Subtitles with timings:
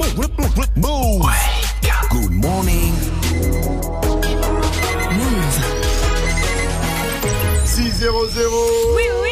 [0.00, 1.26] Move.
[2.08, 2.94] Good morning.
[5.12, 5.58] Move.
[7.66, 8.48] 6-0-0.
[8.96, 9.30] Oui, oui.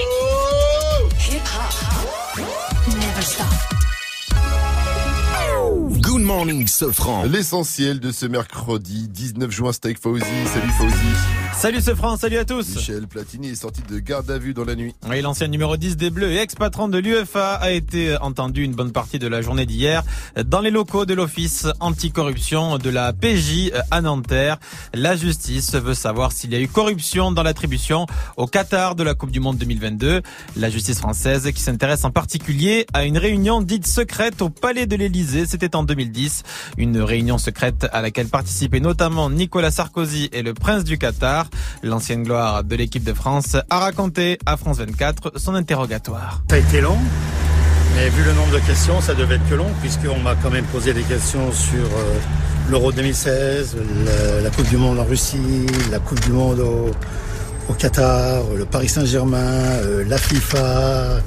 [1.31, 2.39] Hip hop.
[2.87, 3.47] Never stop.
[6.03, 7.23] Good morning, Sofran.
[7.25, 10.25] L'essentiel de ce mercredi 19 juin, Steak Fauzi.
[10.53, 11.48] Salut Fauzi.
[11.59, 12.77] Salut ce France, salut à tous.
[12.77, 14.95] Michel Platini est sorti de garde à vue dans la nuit.
[15.11, 18.93] Oui, l'ancien numéro 10 des Bleus et ex-patron de l'UEFA a été entendu une bonne
[18.93, 20.05] partie de la journée d'hier
[20.47, 24.59] dans les locaux de l'Office anticorruption de la PJ à Nanterre.
[24.95, 28.07] La justice veut savoir s'il y a eu corruption dans l'attribution
[28.37, 30.23] au Qatar de la Coupe du Monde 2022.
[30.55, 34.95] La justice française qui s'intéresse en particulier à une réunion dite secrète au Palais de
[34.95, 35.45] l'Élysée.
[35.45, 36.45] C'était en 2010.
[36.77, 41.48] Une réunion secrète à laquelle participaient notamment Nicolas Sarkozy et le prince du Qatar.
[41.83, 46.43] L'ancienne gloire de l'équipe de France a raconté à France 24 son interrogatoire.
[46.51, 46.99] Ça a été long,
[47.95, 50.67] mais vu le nombre de questions, ça devait être que long, puisqu'on m'a quand même
[50.67, 52.19] posé des questions sur euh,
[52.71, 53.77] l'Euro 2016,
[54.43, 56.91] la, Coupe du Monde en Russie, la Coupe du Monde au,
[57.69, 61.21] au Qatar, le Paris Saint-Germain, euh, la FIFA.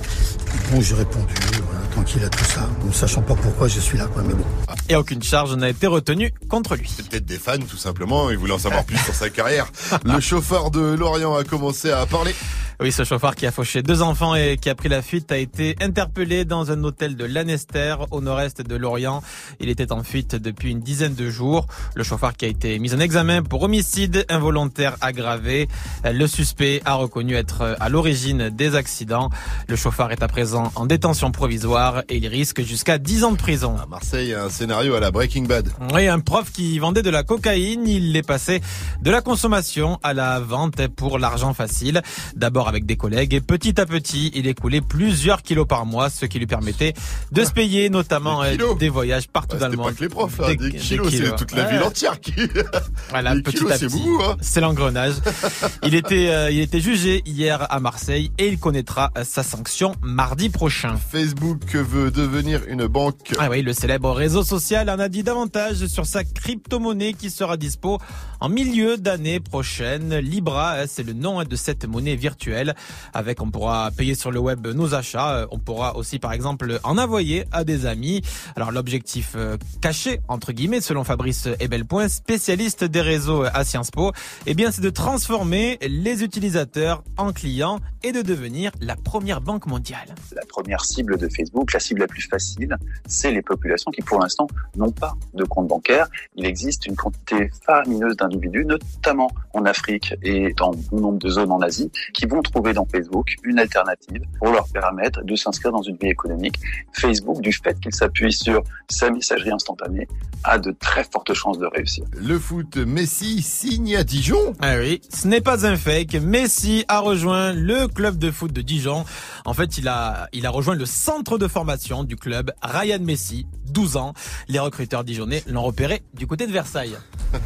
[0.71, 4.07] Bon, j'ai répondu, voilà, tranquille à tout ça, ne sachant pas pourquoi je suis là,
[4.07, 4.45] quoi, mais bon.
[4.89, 6.91] Et aucune charge n'a été retenue contre lui.
[6.93, 8.29] C'est peut-être des fans, tout simplement.
[8.29, 9.67] Ils voulaient en savoir plus sur sa carrière.
[10.05, 12.33] Le chauffeur de Lorient a commencé à parler.
[12.81, 15.37] Oui, ce chauffeur qui a fauché deux enfants et qui a pris la fuite a
[15.37, 19.21] été interpellé dans un hôtel de Lanester au nord-est de Lorient.
[19.59, 21.67] Il était en fuite depuis une dizaine de jours.
[21.93, 25.67] Le chauffeur qui a été mis en examen pour homicide involontaire aggravé.
[26.03, 29.29] Le suspect a reconnu être à l'origine des accidents.
[29.67, 33.37] Le chauffeur est à présent en détention provisoire et il risque jusqu'à 10 ans de
[33.37, 33.75] prison.
[33.77, 35.69] À Marseille, un scénario à la Breaking Bad.
[35.93, 38.59] Oui, un prof qui vendait de la cocaïne, il est passé
[39.03, 42.01] de la consommation à la vente pour l'argent facile.
[42.35, 46.25] D'abord avec des collègues et petit à petit, il écoulait plusieurs kilos par mois, ce
[46.25, 46.95] qui lui permettait
[47.31, 49.95] de se payer notamment Des euh, des voyages partout dans le pas monde.
[49.95, 50.55] que les profs, hein.
[50.55, 51.71] Des- kilos, c'est toute la Ouais.
[51.73, 52.33] ville entière qui.
[53.11, 54.01] Voilà, Des petit kilos, à c'est petit.
[54.23, 54.37] hein.
[54.41, 55.13] C'est l'engrenage.
[55.83, 60.30] il était, euh, il était jugé hier à Marseille et il connaîtra sa sanction mardi
[60.51, 60.95] prochain.
[60.97, 63.33] Facebook veut devenir une banque.
[63.37, 67.57] Ah oui, le célèbre réseau social en a dit davantage sur sa crypto-monnaie qui sera
[67.57, 67.99] dispo
[68.39, 70.15] en milieu d'année prochaine.
[70.17, 72.75] Libra, hein, c'est le nom hein, de cette monnaie virtuelle.
[73.13, 75.35] Avec, on pourra payer sur le web nos achats.
[75.35, 78.21] Euh, On pourra aussi, par exemple, en envoyer à des amis.
[78.55, 84.11] Alors, l'objectif euh, caché, entre guillemets, selon Fabrice Ebelpoint, spécialiste des réseaux à Sciences Po,
[84.45, 89.67] eh bien, c'est de transformer les utilisateurs en clients et de devenir la première banque
[89.67, 90.15] mondiale.
[90.33, 92.77] La première cible de Facebook, la cible la plus facile,
[93.07, 96.07] c'est les populations qui, pour l'instant, n'ont pas de compte bancaire.
[96.35, 101.51] Il existe une quantité faramineuse d'individus, notamment en Afrique et dans bon nombre de zones
[101.51, 105.81] en Asie, qui vont trouver dans Facebook une alternative pour leur permettre de s'inscrire dans
[105.81, 106.59] une vie économique.
[106.93, 110.07] Facebook, du fait qu'il s'appuie sur sa messagerie instantanée,
[110.43, 112.05] a de très fortes chances de réussir.
[112.15, 114.53] Le foot, Messi signe à Dijon.
[114.59, 116.13] Ah oui, ce n'est pas un fake.
[116.15, 119.05] Messi a rejoint le club de foot de Dijon.
[119.45, 123.47] En fait, il a, il a rejoint le centre de formation du club Ryan Messi,
[123.69, 124.13] 12 ans.
[124.47, 126.97] Les recruteurs dijonnais l'ont repéré du côté de Versailles.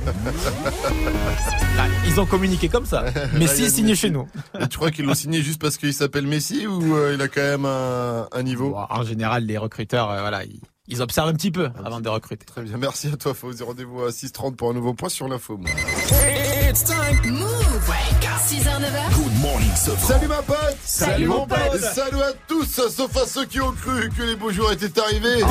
[1.78, 3.04] Ah, ils ont communiqué comme ça.
[3.34, 4.02] Messi signe Messi.
[4.04, 4.26] chez nous.
[4.60, 7.28] Et tu crois qu'ils l'ont signé juste parce qu'il s'appelle Messi ou euh, il a
[7.28, 8.70] quand même un, un niveau?
[8.70, 12.08] Bon, en général, les recruteurs, euh, voilà, ils, ils observent un petit peu avant de
[12.08, 12.46] recruter.
[12.46, 13.62] Très bien, merci à toi Fauzi.
[13.64, 15.60] Rendez-vous à 6h30 pour un nouveau point sur l'info.
[16.76, 17.16] It's time.
[17.32, 17.88] Move.
[18.52, 19.08] 6h, 9h.
[19.16, 19.72] Good morning.
[19.76, 21.58] Salut ma pote Salut, mon pote.
[21.74, 25.00] Et Salut à tous, sauf à ceux qui ont cru que les beaux jours étaient
[25.00, 25.40] arrivés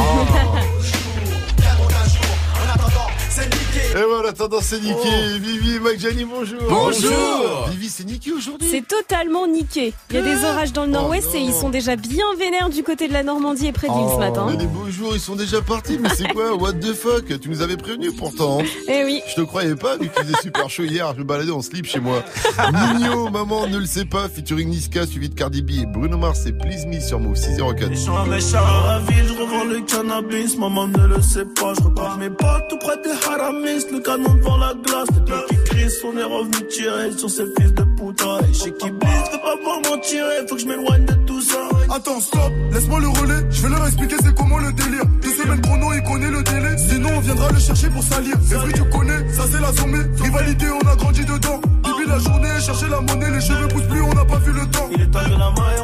[3.76, 5.38] Et voilà, tendance c'est niqué.
[5.40, 7.68] Vivi, Mike Gianni, bonjour Bonjour.
[7.70, 9.92] Vivi, c'est niqué aujourd'hui C'est totalement niqué.
[10.10, 12.70] Il y a des orages dans le nord-ouest Oh et ils sont déjà bien vénères
[12.70, 14.46] du côté de la Normandie et près de ce matin.
[14.50, 16.54] Mais les beaux jours, ils sont déjà partis, mais c'est quoi?
[16.54, 17.26] What the fuck?
[17.40, 18.58] Tu nous avais prévenu pourtant.
[18.88, 19.20] Eh oui.
[19.28, 21.86] Je te croyais pas, vu qu'il faisait super chaud hier, je me baladais en slip
[21.86, 22.22] chez moi.
[22.98, 26.46] Nino, maman ne le sait pas, featuring Niska, suivi de Cardi B et Bruno Mars
[26.46, 27.88] et Please Me sur Move 604.
[27.90, 32.18] Méchant, méchant, la ville, je revends le cannabis, maman ne le sait pas, je repars
[32.18, 35.88] mes potes tout près des haramis, le canon devant la glace, les deux qui crient,
[36.04, 39.56] on est revenu tirer sur ces fils de putain, et chez qui blisse, fais pas
[39.62, 41.56] voir m'en tirer, faut que je m'éloigne de tout ça.
[41.90, 45.06] Attends, stop, laisse-moi le relais, je vais leur expliquer c'est comment le délire.
[45.22, 46.76] Deux semaines chrono, il connaît le délai.
[46.76, 48.36] Sinon, on viendra le chercher pour salir.
[48.46, 50.04] C'est vrai, tu connais, ça c'est la sommée.
[50.20, 51.60] Rivalité, on a grandi dedans
[52.06, 54.88] la journée, chercher la monnaie, les cheveux poussent plus, on n'a pas vu le temps.
[54.94, 55.80] Il est tard la maille,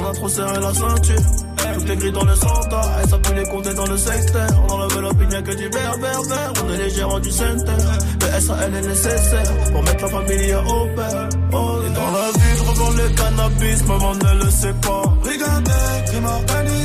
[0.00, 1.22] on a trop serré la ceinture.
[1.74, 4.48] Tout est gris dans le centre, elle ça pue les compter dans le secteur.
[4.68, 6.52] On enlève l'opinion que du vert, vert.
[6.64, 7.72] On est les gérants du centre,
[8.20, 11.28] le SAL est nécessaire pour mettre la famille au père.
[11.52, 15.02] Oh, et dans la vie, je revends le cannabis, maman ne le sait pas.
[15.22, 15.70] Regardez,
[16.06, 16.28] crime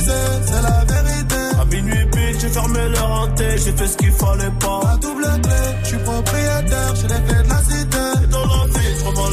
[0.04, 1.60] c'est la vérité.
[1.60, 4.80] À minuit pile, j'ai fermé le renté, j'ai fait ce qu'il fallait pas.
[4.84, 8.13] La double clé, je suis propriétaire, j'ai les clés de la cité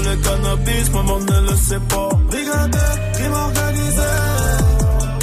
[0.03, 2.09] le cannabis, ce moment ne le sait pas.
[2.30, 4.09] Brigandé, crime organisé.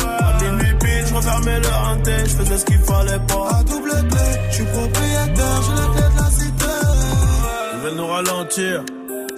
[0.08, 3.48] À minuit pile, je refermais le hanté, je faisais ce qu'il fallait pas.
[3.58, 6.74] À double clé, je suis propriétaire, j'ai la clé de la cité.
[7.74, 8.84] Ils veulent nous ralentir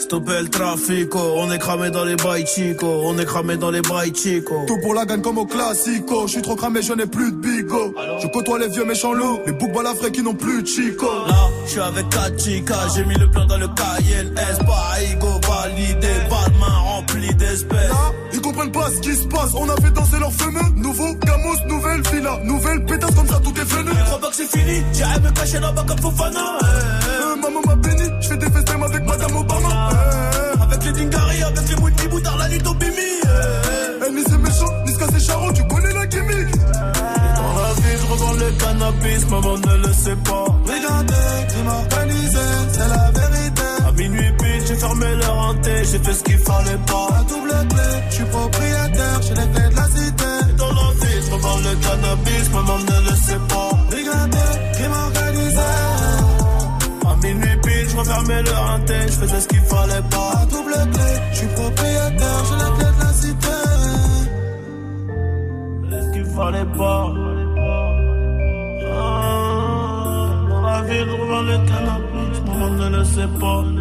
[0.01, 3.83] Stopper le trafico, on est cramé dans les bails chico, on est cramé dans les
[3.83, 4.65] bails chico.
[4.67, 7.37] Tout pour la gagne comme au classico, je suis trop cramé, je n'ai plus de
[7.37, 7.95] bigo.
[8.19, 11.07] Je côtoie les vieux méchants loups, les boucs balafrés qui n'ont plus de chico.
[11.29, 16.49] Là, je suis avec 4 j'ai mis le plan dans le cahier, Espaïgo validé, pas
[16.49, 17.91] de main remplie d'espèces.
[17.91, 21.15] Là, ils comprennent pas ce qui se passe, on a fait danser leur fameux, nouveau
[21.15, 23.91] gamos, nouvelle villa, nouvelle pétasse comme ça tout est venu.
[23.91, 26.59] Je crois pas que c'est fini, j'arrive me cacher là-bas comme Fofana.
[26.63, 27.11] Euh,
[39.03, 40.45] bis, maman ne le sait pas.
[40.73, 43.69] Regardez, crime organisé, c'est la vérité.
[43.89, 47.09] À minuit pile, j'ai fermé le renté, j'ai fait ce qu'il fallait pas.
[47.19, 50.31] À double clé, je suis propriétaire, j'ai les clés de la cité.
[50.49, 53.71] Et dans l'office, maman le cannabis, maman ne le sait pas.
[53.97, 55.71] Regardez, crime organisé.
[57.11, 60.31] À minuit pile, je refermais le renté, je faisais ce qu'il fallait pas.
[60.43, 63.49] À double clé, je suis propriétaire, j'ai les clés de la cité.
[66.37, 67.10] Fallait pas.
[71.31, 73.80] vers le canapé, je m'en ne le sais pas.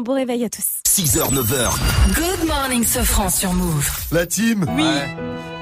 [0.00, 0.02] 19 juin.
[0.02, 0.80] Bon réveil à tous.
[0.86, 1.70] 6h, 9h.
[2.14, 3.88] Good morning, Sofran sur Move.
[4.12, 4.84] La team Oui.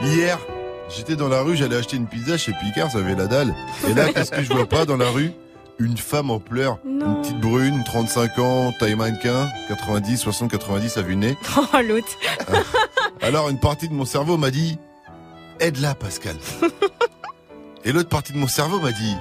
[0.02, 0.38] Hier,
[0.88, 3.54] j'étais dans la rue, j'allais acheter une pizza chez Picard, ça avait la dalle.
[3.88, 5.32] Et là, qu'est-ce que je vois pas dans la rue?
[5.80, 6.78] Une femme en pleurs.
[6.84, 7.16] Non.
[7.16, 11.36] Une petite brune, 35 ans, taille mannequin, 90, 60, 90 à vue nez.
[11.56, 12.08] Oh, l'autre.
[13.22, 14.78] Alors, une partie de mon cerveau m'a dit
[15.60, 16.36] Aide-la, Pascal.
[17.84, 19.14] Et l'autre partie de mon cerveau m'a dit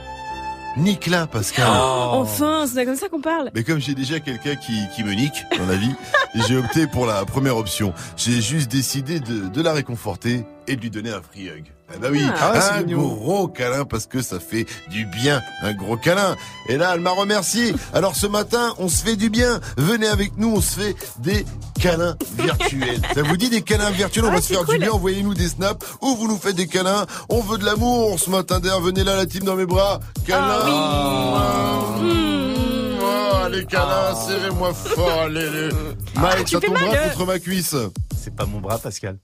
[0.77, 1.67] Nique-la, Pascal.
[1.69, 3.50] Enfin, c'est comme ça qu'on parle.
[3.55, 5.93] Mais comme j'ai déjà quelqu'un qui, qui me nique dans la vie,
[6.48, 7.93] j'ai opté pour la première option.
[8.15, 11.65] J'ai juste décidé de, de la réconforter et de lui donner un free hug.
[11.89, 12.98] Ah bah oui, Ah un mignon.
[13.07, 16.36] gros câlin parce que ça fait du bien, un gros câlin.
[16.67, 17.74] Et là, elle m'a remercié.
[17.93, 19.62] Alors ce matin, on se fait du bien.
[19.77, 21.46] Venez avec nous, on se fait des
[21.91, 23.01] câlins virtuels.
[23.15, 24.91] Ça vous dit des câlins virtuels On Ah, va se faire du bien.
[24.91, 27.06] Envoyez-nous des snaps ou vous nous faites des câlins.
[27.29, 28.79] On veut de l'amour ce matin d'air.
[28.82, 30.00] Venez là, la team dans mes bras.
[30.25, 30.60] Câlin.
[30.65, 33.00] Ah Mmh.
[33.01, 35.70] Oh, les câlins, serrez-moi fort, allez, les...
[36.15, 37.10] Mike, tu fais ton mal, bras euh.
[37.10, 37.75] contre ma cuisse.
[38.22, 39.17] C'est pas mon bras, Pascal.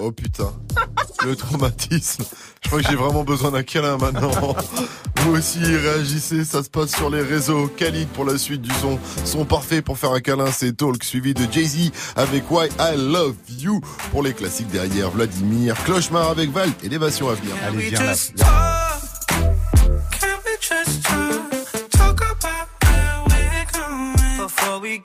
[0.00, 0.52] Oh putain,
[1.24, 2.24] le traumatisme.
[2.62, 4.30] Je crois que j'ai vraiment besoin d'un câlin maintenant.
[5.26, 7.66] Vous aussi réagissez, ça se passe sur les réseaux.
[7.66, 8.96] Khalid pour la suite du son.
[9.24, 13.34] Son parfait pour faire un câlin, c'est Talk, suivi de Jay-Z avec Why I Love
[13.58, 13.80] You.
[14.12, 17.54] Pour les classiques derrière, Vladimir, Clochemar avec Val, élévation à venir.
[17.66, 18.14] Allez, viens là.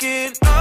[0.02, 0.61] Can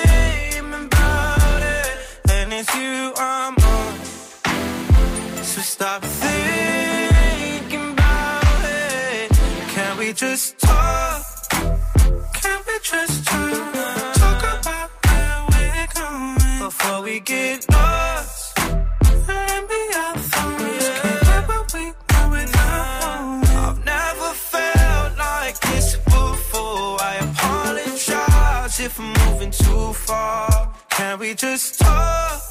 [2.61, 3.93] it's you I'm on.
[5.43, 9.31] So stop thinking about it.
[9.73, 11.23] Can we just talk?
[12.41, 13.73] Can we just talk?
[14.23, 18.57] Talk about where we're going before we get lost.
[19.27, 21.93] Maybe our thoughts can't we.
[23.65, 27.01] I've never felt like this before.
[27.01, 30.71] I apologize if I'm moving too far.
[30.89, 32.50] Can we just talk?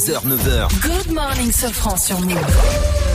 [0.00, 0.80] 6h, 9h.
[0.80, 3.09] Good morning, Sofran sur Move.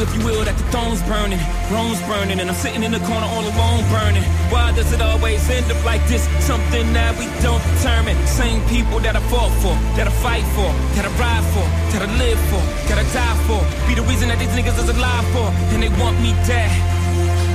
[0.00, 1.40] You, if you will, that the throne's burning,
[1.70, 4.24] Rome's burning, and I'm sitting in the corner all alone burning.
[4.48, 6.24] Why does it always end up like this?
[6.40, 8.16] Something that we don't determine.
[8.26, 12.02] Same people that I fought for, that I fight for, that I ride for, that
[12.02, 13.60] I live for, that I die for.
[13.88, 16.72] Be the reason that these niggas is alive for, and they want me dead.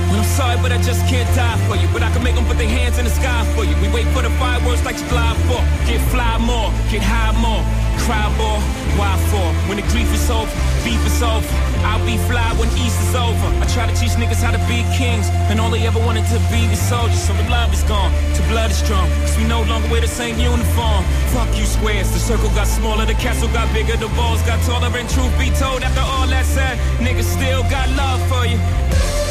[0.06, 1.88] Well, I'm sorry, but I just can't die for you.
[1.92, 3.74] But I can make them put their hands in the sky for you.
[3.82, 5.66] We wait for the fireworks like July 4th.
[5.86, 7.62] Get fly more, get high more.
[8.06, 8.60] Cry more,
[9.00, 9.46] why for?
[9.66, 10.46] When the grief is over,
[10.86, 11.42] beef is over.
[11.82, 13.48] I'll be fly when East is over.
[13.58, 16.38] I try to teach niggas how to be kings, and all they ever wanted to
[16.54, 17.18] be was soldiers.
[17.26, 20.14] So the love is gone, the blood is strong, cause we no longer wear the
[20.22, 21.02] same uniform.
[21.34, 24.94] Fuck you squares, the circle got smaller, the castle got bigger, the walls got taller,
[24.94, 29.25] and truth be told, after all that said, niggas still got love for you.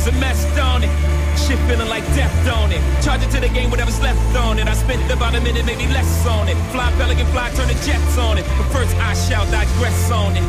[0.00, 0.90] Needs a mess on it.
[1.36, 2.80] Shit feeling like death on it.
[3.02, 4.66] Charge it to the game, whatever's left on it.
[4.66, 6.56] I spent about a minute, maybe less on it.
[6.72, 8.44] Fly pelican fly, turn the jets on it.
[8.56, 10.44] But first I shall digress on it.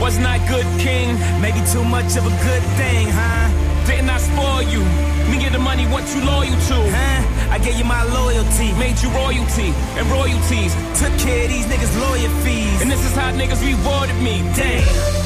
[0.00, 1.14] Wasn't I good king?
[1.40, 3.86] Maybe too much of a good thing, huh?
[3.86, 4.82] Didn't I spoil you?
[5.30, 6.78] Me get the money, what you loyal to?
[6.90, 7.54] Huh?
[7.54, 10.74] I gave you my loyalty, made you royalty and royalties.
[10.98, 12.80] Took care of these niggas' lawyer fees.
[12.82, 14.42] And this is how niggas rewarded me.
[14.56, 15.19] Damn.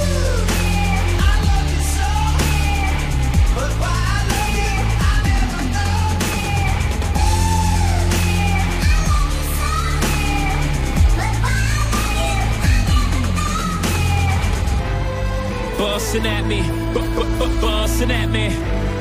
[15.95, 16.61] Busting at me,
[16.93, 18.49] bu- bu- bu- busting at me.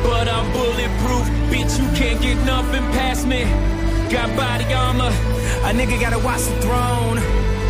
[0.03, 1.79] But I'm bulletproof, bitch.
[1.81, 3.45] You can't get nothing past me.
[4.13, 5.09] Got body armor,
[5.65, 7.17] a nigga gotta watch the throne.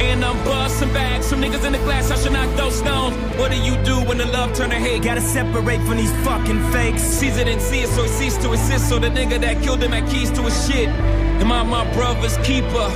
[0.02, 1.24] And I'm busting back.
[1.24, 3.16] Some niggas in the glass, I should knock those stones.
[3.40, 5.04] What do you do when the love turn to hate?
[5.04, 7.02] Gotta separate from these fucking fakes.
[7.02, 8.90] Caesar it and see it, so he ceased to exist.
[8.90, 10.90] So the nigga that killed him had keys to his shit.
[11.40, 12.88] Am I my brother's keeper?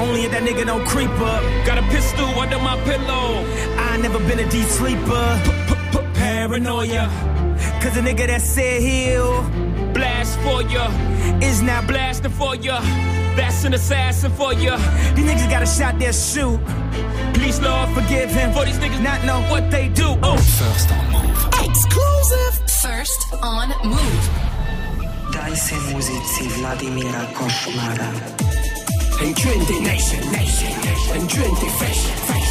[0.00, 1.42] Only if that nigga don't creep up.
[1.66, 3.44] Got a pistol under my pillow.
[3.76, 5.73] I never been a deep sleeper.
[6.44, 7.08] Paranoia.
[7.80, 9.40] Cause a nigga that said he'll
[9.94, 10.90] blast for ya
[11.40, 12.80] is now blasting for ya.
[13.34, 14.76] That's an assassin for ya.
[15.14, 16.60] These niggas got a shot their shoot.
[17.32, 20.08] Please, Lord, forgive him for these niggas not know what they do.
[20.22, 20.36] Oh.
[20.60, 21.40] First on Move.
[21.68, 22.54] Exclusive.
[22.84, 24.26] First on Move.
[25.32, 28.10] Daj se muzici Vladimira Košmara.
[29.22, 30.72] En Twenty Nation, Nation,
[31.14, 32.43] en Twenty Fashion, Fashion,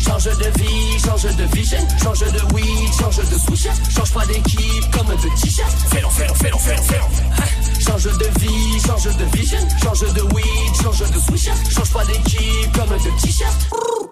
[0.00, 4.90] Change de vie, change de vision, change de weed, change de switch, change pas d'équipe
[4.90, 5.70] comme de t-shirt.
[5.90, 7.80] Fais-le, fais-le, fais-le, fais-le, fais-le.
[7.80, 12.72] Change de vie, change de vision, change de weed, change de switch, change pas d'équipe
[12.72, 13.68] comme de t-shirt.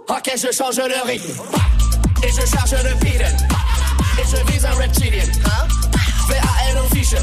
[0.08, 1.42] Ok, je change le rythme.
[2.22, 3.24] Et je charge le pidon.
[4.18, 5.24] Et je vise un reptilien.
[5.44, 5.68] Hein?
[6.28, 7.22] V-A-L official.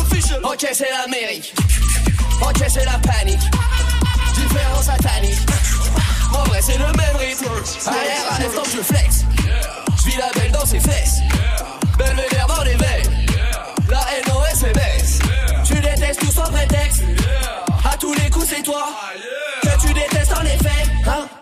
[0.00, 0.40] official.
[0.44, 1.54] Ok, c'est l'Amérique.
[2.40, 3.40] Ok, c'est la panique.
[4.34, 5.38] Différence satanique.
[6.32, 7.46] En vrai, c'est le même rythme.
[7.86, 9.24] Arrière à l'instant, je flex.
[9.98, 11.20] Je vis la belle dans ses fesses.
[11.98, 13.26] Belvédère dans les veines.
[13.88, 15.18] La NOS est baisse.
[15.64, 17.02] Tu détestes tout sans prétexte.
[17.84, 18.88] À tous les coups, c'est toi.
[19.62, 20.90] Que tu détestes en effet.
[21.06, 21.41] Hein?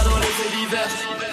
[0.03, 1.30] dans les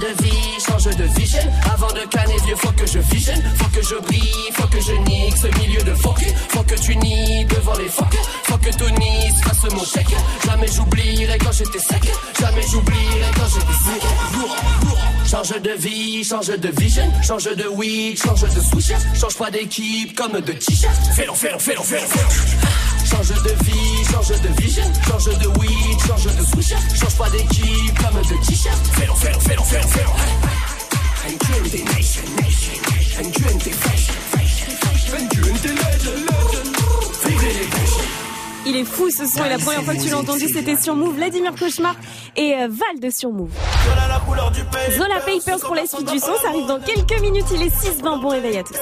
[0.00, 1.42] de vie, change de vision.
[1.72, 3.34] Avant de canner vieux, faut que je vision.
[3.56, 6.20] Faut que je brille, faut que je nique ce milieu de fuck.
[6.48, 8.14] Faut que tu nies devant les fuck.
[8.44, 10.14] Faut que Tony se fasse mon chèque.
[10.46, 12.02] Jamais j'oublierai quand j'étais sec.
[12.40, 14.02] Jamais j'oublierai quand j'étais sec.
[15.30, 17.12] Change de vie, change de vision.
[17.22, 18.92] Change de weed, change de switch.
[19.14, 20.94] Change pas d'équipe comme de t-shirt.
[21.14, 22.99] Fais-le, fais-le, fais-le, fais-le, fais-le.
[23.10, 24.84] Change de vie, change de vision.
[25.06, 26.74] Change de weed, change de switch.
[26.94, 28.86] Change pas d'équipe comme de t-shirt.
[28.92, 30.10] Fais-le, fais-le, fais-le, fais-le, fais-le.
[31.94, 32.80] Nation, Nation,
[33.18, 34.70] and Twenty Fashion, Fashion,
[37.40, 38.19] l'élévation.
[38.66, 40.94] Il est fou ce son et la première fois que tu l'as entendu c'était sur
[40.94, 41.96] Move, Vladimir Cauchemar
[42.36, 43.50] et euh, Val de sur Move.
[43.86, 44.96] Voilà la couleur du pays.
[44.96, 48.20] Zola Papers pour la suite du son, ça arrive dans quelques minutes, il est 6-20,
[48.20, 48.76] bon réveil à tous.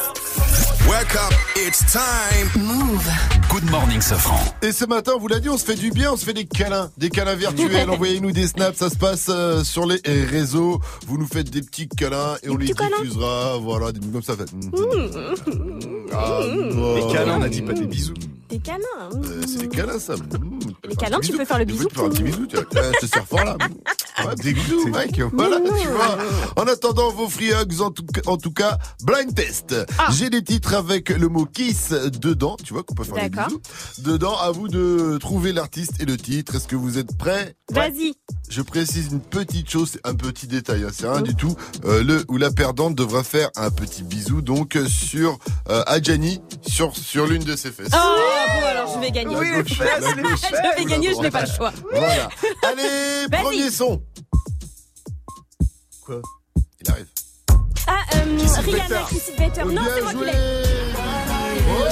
[0.89, 2.63] Wake up, it's time.
[2.65, 3.07] Move.
[3.51, 4.41] Good morning, Safran.
[4.63, 6.33] Et ce matin, on vous l'a dit, on se fait du bien, on se fait
[6.33, 7.91] des câlins, des câlins virtuels.
[7.91, 10.81] Envoyez-nous des snaps, ça se passe euh, sur les réseaux.
[11.07, 13.59] Vous nous faites des petits câlins et on les diffusera.
[13.59, 14.35] Voilà, des comme ça.
[14.35, 14.49] fait.
[16.13, 16.41] Ah,
[16.73, 16.95] non.
[16.95, 18.15] Des câlins, on a dit pas des bisous.
[18.49, 18.79] Des câlins.
[19.15, 19.23] mmh.
[19.25, 20.17] Euh, c'est des câlins, ça.
[20.17, 20.59] Mmh.
[20.89, 21.85] Les câlins, tu peux faire le bisou.
[21.89, 22.65] tu peux faire un petit bisou, tu vois.
[22.77, 23.57] Ah, Je te sers fort là.
[24.21, 25.21] Ah, des bisous, mec.
[25.33, 26.19] Voilà, tu vois.
[26.57, 29.77] En attendant vos free hugs, en tout, cas- en tout cas, blind test.
[29.97, 30.09] Ah.
[30.11, 32.57] J'ai des titres avec le mot kiss dedans.
[32.65, 33.61] Tu vois qu'on peut faire des bisous.
[33.99, 36.57] Dedans, à vous de trouver l'artiste et le titre.
[36.57, 37.55] Est-ce que vous êtes prêts?
[37.71, 38.15] Vas-y.
[38.51, 41.55] Je précise une petite chose, un petit détail, hein, c'est rien du tout.
[41.85, 46.41] Euh, le ou la perdante devra faire un petit bisou donc euh, sur euh, Adjani
[46.67, 47.91] sur sur l'une de ses fesses.
[47.95, 49.35] Oh, bon, alors je vais gagner.
[49.35, 50.41] La gauche, la gauche.
[50.43, 51.73] je vais gagner, je n'ai pas le choix.
[51.91, 52.29] Voilà.
[52.65, 54.03] Allez, premier son.
[56.05, 56.21] Quoi
[56.81, 57.07] Il arrive.
[57.87, 59.03] Ah, euh, Rihanna.
[59.09, 59.65] Kissy Better.
[59.65, 60.33] Non, Bien c'est moi qui l'ai.
[61.67, 61.83] Oui.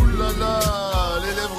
[0.00, 0.60] Ouh là là,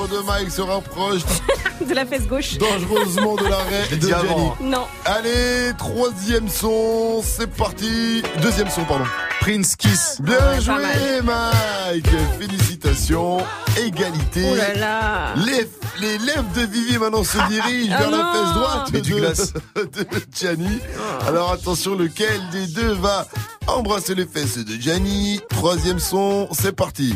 [0.09, 1.21] de Mike se rapprochent
[1.87, 2.57] De la fesse gauche.
[2.57, 4.07] dangereusement de l'arrêt de.
[4.07, 4.49] Jenny.
[4.61, 4.85] Non.
[5.05, 8.23] Allez, troisième son, c'est parti.
[8.41, 9.05] Deuxième son, pardon.
[9.41, 10.17] Prince Kiss.
[10.19, 12.09] Bien Ouais, joué, Mike.
[12.39, 13.37] Félicitations.
[13.77, 14.43] Égalité.
[14.51, 15.33] Oh là là.
[15.45, 15.69] Les,
[16.01, 18.33] les lèvres de Vivi maintenant se dirigent Ah vers la non.
[18.33, 19.53] fesse droite Mais du de, glace.
[19.75, 20.79] de Gianni.
[21.27, 23.27] Alors attention, lequel des deux va
[23.67, 25.39] embrasser les fesses de Gianni?
[25.49, 27.13] Troisième son, c'est parti.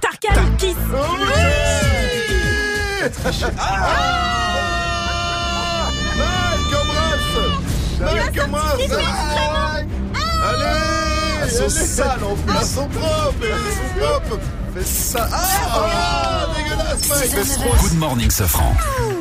[0.00, 0.74] Tarkan, Kiss.
[3.00, 3.12] Mike,
[6.72, 7.36] embrasse
[8.00, 8.80] Mike, embrasse
[10.44, 12.56] Allez Elles sont sales, en plus.
[12.58, 14.38] Elles sont propres Elles sont propres
[14.74, 15.28] Fais ça.
[15.32, 17.80] Ah, dégueulasse, Mike.
[17.80, 18.74] Good morning, Safran.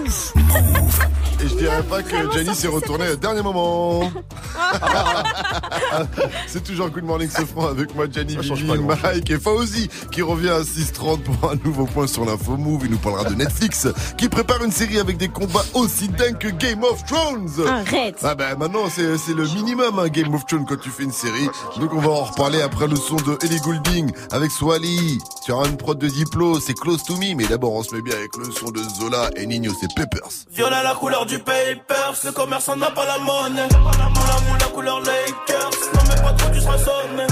[0.08, 4.10] Et je dirais pas que Jenny s'est retournée au dernier moment.
[6.48, 8.64] C'est toujours Good Morning Sofran avec moi, Jenny, grand-chose.
[9.04, 12.84] Mike et Fauzi qui revient à 6h30 pour un nouveau point sur l'info move.
[12.86, 16.48] Il nous parlera de Netflix qui prépare une série avec des combats aussi dingues que
[16.48, 17.68] Game of Thrones.
[17.68, 18.18] Arrête.
[18.24, 21.12] Ah ben maintenant c'est c'est le minimum hein, Game of Thrones quand tu fais une
[21.12, 21.50] série.
[21.80, 25.78] Donc on va en reparler après le son de Ellie Goulding avec Swally sur une
[25.78, 27.36] prod de Diplo, c'est Close to Me.
[27.36, 30.46] Mais d'abord on se met bien avec le son de Zola et Nino, c'est Peppers.
[30.52, 33.68] Violet la couleur du papers, le commerçant n'a pas la monnaie.
[33.72, 37.26] Moula moula couleur Lakers, non mais pas trop tu seras sonné.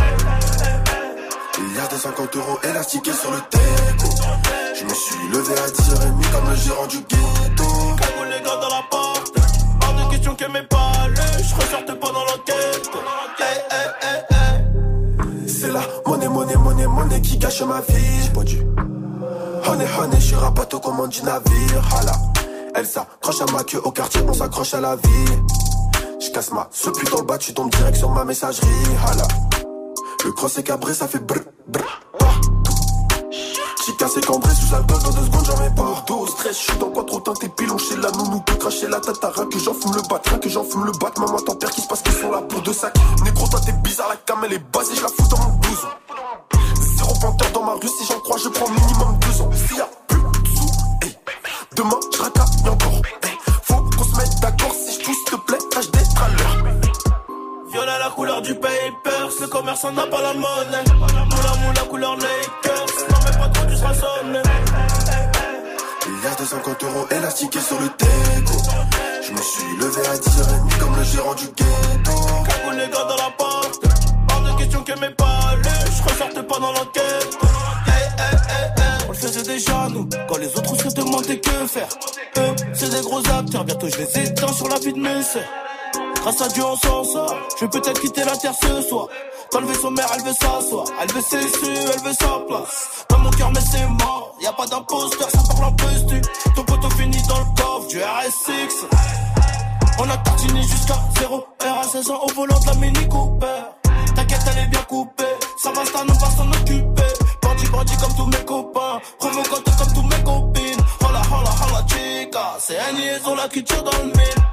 [1.60, 4.10] Il y a des 50 euros élastiqués sur le teco.
[4.80, 7.96] Je me suis levé à 10h30 comme le gérant du ghetto.
[7.98, 9.36] Cagou les gars dans la porte,
[9.84, 12.90] hors de question que mes palais, je ressorte pas dans l'enquête.
[13.40, 15.48] Hey, hey, hey, hey.
[15.48, 18.24] C'est la monnaie, monnaie, monnaie, monnaie qui gâche ma vie.
[18.24, 18.58] J'ai pas dû.
[19.68, 21.84] Honey, honey, je suis rapato comme on du navire.
[21.96, 22.35] Hala.
[22.78, 25.26] Elle s'accroche à ma queue au quartier, on s'accroche à la vie.
[26.20, 28.68] Je casse ma ce dans le bas, tu tombes direct sur ma messagerie.
[29.08, 29.26] Hala.
[30.26, 32.02] Le cross est cabré, ça fait brr, brr.
[33.86, 36.04] J'ai cassé cambré sous alcool dans deux secondes, j'en mets pas.
[36.06, 39.00] Dos, stress, je suis dans quoi trop teinté, pilon chez la nounou, peut cracher la
[39.00, 41.12] rien que j'en fume le bat, rien que j'en fume le bat.
[41.18, 42.98] Maman, ton père qui se passe qu'ils sont là pour deux sacs.
[43.24, 45.88] Négro, toi t'es bizarre, la cam elle est basée, je la fous dans mon blouson.
[46.98, 49.50] Zéro panthère dans ma rue, si j'en crois, je prends minimum deux ans.
[49.54, 49.78] S'il
[51.76, 53.02] demain je racaille encore.
[53.24, 56.74] Hey, faut qu'on se mette d'accord, si je s'il te plaît, tâche d'être à l'heure.
[57.72, 60.84] Violet la couleur du papers, le commerçant n'a pas la monnaie.
[60.96, 64.40] Moula moula couleur Lakers, non mais pas trop seras sonné.
[66.08, 68.58] Il y a 250 euros élastiqués sur le teco.
[69.22, 72.12] Je me suis levé à 10h30 comme le gérant du ghetto.
[72.46, 73.82] Cagou les gars dans la porte,
[74.32, 77.45] hors de question que mes palais, je ressorte pas dans l'enquête.
[79.26, 81.90] Quand les autres se demandaient que faire.
[82.38, 85.42] Eux, c'est des gros acteurs, bientôt je les éteins sur la vie de mes sœurs.
[86.22, 89.08] Grâce à Dieu on s'en sort, je vais peut-être quitter la terre ce soir.
[89.52, 93.06] Dans le vaisseau mère, elle veut s'asseoir, elle veut ses su, elle veut sa place.
[93.10, 96.22] Dans mon cœur, mais c'est mort, y a pas d'imposteur, ça parle en postu.
[96.56, 98.86] Ton poteau finit dans le coffre du RS6.
[99.98, 103.95] On a tartiné jusqu'à 0 R à 16 ans au volant de la Mini Cooper.
[104.16, 105.24] T'inquiète, elle est bien coupée,
[105.62, 107.14] ça va, ça ne va s'en occuper.
[107.42, 110.82] Bandit, bandit comme tous mes copains, provocante comme tous mes copines.
[111.02, 114.46] Hola, hola, hola, chica, c'est un liaison là qui tire dans le mille.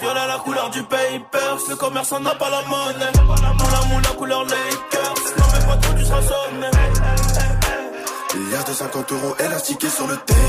[0.00, 3.12] Violet la couleur du papers, le commerçant n'a pas la monnaie.
[3.58, 6.70] Moula moula couleur Lakers, non mais pas trop sonné.
[8.34, 10.40] Il y a 250 euros élastiqués sur le teco.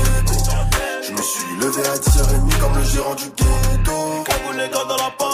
[1.06, 4.24] Je me suis levé à 10h30 comme le gérant du ghetto.
[4.24, 5.33] Cagou les gars dans la porte,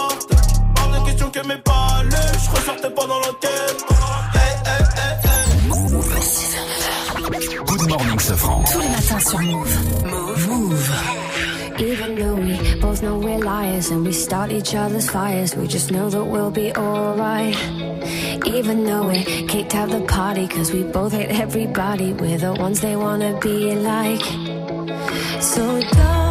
[1.31, 3.85] que mes palais, je ressortais pas dans l'enquête.
[4.33, 5.41] Hey, hey, hey, hey.
[7.65, 8.63] Good morning, Safran.
[8.71, 9.77] Tous les matins sur Move.
[10.47, 10.91] Move.
[11.79, 15.55] Even though we both know we're liars and we start each other's fires.
[15.55, 17.55] We just know that we'll be alright.
[18.45, 22.13] Even though we kicked out the party, cause we both hate everybody.
[22.13, 24.21] We're the ones they wanna be like.
[25.41, 26.30] So don't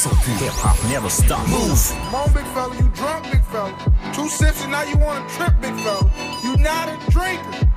[0.00, 0.76] 0% 0% hip hop.
[0.88, 1.46] Never stop.
[1.48, 1.76] Move.
[1.76, 3.74] Come on, big fella, you drunk, big fella.
[4.14, 6.10] Two sips and now you want to trip, big fella.
[6.42, 7.68] You not a drinker.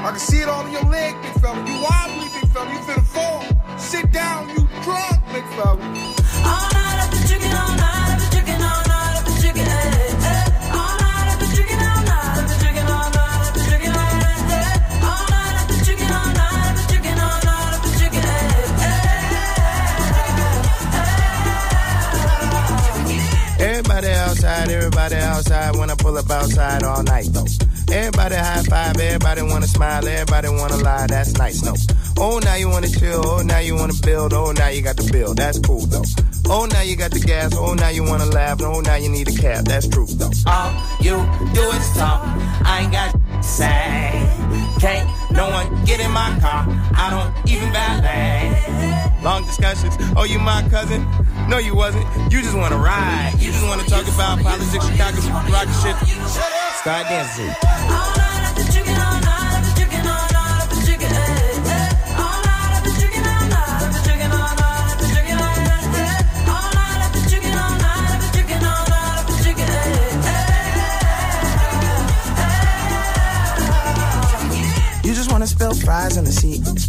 [0.00, 1.60] I can see it all in your leg, big fella.
[1.68, 2.72] You wobbly, big fella.
[2.72, 3.44] You finna fall.
[3.78, 6.19] Sit down, you drunk, big fella.
[26.16, 27.46] Up outside all night though.
[27.92, 31.74] Everybody high five, everybody wanna smile, everybody wanna lie, that's nice, no.
[32.18, 35.10] Oh, now you wanna chill, oh, now you wanna build, oh, now you got the
[35.10, 36.04] bill, that's cool though.
[36.46, 39.28] Oh, now you got the gas, oh, now you wanna laugh, oh, now you need
[39.28, 40.30] a cab, that's true though.
[40.46, 41.16] All you
[41.54, 42.22] do is talk.
[42.64, 44.26] I ain't got to say.
[44.80, 46.64] Can't no one get in my car.
[46.94, 49.22] I don't even valet.
[49.22, 51.06] Long discussions, oh, you my cousin?
[51.50, 52.06] No, you wasn't.
[52.32, 53.32] You just wanna ride.
[53.40, 55.18] You just wanna talk about politics, Chicago,
[55.50, 55.96] rocket shit.
[56.78, 57.52] Start dancing.
[75.02, 76.62] You just wanna spill fries on the seat,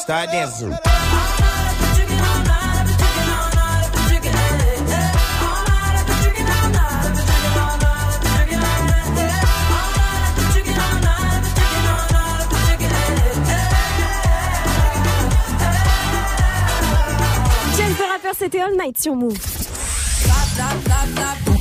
[0.00, 0.74] Start dancing.
[18.38, 19.36] c'était All Night sur Move.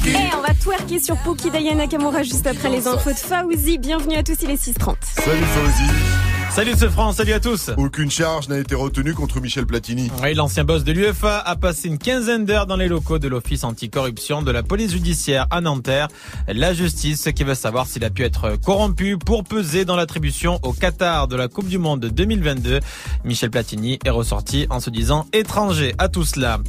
[0.06, 3.78] Et on va twerker sur Poki Diana Nakamura juste après les infos de Fauzi.
[3.78, 6.19] Bienvenue à tous, il est 630 Salut
[6.52, 7.70] Salut ce France, salut à tous.
[7.78, 10.10] Aucune charge n'a été retenue contre Michel Platini.
[10.22, 13.64] Oui, l'ancien boss de l'UEFA a passé une quinzaine d'heures dans les locaux de l'Office
[13.64, 16.08] anticorruption de la police judiciaire à Nanterre.
[16.48, 20.74] La justice qui veut savoir s'il a pu être corrompu pour peser dans l'attribution au
[20.74, 22.80] Qatar de la Coupe du Monde 2022.
[23.24, 26.60] Michel Platini est ressorti en se disant étranger à tout cela.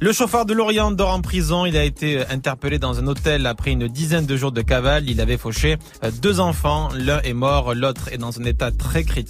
[0.00, 1.64] Le chauffeur de Lorient dort en prison.
[1.64, 5.08] Il a été interpellé dans un hôtel après une dizaine de jours de cavale.
[5.08, 5.78] Il avait fauché
[6.20, 6.90] deux enfants.
[6.94, 9.29] L'un est mort, l'autre est dans un état très critique.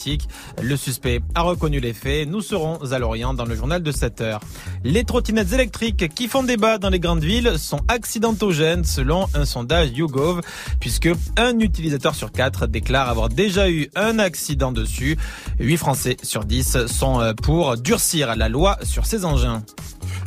[0.63, 2.29] Le suspect a reconnu les faits.
[2.29, 4.41] Nous serons à Lorient dans le journal de 7 heures.
[4.85, 9.91] Les trottinettes électriques qui font débat dans les grandes villes sont accidentogènes selon un sondage
[9.91, 10.41] YouGov
[10.81, 15.19] puisque un utilisateur sur quatre déclare avoir déjà eu un accident dessus.
[15.59, 19.63] 8 Français sur 10 sont euh, pour durcir la loi sur ces engins.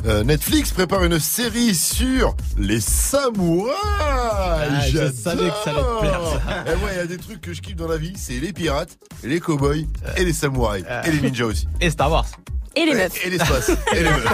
[0.05, 3.73] Euh, Netflix prépare une série sur les samouraïs.
[4.01, 6.63] Ah, je savais que ça allait te plaire, ça.
[6.67, 8.51] Eh ouais, il y a des trucs que je kiffe dans la vie, c'est les
[8.51, 9.87] pirates, les cowboys
[10.17, 11.67] et les samouraïs et les ninjas aussi.
[11.79, 12.27] Et Star Wars.
[12.75, 13.25] Et les meufs.
[13.25, 13.69] Et l'espace.
[13.93, 14.25] et les meufs.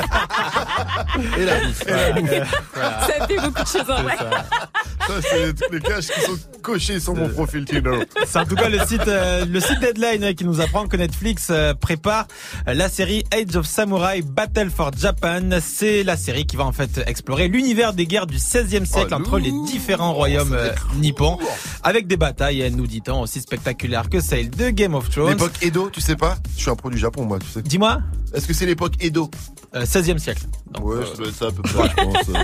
[1.38, 1.88] et la bouffe.
[1.88, 2.58] Et la bouffe.
[2.74, 4.16] Ça fait beaucoup de choses en vrai.
[5.08, 8.00] Ça, c'est toutes les caches qui sont cochées sur mon profil Tinder.
[8.28, 10.96] C'est en tout cas le site, euh, le site Deadline euh, qui nous apprend que
[10.98, 12.28] Netflix euh, prépare
[12.68, 15.50] euh, la série Age of Samurai Battle for Japan.
[15.62, 19.16] C'est la série qui va en fait explorer l'univers des guerres du 16e siècle Oh,
[19.16, 21.40] entre les différents royaumes euh, nippons,
[21.84, 25.30] avec des batailles, nous dit-on, aussi spectaculaires que celle de Game of Thrones.
[25.32, 26.38] L'époque Edo, tu sais pas?
[26.56, 27.62] Je suis un pro du Japon, moi, tu sais.
[27.64, 28.00] Dis-moi.
[28.34, 29.30] Est-ce que c'est l'époque Edo
[29.76, 30.44] Euh, 16e siècle.
[30.72, 32.30] Donc, Ouais, euh, ça doit être ça à peu près, je pense.
[32.30, 32.44] euh,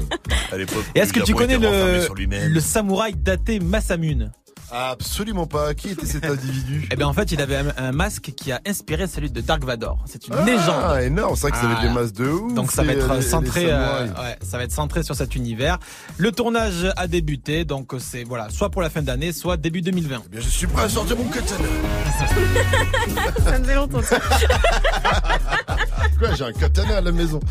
[0.52, 0.84] à l'époque.
[0.96, 2.52] Et est-ce que tu connais le, sur lui-même.
[2.52, 4.32] le samouraï daté Masamune?
[4.72, 5.74] Absolument pas.
[5.74, 8.62] Qui était cet individu Eh bien en fait il avait un, un masque qui a
[8.68, 9.98] inspiré celui de Dark Vador.
[10.06, 11.02] C'est une Ah, légende.
[11.04, 11.94] énorme, c'est vrai que ça va être des Ah.
[11.94, 12.54] masses de ouf.
[12.54, 15.36] Donc ça va être les- centré, les euh, ouais, ça va être centré sur cet
[15.36, 15.80] univers.
[16.18, 20.22] Le tournage a débuté, donc c'est voilà, soit pour la fin d'année, soit début 2020.
[20.26, 21.66] Eh bien, je suis prêt à sortir mon katana.
[23.46, 24.02] Ça me fait longtemps.
[24.02, 24.20] ça.
[26.20, 27.40] Quoi, j'ai un katana à la maison.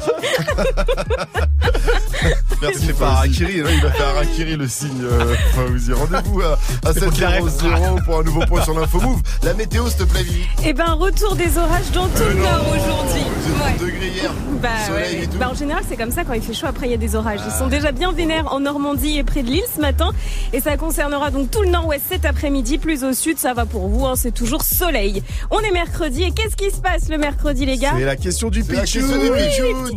[2.62, 5.02] Merci fait pas Harakiri, là, il a fait Harakiri le signe.
[5.02, 5.92] Euh, Fauzi.
[5.92, 9.20] Rendez-vous à, à C'est pour qu'il 7h00 pour un nouveau point sur l'info move.
[9.42, 10.44] La météo, s'il te plaît, Vivi.
[10.64, 13.22] Eh ben, retour des orages dans tout le nord aujourd'hui.
[13.62, 13.72] Ouais.
[13.78, 14.32] degrés hier.
[14.62, 15.24] Bah, Soleil ouais.
[15.24, 15.38] et tout.
[15.38, 16.66] Bah, en général, c'est comme ça quand il fait chaud.
[16.66, 17.40] Après, il y a des orages.
[17.46, 20.10] Ils sont déjà bien vénères en Normandie et près de Lille ce matin.
[20.52, 22.78] Et ça concernera donc tout le nord-ouest cet après-midi.
[22.78, 24.06] Plus au sud, ça va pour vous.
[24.06, 25.22] hein, c'est toujours soleil.
[25.50, 26.22] On est mercredi.
[26.24, 27.92] Et qu'est-ce qui se passe le mercredi, les gars?
[27.98, 28.92] C'est la question du C'est la pitch.
[28.94, 29.30] question du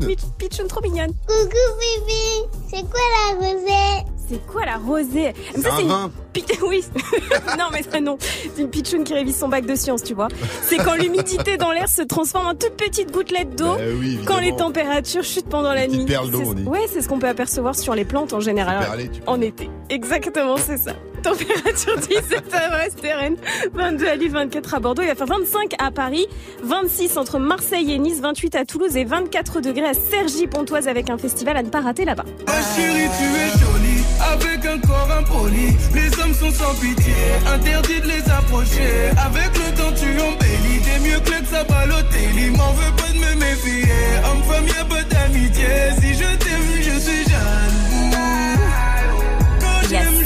[0.06, 0.68] Oui, pitchoun.
[0.68, 1.14] trop mignonnes.
[1.28, 3.00] Coucou Bibi, c'est quoi
[3.32, 4.06] la rosée?
[4.30, 5.30] C'est quoi la rosée?
[5.30, 6.12] Un c'est une vin.
[6.68, 6.84] Oui.
[7.58, 8.18] non, mais ça, non.
[8.20, 10.28] C'est une pitchoune qui révise son bac de sciences, tu vois.
[10.64, 13.76] C'est quand l'humidité dans l'air se transforme en toutes petites gouttelettes d'eau.
[13.76, 16.06] Bah oui, Quand les températures chutent pendant la nuit.
[16.06, 16.64] perles d'eau, C'est- on dit.
[16.64, 18.86] Ouais, c'est ce qu'on peut apercevoir sur les plantes en général.
[19.26, 19.70] En été.
[19.90, 20.92] Exactement, c'est ça.
[21.24, 23.38] Température 17 à Brest, Rennes,
[23.74, 25.02] 22 à Lille, 24 à Bordeaux.
[25.02, 26.28] Il va faire 25 à Paris,
[26.64, 31.18] 26 entre Marseille et Nice, 28 à Toulouse et 24 degrés à Cergy-Pontoise avec un
[31.18, 32.24] festival à ne pas rater là-bas.
[32.46, 35.76] Ma chérie, tu es jolie, avec un corps impoli.
[35.94, 37.14] Les hommes sont sans pitié,
[37.54, 39.12] interdit de les approcher.
[39.18, 42.52] Avec le temps, tu embellis, t'es mieux que ça Balotelli.
[42.52, 43.92] M'en veux pas de me méfier,
[44.26, 45.68] homme-femme, y'a pas d'amitié.
[46.02, 47.67] Si je t'aime, je suis jaloux.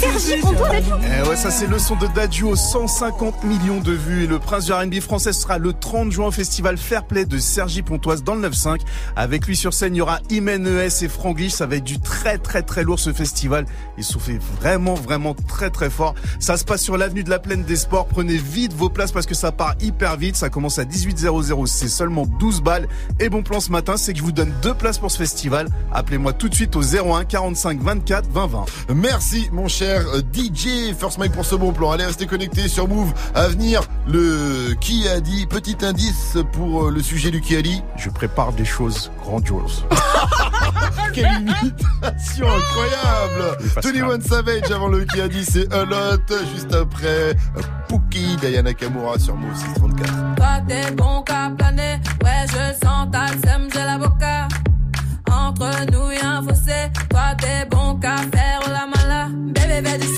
[0.02, 0.34] Sergi.
[0.34, 4.24] Eh ouais, ça c'est le son de Dadju, 150 millions de vues.
[4.24, 7.38] Et le prince du R&B français sera le 30 juin au festival Fair Play de
[7.38, 8.80] Sergi Pontoise dans le 9-5.
[9.16, 11.52] Avec lui sur scène, il y aura Imen ES et Franglish.
[11.52, 13.66] Ça va être du très très très lourd ce festival.
[14.00, 16.16] Ils sont fait vraiment vraiment très très fort.
[16.40, 18.08] Ça se passe sur l'avenue de la Plaine des Sports.
[18.08, 20.36] Prenez vite vos places parce que ça part hyper vite.
[20.36, 21.68] Ça commence à 18h00.
[21.68, 22.88] C'est seulement 12 balles.
[23.20, 25.68] Et bon plan ce matin, c'est que je vous donne deux places pour ce festival.
[25.94, 28.66] Appelez-moi tout de suite au 01 45 24 20 20.
[28.96, 31.92] Merci mon cher euh, DJ First Mike pour ce bon plan.
[31.92, 33.14] Allez restez connectés sur Move.
[33.36, 37.62] À venir le qui a dit petit indice pour euh, le sujet du qui a
[37.62, 37.82] dit.
[37.98, 39.86] Je prépare des choses grandioses.
[41.14, 43.58] Quelle imitation incroyable.
[43.84, 46.22] 21 Savage avant le qui a dit c'est a lot
[46.54, 47.34] juste après euh,
[47.88, 50.36] Pookie Diana Kamura sur Move 634.
[50.36, 54.48] Toi t'es bon qu'à planer, ouais je sens ta sème, j'ai l'avocat.
[55.30, 58.51] Entre nous y'a un fossé, toi t'es bon qu'à faire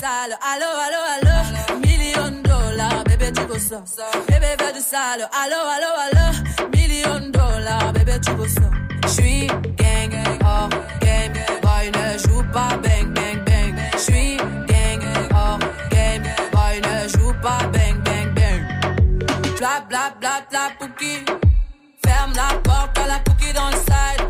[0.04, 1.78] sale, allo allo allo.
[1.86, 3.80] Million dollars, bébé tu veux ça.
[4.28, 6.26] Bébé fais du sale, allo allo allo.
[6.76, 8.68] Million dollars, bébé tu veux ça.
[9.08, 9.46] J'suis
[9.80, 10.68] gang, hors
[11.00, 13.74] game, boy ne joue pas bang bang bang.
[13.96, 14.36] J'suis
[14.70, 15.02] gang,
[15.34, 15.58] hors
[15.94, 18.62] game, boy ne joue pas bang bang bang.
[19.58, 21.24] Bla bla bla bla pouki.
[22.04, 24.23] Ferme la porte à la pouki dans le side.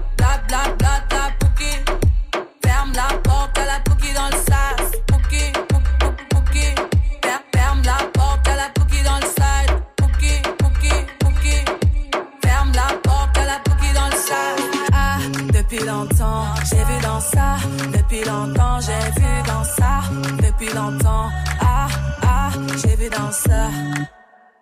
[15.74, 16.44] Depuis longtemps.
[16.70, 17.56] J'ai vu dans ça,
[17.92, 18.78] depuis longtemps.
[18.80, 20.00] J'ai vu dans ça,
[20.42, 21.28] depuis longtemps.
[21.60, 21.88] Ah,
[22.22, 22.50] ah,
[22.82, 23.68] j'ai vu dans ça.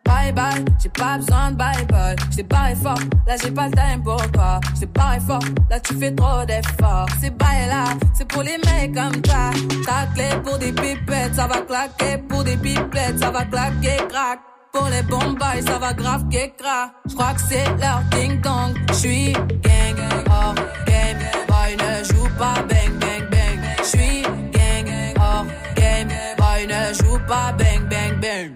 [0.05, 2.17] Bye bye, j'ai pas besoin de bye bye.
[2.31, 4.61] J't'ai barré fort, là j'ai pas le time pour toi.
[4.77, 7.09] J't'ai barré fort, là tu fais trop d'efforts.
[7.21, 7.85] C'est bye là,
[8.15, 9.51] c'est pour les mecs comme toi.
[9.87, 12.19] Ta clé pour des pipettes, ça va claquer.
[12.29, 14.52] Pour des pipettes, ça va claquer, crack.
[14.73, 16.93] Pour les bombes, ça va grave crack.
[17.07, 18.75] J'crois que c'est leur ding dong.
[18.95, 19.99] J'suis gang,
[20.31, 20.55] hors
[20.87, 21.19] game.
[21.47, 23.61] Boy ne joue pas bang bang bang.
[23.85, 25.45] J'suis gang, hors
[25.77, 26.09] game.
[26.39, 28.53] Boy ne joue pas bang bang bang.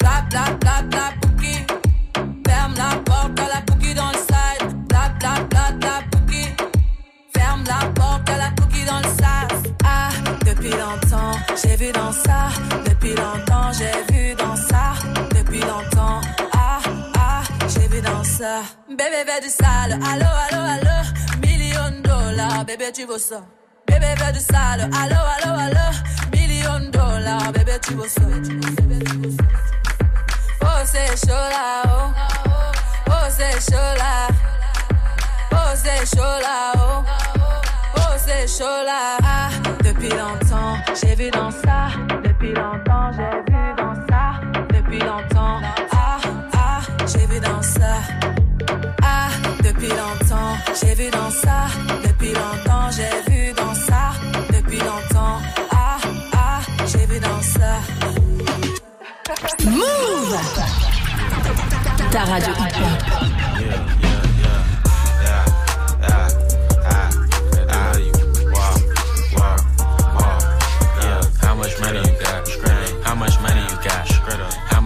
[0.00, 1.56] Bla bla bla bla bouki.
[2.46, 4.72] Ferme la porte à la bouki dans le side.
[4.88, 6.44] Bla bla bla bla bouki.
[7.36, 9.72] Ferme la porte à la bouki dans le sas.
[9.84, 10.08] Ah,
[10.46, 12.48] depuis longtemps, j'ai vu dans ça.
[12.86, 14.94] Depuis longtemps, j'ai vu dans ça.
[15.58, 16.20] Depuis longtemps,
[16.52, 16.78] ah,
[17.16, 18.62] ah, j'ai vu dans ça.
[18.88, 19.92] Bébé, veut du sale.
[19.92, 20.96] Allo, allo, allo.
[21.42, 23.42] Million de dollars, bébé, tu veux ça.
[23.88, 24.88] Bébé, veut du sale.
[24.94, 25.96] Allo, allo, allo.
[26.32, 28.20] Million de dollars, bébé, tu veux ça.
[30.62, 32.12] Oh, c'est chaud là, oh.
[33.08, 34.28] Oh, c'est chaud là.
[35.50, 37.02] Oh, c'est chaud là, oh.
[37.96, 39.18] Oh, c'est chaud là.
[39.24, 39.48] Ah,
[39.82, 41.88] depuis longtemps, j'ai vu dans ça.
[42.22, 44.07] Depuis longtemps, j'ai vu dans ça.
[47.28, 47.94] Vu dans ça.
[49.02, 49.28] Ah,
[49.62, 51.66] depuis longtemps, j'ai vu dans ça.
[52.06, 54.12] Depuis longtemps, j'ai vu dans ça.
[54.52, 55.38] Depuis longtemps,
[55.70, 55.98] ah,
[56.32, 57.80] ah, j'ai vu dans ça.
[59.64, 60.38] Move
[62.10, 62.54] Ta radio.
[71.40, 72.48] How much money you got?
[73.04, 74.67] How much money you got?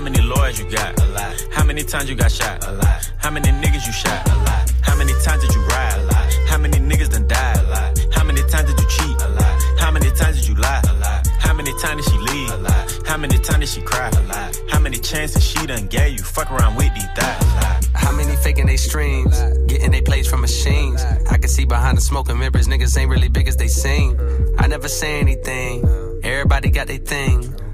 [0.00, 0.98] How many lawyers you got?
[0.98, 1.46] A lot.
[1.52, 2.66] How many times you got shot?
[2.66, 3.12] A lot.
[3.18, 4.26] How many niggas you shot?
[4.30, 4.72] A lot.
[4.80, 5.98] How many times did you ride?
[5.98, 6.32] A lot.
[6.48, 7.58] How many niggas done died?
[7.58, 7.98] A lot.
[8.14, 9.20] How many times did you cheat?
[9.20, 9.62] A lot.
[9.78, 10.80] How many times did you lie?
[10.88, 11.26] A lot.
[11.38, 12.50] How many times did she leave?
[12.50, 13.06] A lot.
[13.06, 14.08] How many times did she cry?
[14.08, 14.58] A lot.
[14.70, 16.24] How many chances she done gave you?
[16.24, 17.42] Fuck around with these thighs.
[17.42, 17.84] A lot.
[17.92, 19.38] How many faking they streams?
[19.66, 21.04] Getting they plays from machines.
[21.30, 24.18] I can see behind the smoke and mirrors, niggas ain't really big as they seem.
[24.58, 25.84] I never say anything.
[26.24, 27.54] Everybody got their thing.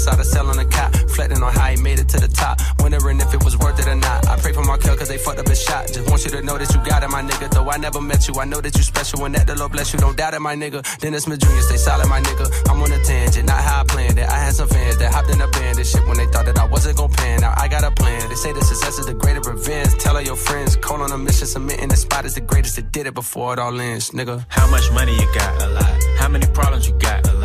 [0.00, 2.58] Inside a cell on a cot, reflecting on how he made it to the top.
[2.78, 4.26] Wondering if it was worth it or not.
[4.28, 5.88] I pray for Markel cause they fucked up his shot.
[5.88, 7.50] Just want you to know that you got it, my nigga.
[7.50, 9.92] Though I never met you, I know that you special and that the Lord bless
[9.92, 9.98] you.
[9.98, 10.80] Don't doubt it, my nigga.
[11.00, 12.46] Dennis Smith Jr., stay solid, my nigga.
[12.70, 14.28] I'm on a tangent, not how I planned it.
[14.28, 16.58] I had some fans that hopped in a band and shit when they thought that
[16.58, 17.40] I wasn't gon' pan.
[17.42, 18.28] Now I got a plan.
[18.28, 19.92] They say the success is the greater revenge.
[19.98, 22.90] Tell all your friends, call on a mission, submitting the spot is the greatest that
[22.90, 24.46] did it before it all ends, nigga.
[24.48, 25.62] How much money you got?
[25.62, 26.04] A lot.
[26.16, 27.28] How many problems you got?
[27.28, 27.39] A lot.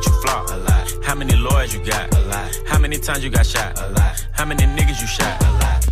[0.00, 0.50] That you flop?
[0.50, 1.04] A lot.
[1.04, 2.14] How many lawyers you got?
[2.14, 2.58] A lot.
[2.66, 3.78] How many times you got shot?
[3.78, 4.26] A lot.
[4.32, 5.42] How many niggas you shot?
[5.42, 5.86] A lot.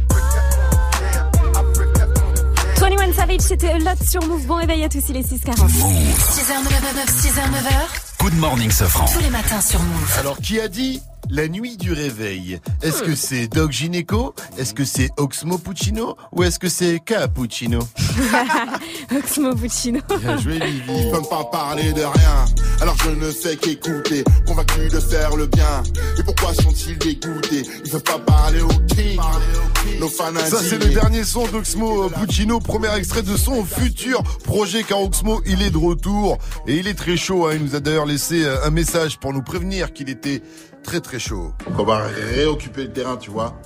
[2.76, 4.46] 21 Savage, c'était Lot sur Move.
[4.46, 5.68] Bon réveil à tous, il est 6h40.
[5.68, 8.20] 6h, 9h, 6h, 9h.
[8.20, 9.06] Good morning, Safran.
[9.06, 10.16] Tous les matins sur Move.
[10.20, 14.35] Alors, qui a dit la nuit du réveil Est-ce que c'est Doc Gineco?
[14.57, 16.16] Est-ce que c'est Oxmo Puccino?
[16.33, 17.81] Ou est-ce que c'est Cappuccino?
[19.16, 20.01] Oxmo Puccino.
[20.20, 20.83] Bien joué, Vivi.
[20.89, 22.45] Ils peuvent pas parler de rien,
[22.81, 25.83] alors je ne fais qu'écouter, convaincu de faire le bien.
[26.18, 27.62] Et pourquoi sont-ils dégoûtés?
[27.85, 29.20] Ils peuvent pas parler au king,
[30.01, 30.51] nos fanatiques.
[30.51, 35.41] Ça, c'est le dernier son d'Oxmo Puccino, premier extrait de son futur projet, car Oxmo,
[35.47, 36.39] il est de retour.
[36.66, 37.53] Et il est très chaud, hein.
[37.55, 40.43] il nous a d'ailleurs laissé euh, un message pour nous prévenir qu'il était
[40.89, 41.53] très très chaud.
[41.78, 43.61] On va réoccuper le terrain, tu vois.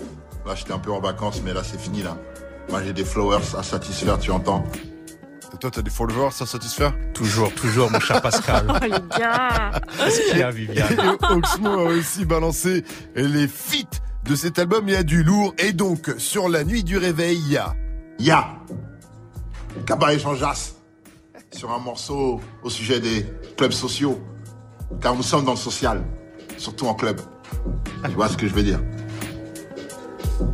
[0.45, 2.17] Là, j'étais un peu en vacances, mais là, c'est fini, là.
[2.69, 4.65] Moi, j'ai des flowers à satisfaire, tu entends
[5.55, 6.93] Et toi, t'as des followers à satisfaire?
[7.15, 8.67] Toujours, toujours, mon cher Pascal.
[8.75, 9.71] Oh les gars.
[9.99, 10.93] Qu'est-ce qu'il y a, Viviane?
[10.95, 12.83] Et Oxmo a aussi balancé
[13.15, 14.89] les feats de cet album.
[14.89, 15.55] Il y a du lourd.
[15.59, 17.77] Et donc, sur la nuit du réveil, il y a...
[18.19, 18.49] Ya
[19.87, 20.75] Cabaret Jean Jass
[21.53, 24.21] sur un morceau au sujet des clubs sociaux.
[25.01, 26.03] Car nous sommes dans le social,
[26.63, 27.21] surtout en club.
[28.05, 28.81] Tu vois ce que je veux dire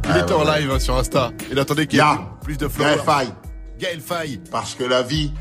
[0.04, 0.60] Il Ouais, était en ouais, ouais.
[0.60, 1.30] live hein, sur Insta.
[1.50, 2.96] Il attendait qu'il y ait plus de followers.
[2.96, 3.32] Gaël Faye.
[3.78, 4.40] Gaël Faye.
[4.50, 5.32] Parce que la vie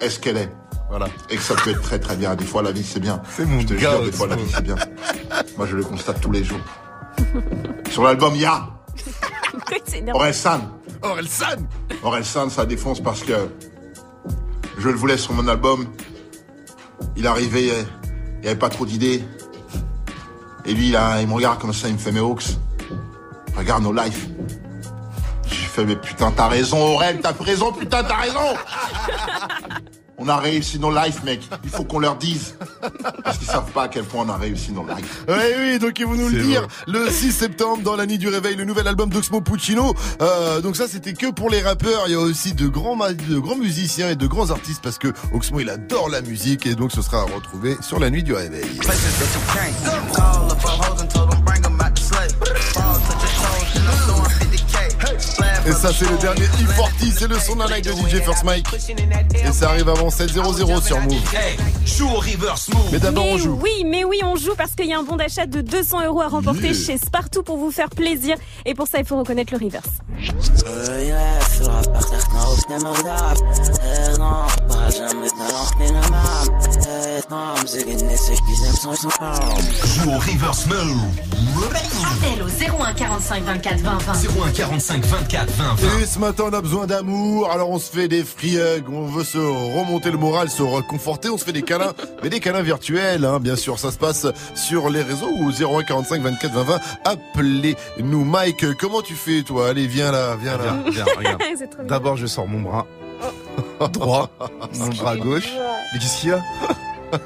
[0.00, 0.50] est ce qu'elle est.
[0.88, 1.06] Voilà.
[1.30, 2.34] Et que ça peut être très très bien.
[2.36, 3.20] Des fois la vie c'est bien.
[3.36, 4.76] C'est mon Je te gars, jure, des fois la vie c'est bien.
[5.56, 6.60] Moi je le constate tous les jours.
[7.90, 8.68] Sur l'album Ya,
[10.14, 10.60] Aurel San.
[11.02, 11.66] Aurel San
[12.02, 13.34] Aurel San, ça défonce parce que
[14.78, 15.86] je le voulais sur mon album.
[17.16, 17.70] Il arrivait,
[18.44, 19.24] il avait pas trop d'idées.
[20.66, 22.44] Et lui, là, il me regarde comme ça, il me fait mes hawks.
[23.56, 24.28] Regarde nos lives.
[25.46, 28.54] J'ai fait, mais putain, t'as raison, Aurel, t'as raison, putain, t'as raison
[30.24, 31.42] On a réussi nos lives, mec.
[31.64, 32.54] Il faut qu'on leur dise.
[33.22, 35.04] Parce qu'ils savent pas à quel point on a réussi nos lives.
[35.28, 36.70] Oui, oui, donc ils vont nous le dire vrai.
[36.86, 39.94] le 6 septembre dans la nuit du réveil, le nouvel album d'Oxmo Puccino.
[40.22, 42.04] Euh, donc ça, c'était que pour les rappeurs.
[42.06, 45.08] Il y a aussi de grands, de grands musiciens et de grands artistes parce que
[45.34, 48.32] Oxmo, il adore la musique et donc ce sera à retrouver sur la nuit du
[48.32, 48.64] réveil.
[55.66, 58.66] Et ça, c'est le dernier E40, c'est le son d'un live de DJ First Mike.
[59.34, 61.14] Et ça arrive avant 7.00 sur Move.
[61.86, 62.88] Joue au reverse move.
[62.92, 63.58] Mais d'abord, on Mais joue.
[63.62, 66.20] oui, mais oui, on joue parce qu'il y a un bon d'achat de 200 euros
[66.22, 66.74] à remporter Yeah.
[66.74, 68.36] chez Spartoo pour vous faire plaisir.
[68.66, 69.88] Et pour ça, il faut reconnaître le reverse.
[79.84, 81.00] Joue au reverse move.
[82.04, 84.12] Appel au 01 45 24 20 20.
[84.46, 86.00] 01 45 24 20 20.
[86.00, 89.06] Et ce matin, on a besoin d'amour, alors on se fait des free hugs, on
[89.06, 91.92] veut se remonter le moral, se reconforter, on se fait des câlins,
[92.22, 95.78] mais des câlins virtuels, hein, bien sûr, ça se passe sur les réseaux ou au
[95.78, 96.80] 01 45 24 20 20.
[97.04, 98.24] Appelez-nous.
[98.24, 99.68] Mike, comment tu fais, toi?
[99.68, 100.76] Allez, viens là, viens là.
[100.90, 101.42] Viens, viens, regarde.
[101.86, 102.86] D'abord, je sors mon bras
[103.92, 104.30] droit,
[104.78, 105.48] mon bras gauche.
[105.92, 106.42] Mais qu'est-ce qu'il y a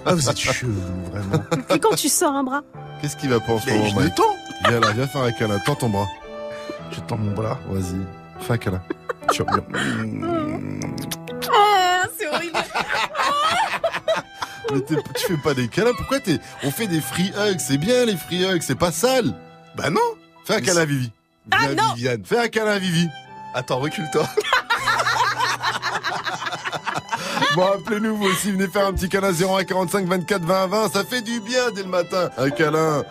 [0.05, 0.75] Ah, vous êtes chelou,
[1.11, 1.43] vraiment.
[1.75, 2.63] Et quand tu sors un bras
[3.01, 4.37] Qu'est-ce qui va pas en ce Mais moment, je le tends.
[4.69, 6.07] Viens là, viens faire un câlin, tends ton bras.
[6.91, 7.59] Je tends mon bras.
[7.71, 7.97] Vas-y,
[8.41, 8.83] fais un câlin.
[9.33, 9.65] Tu regardes.
[11.51, 12.59] Oh, c'est horrible.
[14.73, 16.39] Mais t'es- tu fais pas des câlins, pourquoi t'es...
[16.65, 19.35] On fait des free hugs, c'est bien les free hugs, c'est pas sale.
[19.77, 20.01] Bah non.
[20.45, 21.11] Fais un câlin à Vivi.
[21.51, 21.95] Ah Viens, non.
[21.95, 22.23] Viviane.
[22.25, 23.09] Fais un câlin à Vivi.
[23.55, 24.29] Attends, recule-toi.
[27.59, 31.03] Bon, appelez-nous vous aussi, venez faire un petit câlin 01 45 24 20 20, ça
[31.03, 33.03] fait du bien dès le matin, un câlin.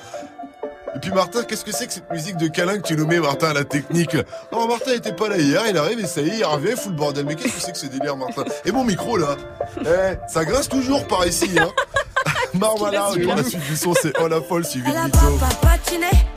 [0.96, 3.20] Et puis Martin, qu'est-ce que c'est que cette musique de câlin que tu nous mets,
[3.20, 4.16] Martin, à la technique?
[4.54, 6.94] Oh, Martin était pas là hier, il arrive et ça y est, il revient, fout
[6.94, 7.26] le bordel.
[7.26, 8.46] Mais qu'est-ce que c'est que ce délire, Martin?
[8.64, 9.36] Et mon micro, là?
[9.82, 11.68] Eh, ça grince toujours par ici, hein.
[12.54, 15.18] Marmala, pour la su suite du son, c'est Oh la folle, suivi de Nico.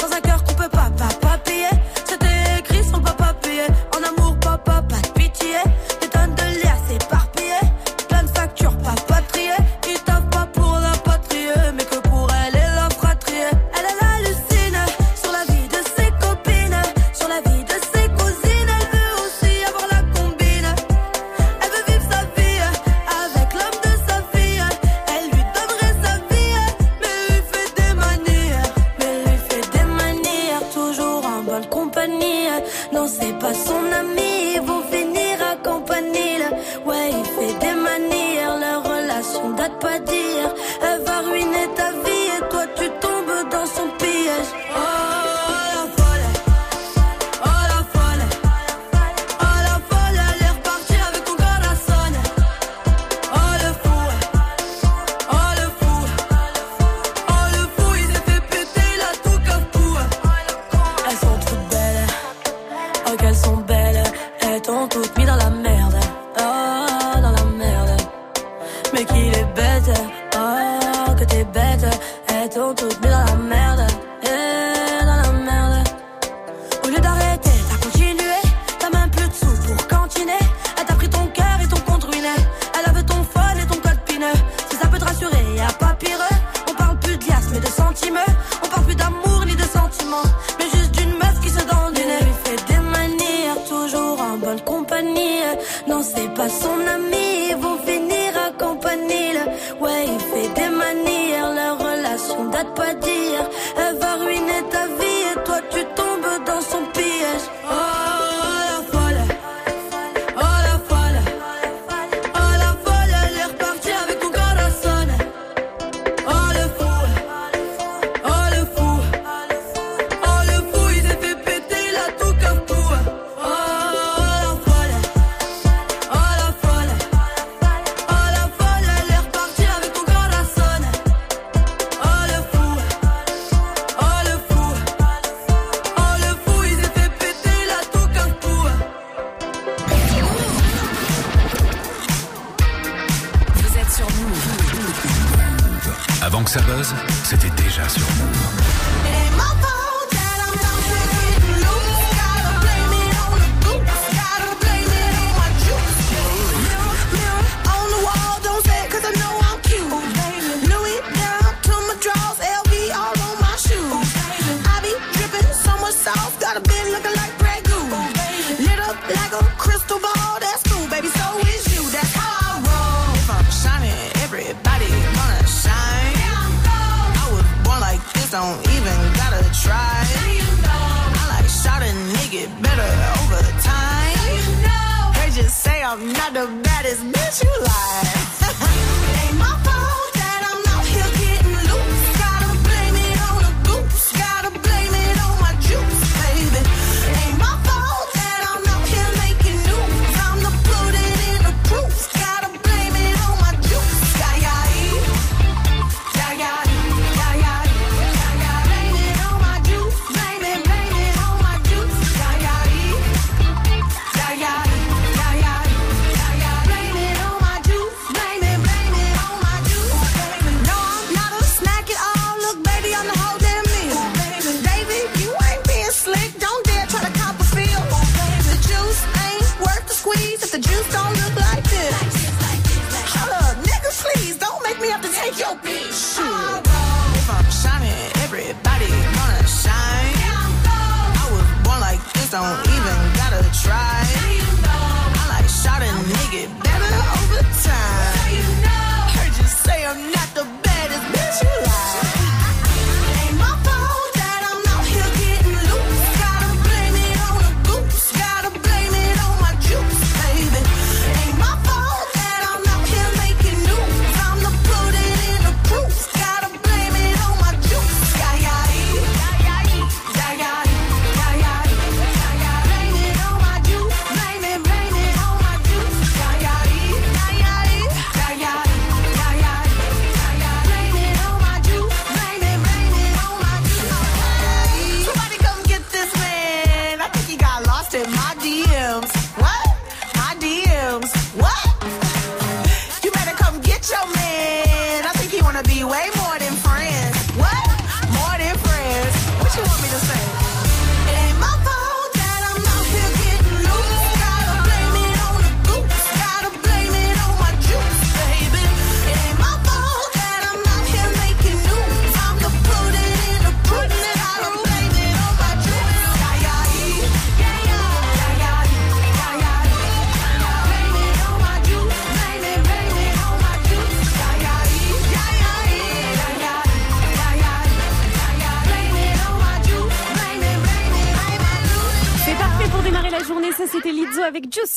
[0.00, 1.68] dans un cœur qu'on peut pas, pas, pas payer.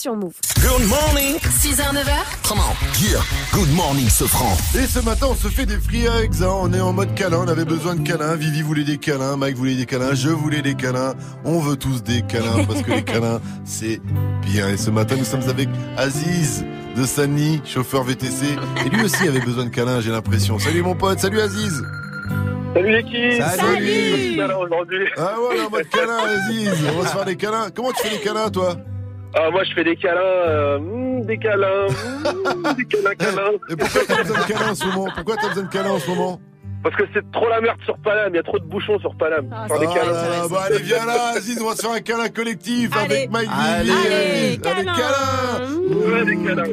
[0.03, 1.37] sur Good morning.
[1.39, 2.11] 6h, 9h
[2.45, 2.75] Comment
[3.53, 4.51] Good morning, ce franc.
[4.75, 6.49] Et ce matin, on se fait des free eggs, hein.
[6.59, 9.55] on est en mode câlin, on avait besoin de câlins, Vivi voulait des câlins, Mike
[9.55, 11.13] voulait des câlins, je voulais des câlins,
[11.45, 14.01] on veut tous des câlins, parce que les câlins, c'est
[14.41, 14.67] bien.
[14.67, 16.65] Et ce matin, nous sommes avec Aziz
[16.97, 20.59] de Sani, chauffeur VTC, et lui aussi avait besoin de câlins, j'ai l'impression.
[20.59, 21.81] Salut mon pote, salut Aziz.
[22.73, 23.41] Salut l'équipe.
[23.41, 24.41] Salut, salut.
[25.15, 26.73] Ah ouais, en mode câlin, Aziz.
[26.93, 27.69] On va se faire des câlins.
[27.73, 28.75] Comment tu fais les câlins, toi?
[29.35, 33.51] Ah, moi, je fais des câlins, euh, hmm, des câlins, hmm, des câlins, câlins.
[33.69, 35.07] Eh, et pourquoi t'as besoin de câlins en ce moment?
[35.15, 36.39] Pourquoi t'as besoin de câlins en ce moment?
[36.83, 39.15] Parce que c'est trop la merde sur Paname, il y a trop de bouchons sur
[39.15, 39.47] Palam.
[39.51, 40.11] Ah, des câlins.
[40.43, 43.49] Ah, bah, allez, viens là, Aziz, on va se faire un câlin collectif avec Mike
[43.51, 44.91] Allez, allez, câlin.
[46.11, 46.63] Ouais, des câlins.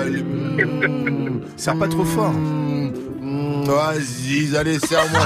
[0.00, 2.32] Allez, mmh, Serre pas trop fort.
[2.32, 5.20] Mmh, mmh, Aziz, allez, serre-moi.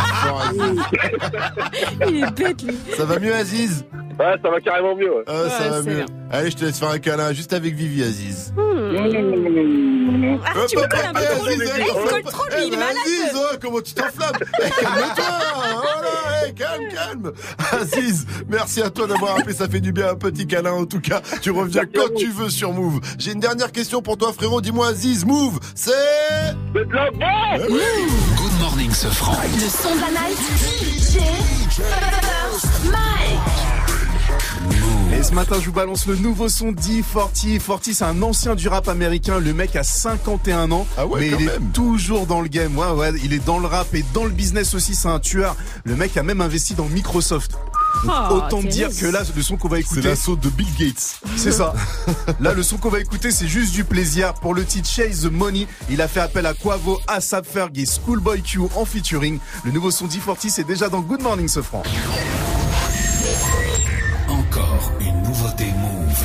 [2.08, 2.76] Il est bête, lui.
[2.96, 3.84] Ça va mieux, Aziz?
[4.20, 5.10] Ouais, ça va carrément mieux.
[5.16, 5.24] Ouais.
[5.26, 5.96] Ah, ça Ouais, va c'est mieux.
[5.96, 6.06] bien.
[6.30, 8.52] Allez, je te laisse faire un câlin juste avec Vivi, Aziz.
[8.56, 8.60] Ah,
[10.68, 11.46] tu me colles un peu trop.
[11.46, 12.30] Aziz, Il me colle hop.
[12.30, 12.66] trop, Eh lui.
[12.68, 12.96] Il est malade.
[13.04, 15.24] Aziz, oh, comment tu t'enflammes Eh, Calme-toi
[15.56, 15.60] Oh
[16.02, 17.32] là, eh, calme, calme
[17.80, 21.00] Aziz, merci à toi d'avoir appelé, ça fait du bien un petit câlin en tout
[21.00, 21.20] cas.
[21.40, 23.00] Tu reviens quand tu veux sur Move.
[23.18, 25.90] J'ai une dernière question pour toi frérot, dis-moi Aziz, Move, c'est...
[26.74, 29.36] C'est de la bombe Good morning, ce franc.
[29.54, 30.38] Le son de la night.
[30.80, 31.80] DJ
[32.84, 33.59] Mike.
[35.20, 37.58] Et ce matin, je vous balance le nouveau son d'E40.
[37.58, 39.38] E40, c'est un ancien du rap américain.
[39.38, 40.86] Le mec a 51 ans.
[40.96, 41.62] Ah ouais, mais quand il même.
[41.62, 42.74] est toujours dans le game.
[42.78, 44.94] Ouais, ouais, il est dans le rap et dans le business aussi.
[44.94, 45.56] C'est un tueur.
[45.84, 47.50] Le mec a même investi dans Microsoft.
[47.52, 50.48] Donc, Oh, autant me dire que là, le son qu'on va C'est écouter, l'assaut de
[50.48, 51.20] Bill Gates.
[51.36, 51.74] c'est ça.
[52.40, 54.32] Là, le son qu'on va écouter, c'est juste du plaisir.
[54.34, 57.84] Pour le titre Chase the Money, il a fait appel à Quavo, ASAP Ferg et
[57.84, 59.38] Schoolboy Q en featuring.
[59.64, 61.82] Le nouveau son d'E40, c'est déjà dans Good Morning ce franc.
[64.80, 66.24] Encore une nouveauté Move.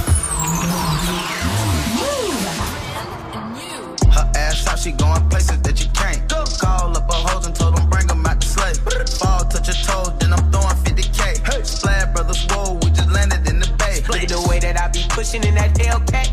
[4.11, 6.27] Her ass out, she going places that you can't.
[6.29, 6.43] Go.
[6.59, 8.73] Call up a hoes and told them bring 'em out to slay.
[9.19, 11.65] Fall, touch your toes, then I'm throwing 50k.
[11.65, 14.03] Splash brothers, whoa, we just landed in the bay.
[14.07, 16.29] Look at the way that I be pushing in that Hellcat.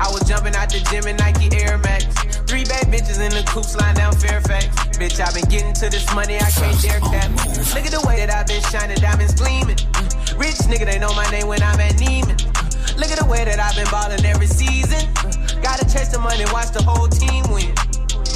[0.00, 2.06] I was jumping out the gym in Nike Air Max.
[2.46, 4.66] Three bad bitches in the coupe sliding down Fairfax.
[4.98, 7.30] Bitch, I been getting to this money, I can't dare cap.
[7.74, 9.78] Look at the way that I been shining, diamonds gleaming.
[10.40, 12.40] Rich nigga, they know my name when I'm at Neiman.
[12.96, 15.04] Look at the way that I've been balling every season.
[15.62, 17.89] Gotta chase the money, watch the whole team win.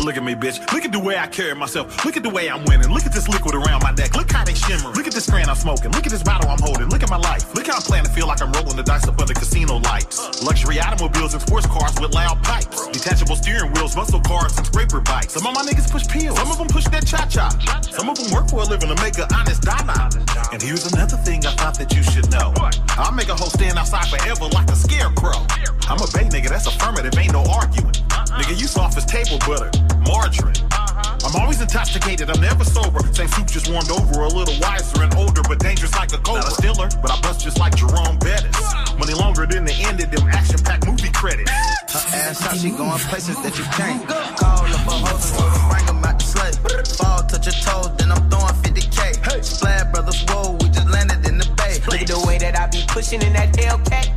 [0.05, 0.61] Look at me, bitch.
[0.71, 2.05] Look at the way I carry myself.
[2.05, 2.93] Look at the way I'm winning.
[2.93, 4.15] Look at this liquid around my neck.
[4.15, 4.93] Look how they shimmer.
[4.93, 5.93] Look at this strand I'm smoking.
[5.93, 6.91] Look at this bottle I'm holding.
[6.91, 7.55] Look at my life.
[7.55, 10.45] Look how I'm playing to feel like I'm rolling the dice up under casino lights.
[10.45, 12.87] Luxury automobiles and sports cars with loud pipes.
[12.89, 15.33] Detachable steering wheels, muscle cars, and scraper bikes.
[15.33, 16.37] Some of my niggas push pills.
[16.37, 17.49] Some of them push that cha-cha.
[17.91, 20.13] Some of them work for a living to make an honest dollar.
[20.53, 22.53] And here's another thing I thought that you should know.
[23.01, 25.41] I'll make a whole stand outside forever like a scarecrow.
[25.89, 28.04] I'm a bay nigga, that's affirmative, ain't no arguing.
[28.35, 29.71] Nigga, you soft as table butter,
[30.03, 30.59] margarine.
[30.75, 31.19] Uh-huh.
[31.25, 33.01] I'm always intoxicated, I'm never sober.
[33.15, 36.43] Same soup just warmed over, a little wiser and older, but dangerous like a cobra.
[36.43, 38.59] Not a stiller, but I bust just like Jerome Bettis.
[38.99, 41.51] Money longer than the end of them action-packed movie credits.
[41.95, 44.03] Her ass out, she going places that you can't.
[44.37, 46.51] Call up a hoes and told them bring 'em out to slay.
[46.99, 49.43] Fall, touch your toes, then I'm throwing 50k.
[49.43, 51.79] Splash brothers, whoa, we just landed in the bay.
[51.87, 54.11] Look at the way that I be pushing in that Hellcat.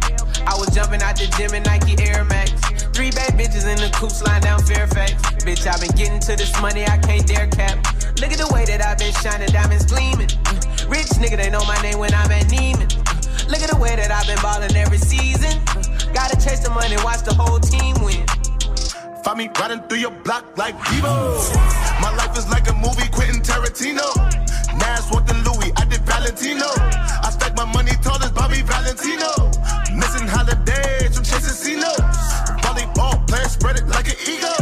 [0.48, 2.52] I was jumping out the gym in Nike Air Max.
[2.98, 5.14] Three bad bitches in the coupe sliding down Fairfax.
[5.46, 7.78] Bitch, I been getting to this money, I can't dare cap.
[8.18, 10.34] Look at the way that I been shining, diamonds gleaming.
[10.50, 10.90] Mm.
[10.90, 12.90] Rich nigga, they know my name when I'm at Neiman.
[12.90, 13.54] Mm.
[13.54, 15.54] Look at the way that I've been balling every season.
[15.78, 16.10] Mm.
[16.10, 18.26] Gotta chase the money, watch the whole team win.
[19.22, 21.38] Find me riding through your block like Devo.
[22.02, 24.10] My life is like a movie, Quentin Tarantino.
[24.74, 26.66] Nas walked Louis, I did Valentino.
[27.22, 29.54] I stack my money tall as Bobby Valentino.
[29.94, 32.07] Missing holidays from chasing C-notes.
[33.60, 34.58] Volleyball player spread it like an eagle.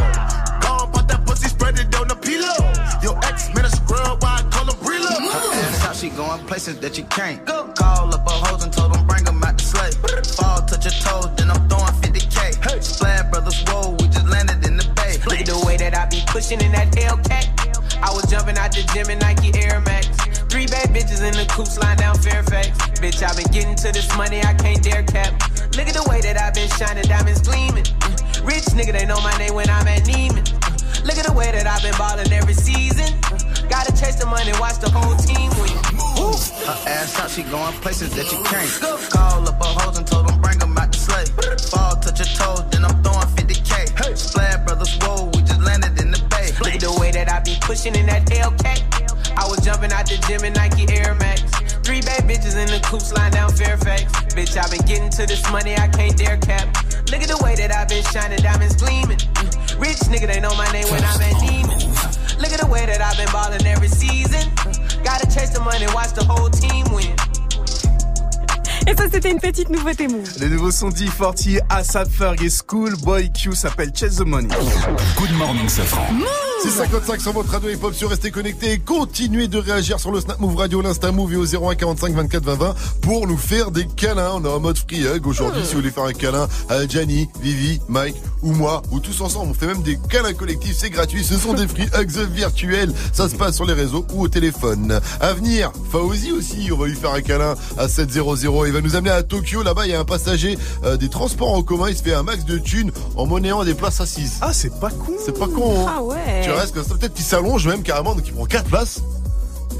[0.60, 2.56] Gone, pop that pussy, spread it on the pillow.
[3.02, 5.08] Your ex man a scrub, why I call him Brilo.
[5.08, 7.44] Her ass out, she going places that you can't.
[7.44, 7.72] Go.
[7.74, 9.90] Call up a hoes and told them bring them out the slay.
[10.36, 12.82] Fall, touch your toes, then I'm throwing 50k.
[12.82, 15.18] Splash brothers, whoa, we just landed in the bay.
[15.26, 17.46] Look at the way that I be pushing in that Hellcat.
[18.02, 20.08] I was jumping out the gym in Nike Air Max.
[20.48, 22.68] Three bad bitches in the coupe sliding down Fairfax.
[23.00, 25.32] Bitch, I been getting to this money, I can't dare cap.
[25.74, 27.84] Look at the way that I've been shining, diamonds gleaming.
[27.84, 28.46] Mm.
[28.46, 30.44] Rich nigga, they know my name when I'm at Neiman.
[30.44, 31.06] Mm.
[31.06, 33.06] Look at the way that I've been balling every season.
[33.32, 33.68] Mm.
[33.68, 35.74] Gotta chase the money, watch the whole team win.
[36.66, 38.70] Her ass out, she going places that you can't.
[39.10, 41.24] Call up a hoes and told them bring 'em out to slay.
[41.70, 44.16] Fall, touch your toes, then I'm throwing 50k.
[44.16, 46.50] Splash brothers, whoa, we just landed in the bay.
[46.58, 48.82] Look at the way that I be pushing in that Hellcat.
[49.36, 51.42] I was jumping out the gym in Nike Air Max.
[51.86, 54.10] Three bad bitches in the coupe sliding down Fairfax.
[54.34, 56.66] Bitch, I been getting to this money, I can't dare cap.
[57.14, 59.22] Look at the way that I been shining, diamonds gleaming.
[59.38, 59.78] Mm.
[59.78, 61.78] Rich nigga, they know my name when I'm at Neiman.
[62.42, 64.50] Look at the way that I've been balling every season.
[65.06, 67.14] Gotta chase the money, watch the whole team win.
[68.88, 70.28] Et ça, c'était une petite nouveauté move.
[70.40, 74.48] Les nouveaux sont d'E40, ASAP Ferg et Schoolboy Q s'appelle Chase the Money.
[75.16, 76.18] Good morning, Safran.
[76.62, 80.40] 655 sur votre radio hip-hop sur Restez connectés et continuez de réagir sur le Snap
[80.40, 83.86] Move Radio, l'Insta Move et au 01 45 24 20 20 pour nous faire des
[83.86, 84.32] câlins.
[84.34, 85.62] On est en mode free hug aujourd'hui.
[85.64, 89.50] Si vous voulez faire un câlin à Gianni, Vivi, Mike ou moi ou tous ensemble,
[89.50, 90.76] on fait même des câlins collectifs.
[90.78, 91.22] C'est gratuit.
[91.24, 92.92] Ce sont des free hugs virtuels.
[93.12, 94.98] Ça se passe sur les réseaux ou au téléphone.
[95.20, 96.70] À venir, Fauzi aussi.
[96.72, 98.34] On va lui faire un câlin à 700.
[98.66, 99.62] Il va nous amener à Tokyo.
[99.62, 101.86] Là-bas, il y a un passager euh, des transports en commun.
[101.90, 104.38] Il se fait un max de thunes en monnayant des places assises.
[104.40, 105.12] Ah, c'est pas con.
[105.24, 105.86] C'est pas con.
[105.86, 105.92] hein.
[105.98, 106.42] Ah ouais.
[106.46, 106.94] Tu restes comme ça.
[106.94, 109.00] Peut-être qu'il s'allonge même carrément, donc il prend 4 places.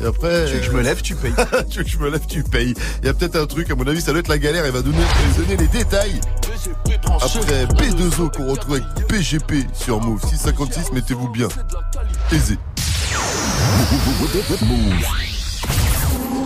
[0.00, 0.46] Et après.
[0.46, 1.32] Tu veux que je me lève, tu payes.
[1.70, 2.74] tu veux que je me lève, tu payes.
[3.02, 4.66] Il y a peut-être un truc, à mon avis, ça doit être la galère.
[4.66, 4.98] Il va donner,
[5.36, 6.20] donner les détails.
[7.06, 11.48] Après B2O qu'on retrouve avec PGP sur Move 656, mettez-vous bien.
[12.32, 12.58] Aisé.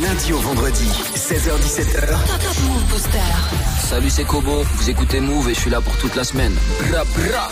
[0.00, 2.10] Lundi au vendredi, 16h-17h.
[2.68, 3.18] Move Booster.
[3.88, 4.62] Salut, c'est Kobo.
[4.74, 6.54] Vous écoutez Move et je suis là pour toute la semaine.
[6.90, 7.48] Bra bra.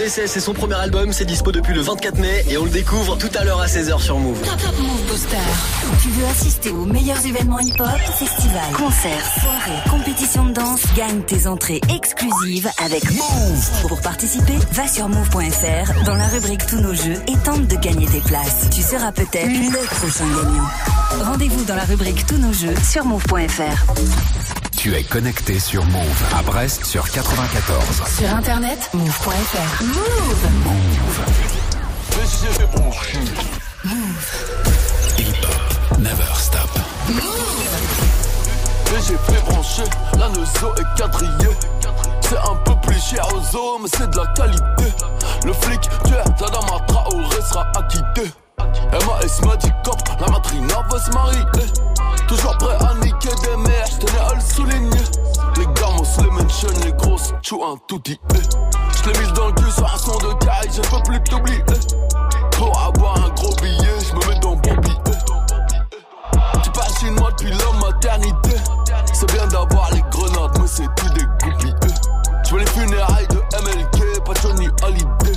[0.00, 3.18] D'essai, c'est son premier album, c'est dispo depuis le 24 mai et on le découvre
[3.18, 4.38] tout à l'heure à 16h sur Move.
[4.40, 5.36] Move Booster.
[6.02, 11.46] Tu veux assister aux meilleurs événements hip-hop, festivals, concerts, soirées, compétitions de danse, gagne tes
[11.46, 13.88] entrées exclusives avec Move.
[13.88, 18.06] Pour participer, va sur move.fr dans la rubrique Tous nos jeux et tente de gagner
[18.06, 18.70] tes places.
[18.74, 21.24] Tu seras peut-être le prochain gagnant.
[21.26, 24.59] Rendez-vous dans la rubrique Tous nos jeux sur move.fr.
[24.80, 27.84] Tu es connecté sur Move à Brest sur 94.
[28.18, 29.84] Sur internet, move.fr.
[29.84, 30.48] Move.
[35.18, 36.70] Hip Hop Never Stop.
[38.86, 39.82] PGP branché,
[40.18, 41.56] la Neuzo est quadrillée.
[42.22, 44.94] C'est un peu plus cher aux hommes, mais c'est de la qualité.
[45.44, 48.32] Le flic tueur d'Adama Traoré sera acquitté.
[48.58, 51.44] MAS m'a dit cop, la matrina veut se marier.
[52.30, 55.02] Toujours prêt à niquer des mères, j'tenais à le souligner.
[55.56, 58.20] Les gamos, les mentions, les grosses, chou un tout dit.
[59.02, 61.64] J'l'ai mise dans le cul sur un son de caille, je peux plus t'oublier.
[62.52, 65.18] Pour avoir un gros billet, j'me mets dans bon billet.
[66.62, 68.56] Tu passes chez moi depuis la maternité.
[69.12, 71.74] C'est bien d'avoir les grenades, mais c'est tout des goupilles.
[72.46, 75.36] Je veux les funérailles de MLK, pas Johnny Hallyday.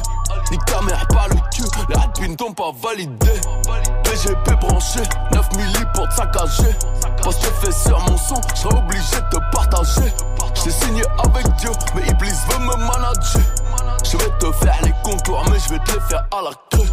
[0.52, 3.32] Ni ta mère par le les rapines t'ont pas validé.
[4.04, 5.02] PGP branché,
[5.34, 6.76] 9 milli pour te saccager.
[7.24, 10.14] Parce que fait sur mon son, j'serais obligé de te partager.
[10.56, 13.42] J't'ai signé avec Dieu, mais Iblis veut me manager.
[14.04, 16.88] Je vais te faire les contours, mais je vais te les faire à la queue.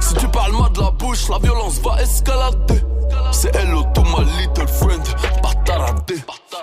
[0.00, 2.82] Si tu parles mal de la bouche, la violence va escalader.
[3.30, 5.02] C'est hello to my little friend,
[5.42, 6.16] pas taradé.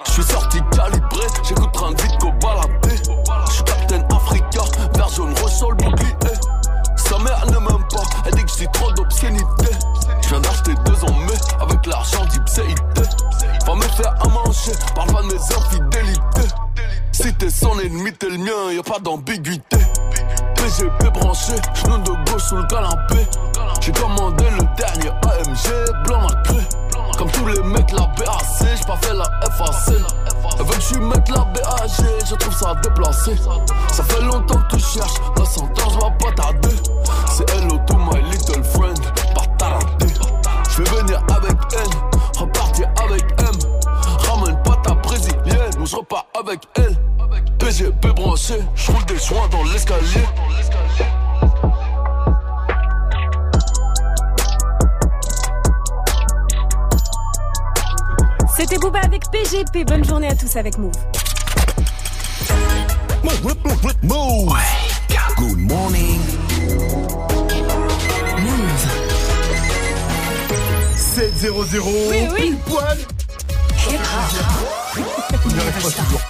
[0.06, 2.96] Je suis sorti calibré, j'écoute train vite qu'au baladé.
[3.48, 4.62] Je suis Captain Africa,
[4.94, 6.59] vert jaune le bouclier.
[7.24, 9.70] Mère ne m'aime pas, elle dit que j'ai trop d'obscénité.
[10.22, 13.02] Je viens d'acheter deux en mai avec l'argent d'Ipséité.
[13.66, 16.56] Va me faire à manger, parle pas de mes infidélités.
[17.12, 19.78] Si t'es son ennemi, t'es le mien, y a pas d'ambiguïté.
[20.56, 23.28] PGP branché, genou de gauche sous le canapé.
[23.82, 26.59] J'ai commandé le dernier AMG, blanc nacré.
[27.20, 29.94] Comme tous les mecs, la BAC, j'ai pas fait la FAC.
[30.58, 31.92] Elle veut que je mette la BAG,
[32.26, 33.36] je trouve ça déplacé.
[33.92, 36.78] Ça fait longtemps que tu cherches, la sentence va pas tarder.
[37.30, 38.98] C'est hello to my little friend,
[39.36, 40.08] pas taradé.
[40.70, 41.90] Je vais venir avec N,
[42.38, 43.60] repartir avec M.
[44.30, 46.96] Ramène pas ta brésilienne, ou je repars avec elle.
[47.58, 50.24] PGP branché, je roule des joints dans l'escalier.
[58.60, 59.86] C'était Booba avec PGP.
[59.86, 60.92] Bonne journée à tous avec Move.
[64.04, 64.54] Move.
[65.38, 66.20] Good morning.
[70.98, 71.84] 7-0-0.
[72.10, 72.36] Oui, oui.
[72.36, 72.98] Pile poil.
[73.88, 73.92] On
[75.48, 76.22] n'y arrive pas toujours.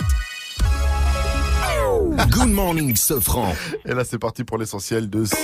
[2.30, 3.56] Good morning, Sofran.
[3.86, 5.36] Et là, c'est parti pour l'essentiel de ce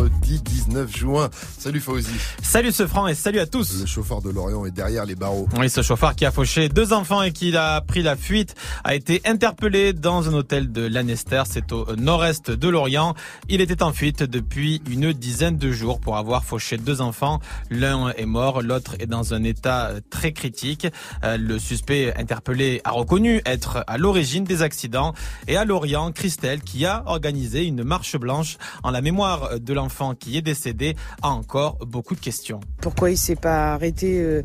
[0.00, 1.30] mercredi 19 juin.
[1.58, 2.12] Salut Fauzi.
[2.42, 3.80] Salut ce franc et salut à tous.
[3.80, 5.48] Le chauffeur de Lorient est derrière les barreaux.
[5.58, 8.94] Oui, ce chauffeur qui a fauché deux enfants et qui a pris la fuite a
[8.94, 13.14] été interpellé dans un hôtel de Lanester, c'est au nord-est de Lorient.
[13.48, 17.40] Il était en fuite depuis une dizaine de jours pour avoir fauché deux enfants.
[17.70, 20.86] L'un est mort, l'autre est dans un état très critique.
[21.24, 25.14] Euh, Le suspect interpellé a reconnu être à l'origine des accidents.
[25.48, 29.89] Et à Lorient, Christelle, qui a organisé une marche blanche en la mémoire de l'enfant
[30.18, 32.60] qui est décédé, a encore beaucoup de questions.
[32.80, 34.42] Pourquoi il s'est pas arrêté euh,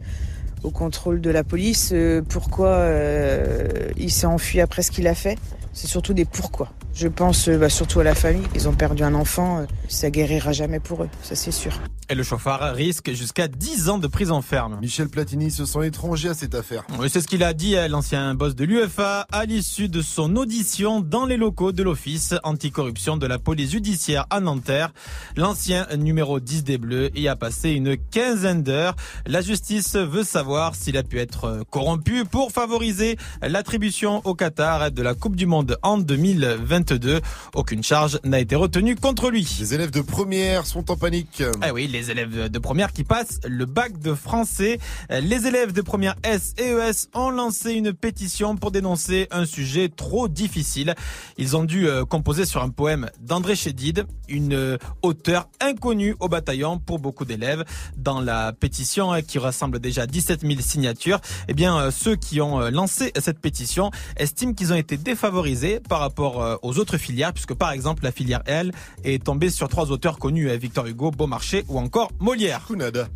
[0.64, 5.16] au contrôle de la police euh, Pourquoi euh, il s'est enfui après ce qu'il a
[5.16, 5.38] fait?
[5.76, 6.70] C'est surtout des pourquoi.
[6.94, 8.48] Je pense euh, bah, surtout à la famille.
[8.56, 11.74] Ils ont perdu un enfant, euh, ça guérira jamais pour eux, ça c'est sûr.
[12.08, 14.78] Et le chauffard risque jusqu'à 10 ans de prison ferme.
[14.80, 16.86] Michel Platini se sent étranger à cette affaire.
[16.98, 20.38] Oui, c'est ce qu'il a dit à l'ancien boss de l'UFA à l'issue de son
[20.38, 24.94] audition dans les locaux de l'Office anticorruption de la police judiciaire à Nanterre.
[25.36, 28.96] L'ancien numéro 10 des Bleus y a passé une quinzaine d'heures.
[29.26, 35.02] La justice veut savoir s'il a pu être corrompu pour favoriser l'attribution au Qatar de
[35.02, 37.22] la Coupe du Monde en 2022.
[37.54, 39.48] Aucune charge n'a été retenue contre lui.
[39.60, 41.44] Les élèves de première sont en panique.
[41.62, 44.80] Ah oui, les élèves de première qui passent le bac de français.
[45.10, 49.90] Les élèves de première S et ES ont lancé une pétition pour dénoncer un sujet
[49.90, 50.96] trop difficile.
[51.38, 56.28] Ils ont dû euh, composer sur un poème d'André Chédid, une euh, auteure inconnue au
[56.28, 57.64] bataillon pour beaucoup d'élèves.
[57.98, 62.60] Dans la pétition euh, qui rassemble déjà 17 000 signatures, eh bien, ceux qui ont
[62.70, 65.55] lancé cette pétition estiment qu'ils ont été défavorisés
[65.88, 68.72] par rapport euh, aux autres filières, puisque par exemple la filière L
[69.04, 72.66] est tombée sur trois auteurs connus, euh, Victor Hugo, Beaumarchais ou encore Molière.
[72.68, 73.08] Kunada.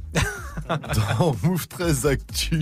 [1.17, 2.61] Dans Move 13 Actu,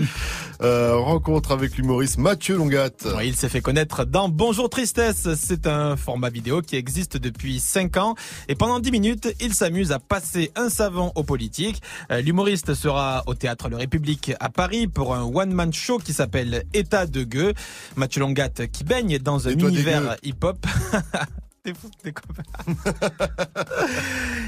[0.62, 2.92] euh, rencontre avec l'humoriste Mathieu Longat.
[3.24, 5.28] Il s'est fait connaître dans Bonjour Tristesse.
[5.36, 8.16] C'est un format vidéo qui existe depuis 5 ans.
[8.48, 11.82] Et pendant 10 minutes, il s'amuse à passer un savon aux politiques.
[12.12, 16.64] Euh, L'humoriste sera au Théâtre Le République à Paris pour un one-man show qui s'appelle
[16.74, 17.54] État de gueux.
[17.96, 20.66] Mathieu Longat qui baigne dans un Univers hip-hop.
[21.64, 22.44] T'es fou, t'es copain.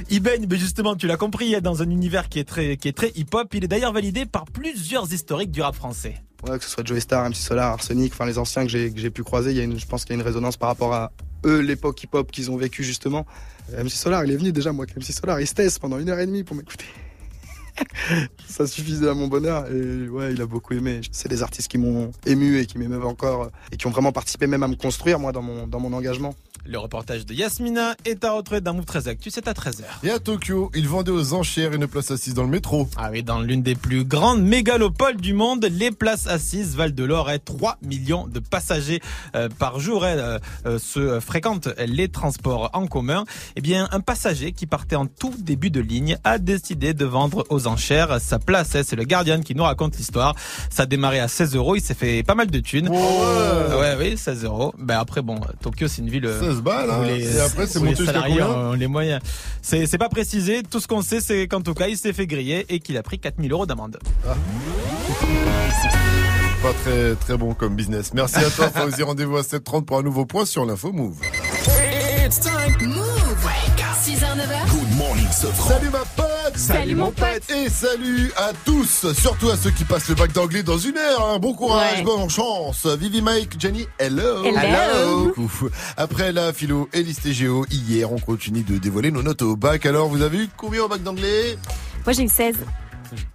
[0.09, 2.93] il baigne, mais justement, tu l'as compris, dans un univers qui est très, qui est
[2.93, 3.53] très hip-hop.
[3.53, 6.23] Il est d'ailleurs validé par plusieurs historiques du rap français.
[6.47, 9.01] Ouais, que ce soit Joey Star, MC Solar, Arsenic, enfin les anciens que j'ai que
[9.01, 10.69] j'ai pu croiser, il y a une, je pense qu'il y a une résonance par
[10.69, 11.11] rapport à
[11.45, 13.25] eux, l'époque hip-hop qu'ils ont vécu justement.
[13.73, 15.99] Euh, MC Solar, il est venu déjà, moi, que MC Solar, il se teste pendant
[15.99, 16.85] une heure et demie pour m'écouter.
[18.47, 21.01] Ça suffisait à mon bonheur et ouais, il a beaucoup aimé.
[21.11, 24.47] C'est des artistes qui m'ont ému et qui m'émeuvent encore et qui ont vraiment participé
[24.47, 26.35] même à me construire, moi, dans mon, dans mon engagement.
[26.65, 29.83] Le reportage de Yasmina est à retrouver dans Move 13 Actu, c'est à 13h.
[30.03, 32.87] Et à Tokyo, ils vendaient aux enchères une place assise dans le métro.
[32.97, 37.03] Ah oui, dans l'une des plus grandes mégalopoles du monde, les places assises Val de
[37.03, 38.99] l'Or est 3 millions de passagers
[39.35, 43.23] euh, par jour euh, euh, se fréquentent les transports en commun.
[43.55, 47.45] Eh bien, un passager qui partait en tout début de ligne a décidé de vendre
[47.49, 48.75] aux enchères sa place.
[48.75, 48.81] hein.
[48.85, 50.35] C'est le Guardian qui nous raconte l'histoire.
[50.69, 52.89] Ça a démarré à 16 euros, il s'est fait pas mal de thunes.
[52.89, 54.73] ouais, oui, 16 euros.
[54.77, 56.25] Ben après, bon, Tokyo, c'est une ville.
[56.25, 56.99] euh, 16 balles, hein.
[57.01, 59.21] où les, Et après, c'est monté jusqu'à salariés combien ont les moyens.
[59.61, 60.63] C'est c'est pas précisé.
[60.69, 63.03] Tout ce qu'on sait, c'est qu'en tout cas, il s'est fait griller et qu'il a
[63.03, 63.97] pris 4000 euros d'amende.
[66.61, 68.13] Pas très très bon comme business.
[68.13, 69.01] Merci à toi, Fauzi.
[69.03, 71.15] Rendez-vous à 7h30 pour un nouveau point sur l'info Move.
[72.25, 72.75] It's time.
[72.87, 73.05] Move.
[74.05, 74.68] 6h, 9h.
[75.31, 77.49] Salut ma pote Salut, mon pote.
[77.55, 81.23] Et salut à tous Surtout à ceux qui passent le bac d'anglais dans une heure
[81.25, 81.39] hein.
[81.39, 82.03] Bon courage, Ouais.
[82.03, 85.31] bonne chance Vivi, Mike, Jenny, hello Hello.
[85.35, 85.69] Coucou.
[85.97, 89.85] Après la philo et l'histéo, hier on continue de dévoiler nos notes au bac.
[89.85, 91.57] Alors vous avez eu combien au bac d'anglais?
[92.05, 92.55] Moi j'ai eu 16.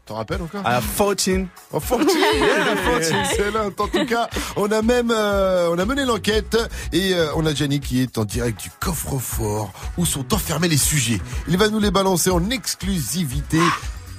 [0.07, 1.47] T'en rappelles encore À 14.
[1.72, 3.25] Oh, 14 Yeah.
[3.25, 6.57] Excellent En tout cas, on a même euh, on a mené l'enquête
[6.93, 10.77] et euh, on a Gianni qui est en direct du coffre-fort où sont enfermés les
[10.77, 11.20] sujets.
[11.49, 13.61] Il va nous les balancer en exclusivité.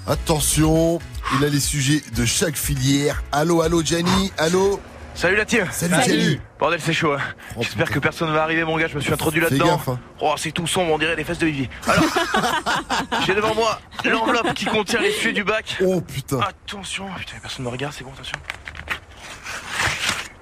[0.07, 0.99] Attention,
[1.37, 3.23] il a les sujets de chaque filière.
[3.31, 4.79] Allô, allô Gianni, allô
[5.15, 6.41] Salut la team Salut, Salut.
[6.59, 7.19] Bordel c'est chaud hein.
[7.61, 9.79] J'espère que personne va arriver mon gars, je me suis introduit là-dedans.
[9.87, 9.99] hein.
[10.19, 11.69] Oh c'est tout sombre, on dirait les fesses de Vivi.
[11.87, 12.03] Alors,
[13.25, 15.77] j'ai devant moi l'enveloppe qui contient les sujets du bac.
[15.81, 18.37] Oh putain Attention, putain personne ne me regarde, c'est bon, attention.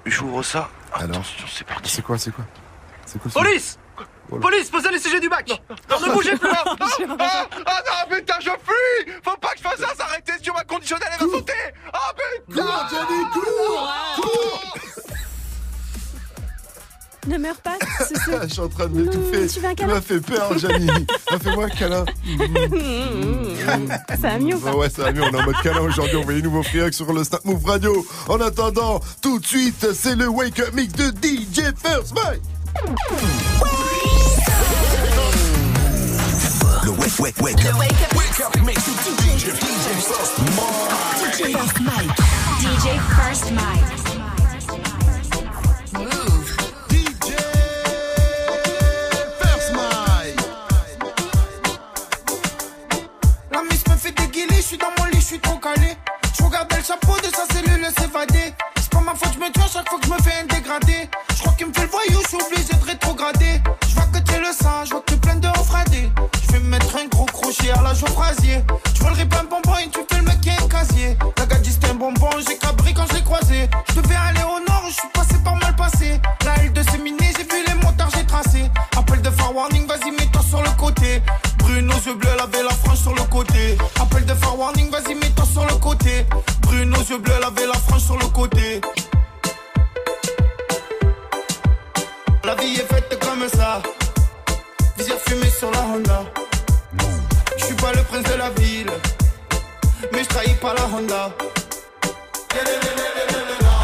[0.06, 0.68] J'ouvre ça.
[0.92, 1.90] Alors c'est parti.
[1.90, 2.44] C'est quoi, c'est quoi?
[3.06, 3.78] C'est quoi Police
[4.40, 5.48] Police, posez les sujets du bac
[5.90, 6.54] Non, ne bougez plus hein.
[6.64, 6.76] ah,
[7.20, 10.64] ah, ah, non putain je fuis Faut pas que je fasse ça, arrête sur ma
[10.64, 11.52] conditionnelle, elle va sauter
[11.92, 12.10] Ah
[12.48, 14.53] putain Cours cours Cours
[17.26, 17.78] Ne meurs pas,
[18.44, 19.46] Je suis en train de m'étouffer.
[19.46, 20.50] tu veux un Tu m'as fait peur.
[21.30, 22.04] Ah, Fais-moi un câlin.
[24.20, 25.80] Ça va mieux ou pas Bah ouais, ça va mieux, on est en mode câlin
[25.80, 28.06] aujourd'hui, on voit les nouveaux friacs sur le Snap Move Radio.
[28.28, 32.42] En attendant, tout de suite, c'est le Wake Up Mix de DJ First Mike.
[36.84, 37.78] Le wake, wake, wake up.
[37.80, 41.22] Wake up mix with DJ, DJ First Mike.
[41.22, 42.12] DJ First Mike.
[42.60, 44.33] DJ First Mike.
[55.24, 55.96] Je suis trop calé.
[56.36, 58.52] Je regardais le chapeau de sa cellule s'évader.
[58.76, 60.46] C'est pas ma faute, je me tue à chaque fois que je me fais un
[60.46, 61.08] dégradé.
[61.34, 63.62] Je crois qu'il me fait le voyou, je suis obligé de rétrograder.
[63.88, 66.10] Je vois que t'es le sang, je vois que t'es plein de refradés.
[66.46, 68.62] Je vais me mettre un gros crochet à la joie frasier.
[69.00, 71.16] Vois le rip un bonbon et tu fais le mec qui est casier.
[71.38, 72.58] La c'était un bonbon, j'ai
[82.06, 83.78] yeux bleus, laver la frange sur le côté.
[84.00, 86.26] Appel de faire warning, vas-y, mets-toi sur le côté.
[86.62, 88.80] Bruno, aux yeux bleus, laver la frange sur le côté.
[92.44, 93.80] La vie est faite comme ça.
[94.98, 96.24] Visière fumée sur la Honda.
[97.56, 98.90] Je suis pas le prince de la ville,
[100.12, 101.30] mais je trahis pas la Honda.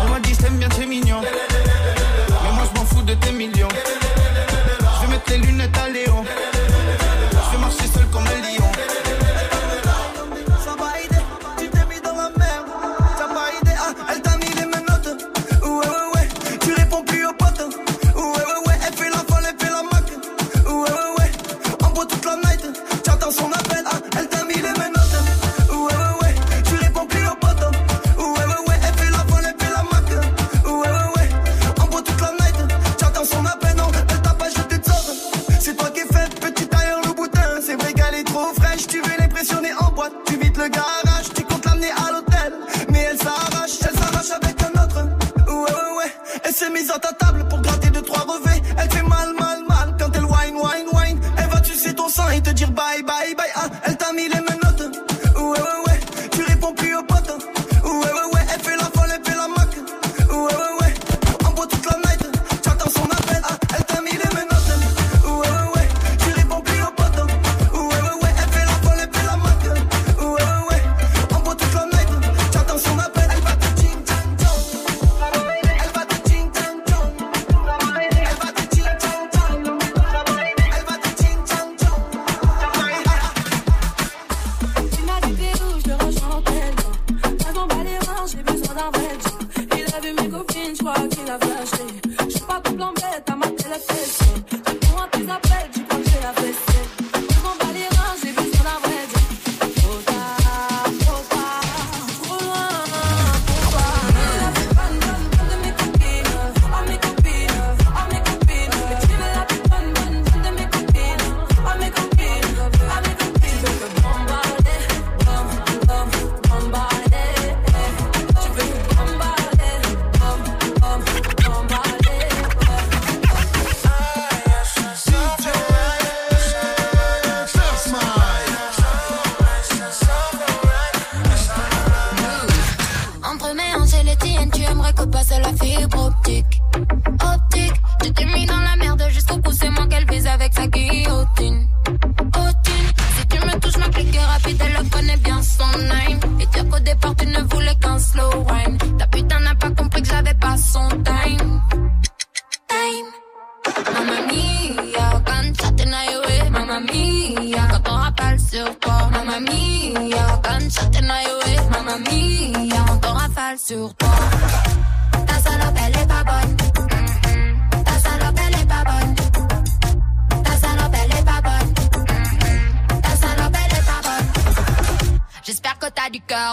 [0.04, 1.22] On m'a dit, t'aimes bien, t'es mignon.
[1.22, 3.68] Mais moi, je m'en fous de tes millions.
[3.72, 6.09] Je vais mettre les lunettes à Léo.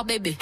[0.07, 0.37] bébé.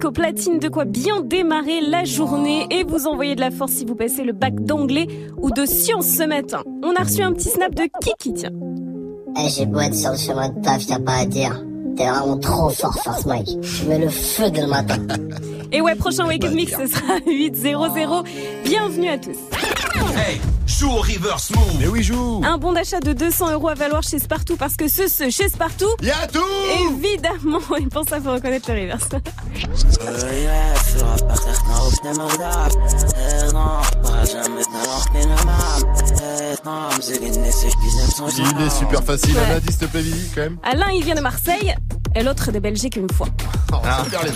[0.00, 3.40] DJ First Mike au platine, de quoi bien démarrer la journée et vous envoyer de
[3.40, 5.06] la force si vous passez le bac d'anglais
[5.38, 6.62] ou de sciences ce matin.
[6.82, 8.50] On a reçu un petit snap de Kiki, tiens.
[9.38, 11.64] Eh, j'ai beau être sur le chemin de taf, y'a pas à dire.
[11.96, 13.48] T'es vraiment trop fort, Force Mike.
[13.60, 14.96] Tu mets le feu dès le matin.
[15.72, 18.24] Et ouais, prochain Wake Up Mix, ce sera 8-0-0.
[18.64, 19.36] Bienvenue à tous.
[20.16, 21.76] Hey, joue au reverse move.
[21.78, 22.40] Mais oui, joue.
[22.44, 25.48] Un bon d'achat de 200 euros à valoir chez Spartoo parce que ce, ce, chez
[25.48, 25.86] Spartoo.
[26.02, 26.40] Y'a tout
[26.90, 29.08] Évidemment, et pour ça, faut reconnaître le reverse.
[38.38, 39.36] Il est super facile.
[39.36, 39.54] Ouais.
[39.54, 40.02] Indice, s'il te plaît,
[40.34, 40.58] quand même.
[40.62, 41.74] Alain, il vient de Marseille
[42.14, 43.28] et l'autre de Belgique une fois.
[43.72, 44.32] Oh, super les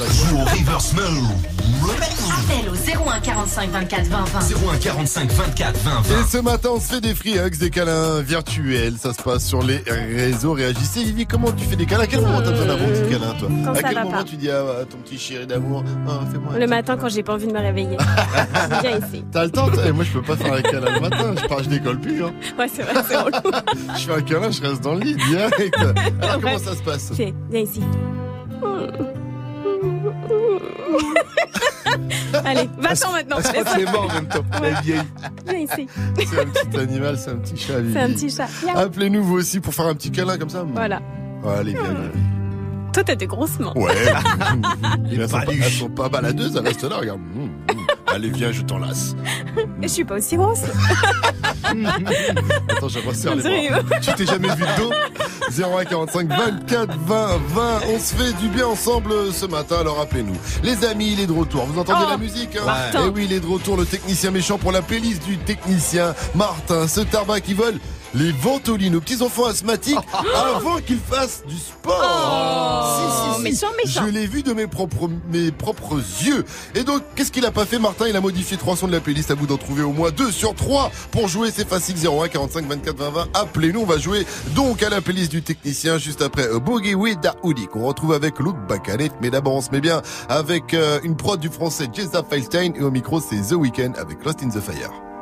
[2.55, 2.75] Appel au
[3.11, 4.41] 01 45 24 20 20.
[4.73, 6.21] 01 45 24 20 20.
[6.21, 8.95] Et ce matin, on se fait des free hugs, des câlins virtuels.
[8.99, 10.53] Ça se passe sur les réseaux.
[10.53, 12.05] Réagissez, Vivi, comment tu fais des câlins?
[12.05, 13.49] À quel moment t'as besoin d'un bon petit câlin, toi?
[13.65, 14.25] Quand À quel moment pas.
[14.25, 17.35] tu dis à ton petit chéri d'amour Ah, Fais-moi un Le matin quand j'ai pas
[17.35, 17.97] envie de me réveiller.
[18.83, 19.25] Viens ici.
[19.33, 19.83] T'as le temps toi?
[19.87, 21.35] Eh, Moi, je peux pas faire un câlin le matin.
[21.41, 22.23] Je pars, je décolle plus.
[22.23, 22.33] Hein.
[22.59, 23.37] Ouais, c'est vrai, c'est relou.
[23.97, 25.75] Je fais un câlin, je reste dans le lit direct.
[26.23, 27.13] Alors, comment ça se passe?
[27.13, 27.81] Viens ici.
[32.95, 33.37] Va-t'en maintenant.
[33.39, 34.45] Elle se croit qu'elle est morte en même temps.
[34.63, 35.01] La vieille.
[35.47, 35.87] Viens ici.
[36.19, 37.75] C'est un petit animal, c'est un petit chat.
[37.93, 38.49] C'est un petit chat.
[38.75, 40.65] Appelez-nous vous aussi pour faire un petit câlin comme ça.
[40.73, 41.01] Voilà.
[41.47, 42.11] Allez, viens, viens.
[42.95, 43.73] Toi, t'as des grosses mains.
[43.75, 43.93] Ouais.
[45.11, 47.19] elles, sont pas, elles sont pas baladeuses, elles restent là, regarde.
[47.19, 47.43] Mmh,
[47.75, 47.87] mmh.
[48.07, 49.17] Allez, viens, je t'enlace.
[49.83, 50.63] Et je suis pas aussi grosse.
[51.65, 53.99] Attends, je resserre les bras.
[54.01, 54.93] Tu t'es jamais vu de dos?
[55.51, 57.81] 01 45 24 20 20.
[57.95, 60.37] On se fait du bien ensemble ce matin, alors appelez-nous.
[60.63, 61.65] Les amis, il est de retour.
[61.67, 63.05] Vous entendez Oh, la musique hein Martin.
[63.07, 66.89] Eh oui, il est de retour, le technicien méchant pour la playlist du technicien Martin.
[66.89, 67.79] Ce tarbat qui vole
[68.15, 69.99] les ventolines aux petits enfants asthmatiques
[70.35, 73.35] avant qu'ils fassent du sport.
[73.37, 74.03] Oh, méchant, méchant.
[74.07, 76.45] Je l'ai vu de mes propres, mes propres yeux.
[76.75, 78.07] Et donc, qu'est-ce qu'il a pas fait, Martin?
[78.09, 79.31] Il a modifié trois sons de la playlist.
[79.31, 80.91] À vous d'en trouver au moins deux sur trois.
[81.11, 81.97] Pour jouer, c'est facile.
[81.97, 83.29] 01 45 24 20 20.
[83.35, 83.81] Appelez-nous.
[83.81, 87.67] On va jouer donc à la playlist du technicien juste après euh, Boogie with Daoudi
[87.67, 89.11] qu'on retrouve avec Luke Bakanet.
[89.21, 92.73] Mais d'abord, on se met bien avec euh, une prod du français Jeza Feilstein.
[92.77, 95.14] Et au micro, c'est The Weeknd avec Lost in the Fire.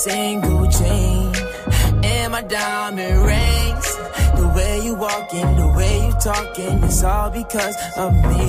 [0.00, 1.30] Single chain,
[2.02, 3.88] and my diamond rings.
[4.40, 8.48] The way you walking, the way you talking, it's all because of me.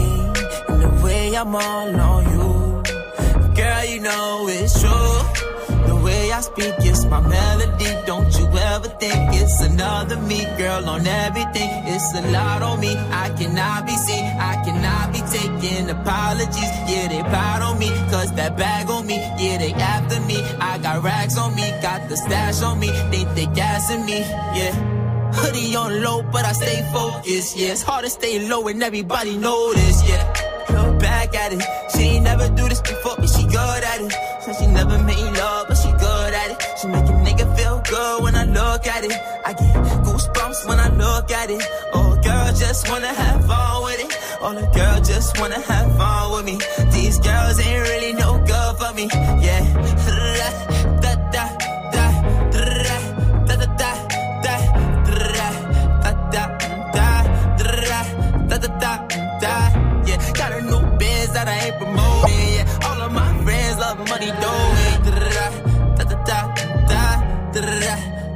[0.70, 2.84] And the way I'm all on you.
[3.54, 5.42] Girl, you know it's true.
[5.88, 7.90] The way I speak, it's my melody.
[8.06, 11.70] Don't you ever think it's another me, girl, on everything.
[11.94, 12.96] It's a lot on me.
[13.24, 14.26] I cannot be seen.
[14.52, 16.72] I cannot be taking apologies.
[16.88, 17.90] Yeah, they proud on me.
[18.10, 19.16] Cause that bag on me.
[19.16, 20.42] Yeah, they after me.
[20.60, 21.70] I got rags on me.
[21.82, 22.88] Got the stash on me.
[23.12, 24.20] Think they gassing me.
[24.20, 24.92] Yeah.
[25.34, 27.58] Hoodie on low, but I stay focused.
[27.58, 30.08] Yeah, it's hard to stay low and everybody know this.
[30.08, 30.24] Yeah,
[30.70, 31.64] look back at it.
[31.92, 34.12] She ain't never do this before, but she good at it.
[34.42, 36.58] Said she never made love, but she good at it.
[36.80, 39.14] She make a nigga feel good when I look at it.
[39.46, 41.64] I get goosebumps when I look at it.
[41.94, 44.12] Oh, girl, just wanna have fun with it.
[44.42, 46.58] Oh, the girl just wanna have fun with me.
[46.92, 48.01] These girls ain't really
[49.02, 49.46] no good for me.
[49.46, 49.64] Yeah.
[51.02, 51.46] Da, da,
[51.92, 52.06] da,
[52.52, 52.66] da,
[53.48, 53.56] da,
[58.58, 59.08] da, da,
[59.40, 59.54] da.
[60.06, 62.54] Yeah, got a new biz that I ain't promoting.
[62.54, 64.98] Yeah, all of my friends love money doing.
[65.04, 66.40] Da da da
[66.88, 67.04] da
[67.54, 67.62] da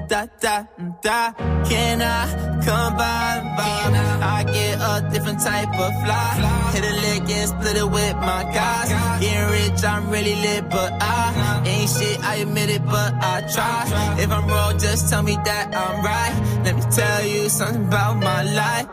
[0.07, 0.65] da da
[1.01, 1.33] da.
[1.69, 3.41] Can I come by?
[3.57, 3.75] by?
[4.21, 6.71] I get a different type of fly.
[6.73, 8.89] Hit a lick and split it with my guys.
[9.21, 12.19] Getting rich, I'm really lit, but I ain't shit.
[12.23, 14.15] I admit it, but I try.
[14.19, 16.33] If I'm wrong, just tell me that I'm right.
[16.65, 18.87] Let me tell you something about my life.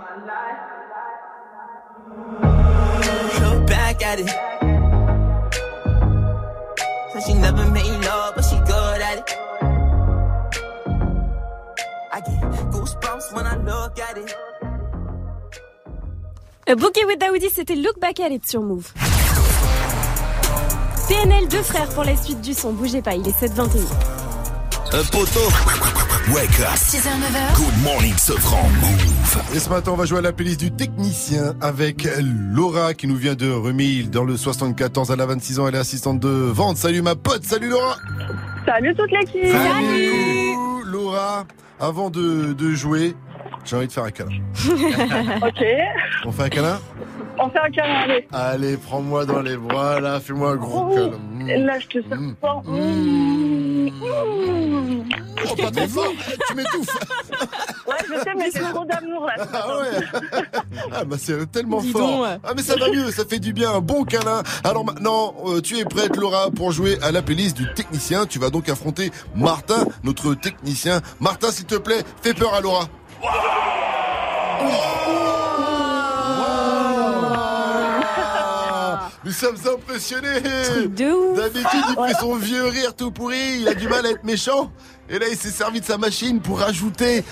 [3.42, 4.30] Look back at it.
[7.12, 8.21] Said she never made love,
[13.02, 14.34] goosebumps when I look at it.
[16.68, 18.92] A Boogie with Daoudi, c'était Look Back at It sur Move.
[21.08, 22.72] PNL deux frères pour la suite du son.
[22.72, 23.80] Bougez pas, il est 7h21.
[24.94, 25.40] Un poteau.
[26.32, 26.76] Wake up.
[26.76, 27.56] 6h, 9h.
[27.56, 28.68] Good morning, Sofran.
[28.80, 29.56] Move.
[29.56, 33.16] Et ce matin, on va jouer à la playlist du technicien avec Laura qui nous
[33.16, 35.10] vient de Remil dans le 74.
[35.10, 36.76] Elle a 26 ans, elle est assistante de vente.
[36.76, 37.96] Salut ma pote, salut Laura.
[38.64, 40.54] Salut toute l'équipe Salut
[40.84, 41.44] Laura,
[41.80, 43.14] avant de, de jouer,
[43.64, 44.30] j'ai envie de faire un câlin.
[45.46, 45.64] Ok,
[46.26, 46.80] On fait un câlin?
[47.38, 48.28] On fait un câlin, allez.
[48.32, 51.64] Allez, prends-moi dans les bras, là, fais-moi un gros Oh, câlin.
[51.64, 52.18] Là, je te sers
[53.90, 54.26] fort.
[55.50, 56.12] Oh, pas trop fort,
[56.48, 56.98] tu m'étouffes.
[57.84, 59.34] Ouais, je sais, mais c'est trop d'amour là.
[59.52, 60.06] Ah ouais.
[60.92, 62.00] Ah bah c'est tellement Dis fort.
[62.08, 62.40] donc.
[62.44, 64.42] Ah mais ça va mieux, ça fait du bien, un bon câlin.
[64.64, 68.24] Alors maintenant, euh, tu es prête Laura pour jouer à la playlist du technicien.
[68.26, 71.00] Tu vas donc affronter Martin, notre technicien.
[71.20, 72.88] Martin s'il te plaît, fais peur à Laura
[79.32, 80.42] Nous sommes impressionnés.
[80.42, 84.70] D'habitude il fait son vieux rire tout pourri, il a du mal à être méchant.
[85.08, 87.24] Et là il s'est servi de sa machine pour rajouter.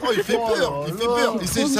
[0.00, 1.36] Oh, il fait peur, il fait peur.
[1.42, 1.78] Et c'est- c'est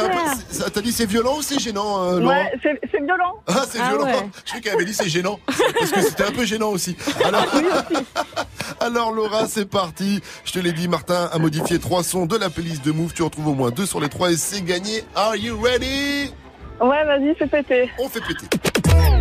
[0.50, 3.34] c'est- ça- T'as dit c'est violent ou c'est gênant, euh, Laura Ouais, c'est c'est violent.
[3.46, 4.06] Ah, c'est violent.
[4.06, 5.38] Je croyais qu'elle avait dit c'est gênant.
[5.46, 6.96] Parce que c'était un peu gênant aussi.
[7.24, 7.46] Alors,
[8.80, 10.20] Alors Laura, c'est parti.
[10.44, 13.12] Je te l'ai dit, Martin a modifié trois sons de la playlist de Move.
[13.12, 15.04] Tu en trouves au moins deux sur les trois et c'est gagné.
[15.14, 16.32] Are you ready?
[16.80, 17.90] Ouais, vas-y, fais péter.
[17.98, 18.46] On fait péter.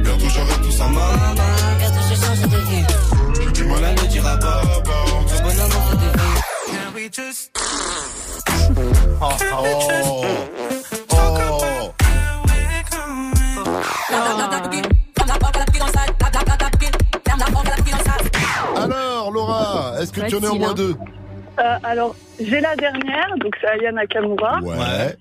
[0.02, 1.36] Bientôt j'aurai tout ça main.
[1.78, 2.86] Bientôt j'ai changé de vie.
[3.46, 4.92] J'ai du mal à le dire à papa.
[5.10, 6.42] Mon bonhomme en fait de vie.
[6.68, 7.52] Can we just
[9.22, 10.26] Oh, oh,
[11.14, 11.92] oh.
[18.76, 20.96] Alors Laura, est-ce que tu en es au moins deux
[21.60, 24.60] Euh, alors, j'ai la dernière, donc c'est Aya Nakamura.
[24.62, 25.16] Ouais.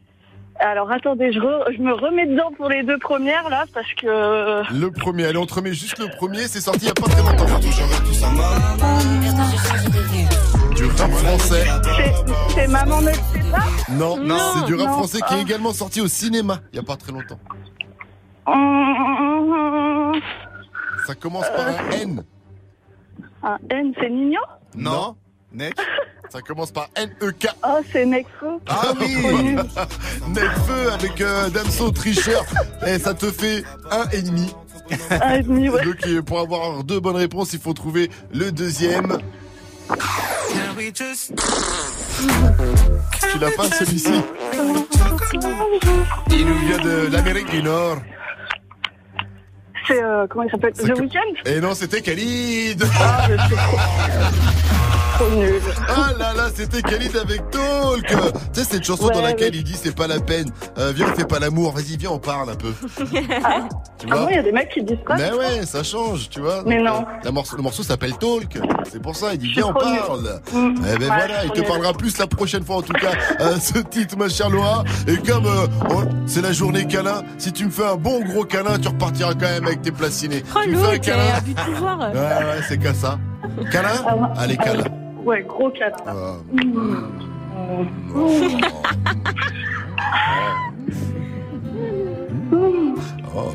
[0.61, 4.07] Alors, attendez, je, re- je me remets dedans pour les deux premières, là, parce que...
[4.73, 7.09] Le premier, allez, on te remet juste le premier, c'est sorti il y a pas
[7.09, 7.47] très longtemps.
[11.01, 11.65] Rap français.
[12.55, 14.93] C'est- Maman ne le sait pas Non, Non, c'est du rap non.
[14.99, 17.39] français qui est également sorti au cinéma il y a pas très longtemps.
[18.47, 20.21] Hum,
[21.07, 22.25] Ça commence par un N.
[23.43, 24.41] Un N, c'est Nino
[24.77, 25.17] Non.
[25.53, 25.75] Nek
[26.29, 27.49] Ça commence par N-E-K.
[27.67, 28.59] Oh, c'est Necfeu.
[28.69, 29.15] Ah oui
[30.29, 32.45] Necfeu avec euh, Damso tricheur.
[32.87, 34.55] Et ça te fait un et demi.
[35.11, 35.85] Un et demi, ouais.
[35.85, 39.19] Donc euh, pour avoir deux bonnes réponses, il faut trouver le deuxième.
[43.33, 44.13] Tu l'as pas celui-ci
[46.31, 47.99] Il nous vient de l'Amérique du Nord.
[49.87, 50.73] C'est, euh, comment il s'appelle?
[50.73, 51.35] The Weeknd?
[51.47, 52.85] Et non, c'était Khalid.
[53.01, 53.35] Ah, je
[55.21, 55.61] trop nul.
[55.89, 58.15] Ah là là, c'était Khalid avec Talk Tu
[58.61, 61.15] sais, cette chanson Ouais, dans laquelle il dit c'est pas la peine, Euh, viens on
[61.17, 62.73] fait pas l'amour, vas-y viens on parle un peu.
[63.45, 63.69] Ah,
[63.99, 65.83] Tu ah vois bon, il y a des mecs qui disent ça Mais ouais, ça
[65.83, 66.63] change, tu vois.
[66.67, 67.01] Mais Donc, non.
[67.03, 68.59] euh, la morceau- le morceau s'appelle Talk.
[68.91, 70.41] C'est pour ça, il dit viens on parle.
[70.53, 70.75] Mm.
[70.79, 73.57] Eh ben Ouais, voilà, il te parlera plus la prochaine fois en tout cas, euh,
[73.61, 74.85] ce titre ma chère Laura.
[75.07, 78.45] Et comme euh, on- c'est la journée câlin, si tu me fais un bon gros
[78.45, 80.43] câlin, tu repartiras quand même avec tes placinés.
[80.55, 81.23] Oh, tu me fais un câlin.
[81.81, 83.19] Ouais ouais, c'est qu'à ça.
[83.71, 84.03] Câlin
[84.39, 84.85] Allez câlin.
[85.25, 86.03] Ouais, gros 4.
[86.07, 86.37] Ah.
[93.35, 93.53] Oh.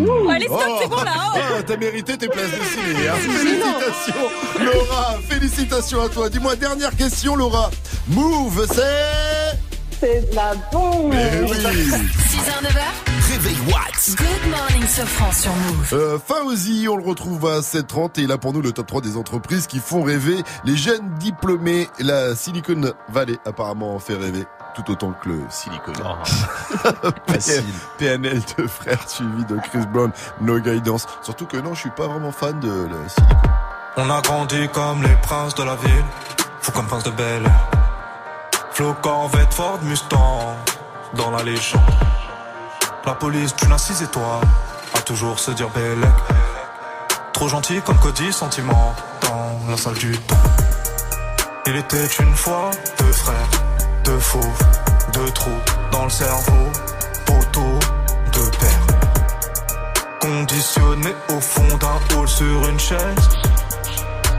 [0.00, 1.12] Oh, allez, stop, c'est bon là.
[1.34, 1.38] oh.
[1.58, 3.08] Ah, t'as mérité tes places de ciné.
[3.08, 3.14] hein.
[3.16, 4.30] Félicitations,
[4.64, 5.16] Laura.
[5.28, 6.28] Félicitations à toi.
[6.30, 7.70] Dis-moi, dernière question, Laura.
[8.08, 9.58] Move, c'est.
[10.00, 11.12] C'est de la bombe.
[11.12, 11.50] Eh oui.
[11.50, 13.08] 6h, 9h.
[13.30, 15.92] Réveil What Good morning, Sofran sur Move.
[15.92, 19.00] Euh, Fauzi, on le retrouve à 7h30 et il a pour nous le top 3
[19.00, 21.88] des entreprises qui font rêver les jeunes diplômés.
[21.98, 24.44] La Silicon Valley apparemment fait rêver
[24.74, 25.92] tout autant que le Silicon.
[27.26, 27.64] Facile.
[27.98, 31.06] PNL de frères suivi de Chris Brown, No Guidance.
[31.22, 33.36] Surtout que non, je suis pas vraiment fan de la Silicon.
[33.96, 36.04] On a grandi comme les princes de la ville,
[36.60, 37.77] fou comme prince de Bel Air.
[38.78, 40.54] Flo Corvette, Ford Mustang,
[41.14, 41.82] dans la légende.
[43.04, 44.46] La police d'une assise étoile,
[44.94, 46.08] à toujours se dire Bellec.
[47.32, 50.36] Trop gentil comme Cody, sentiment, dans la salle du temps.
[51.66, 53.50] Il était une fois deux frères,
[54.04, 54.62] deux fauves,
[55.12, 55.60] deux trous
[55.90, 56.70] dans le cerveau,
[57.26, 57.80] poteau,
[58.32, 58.86] deux pères.
[60.20, 63.28] Conditionné au fond d'un hall sur une chaise.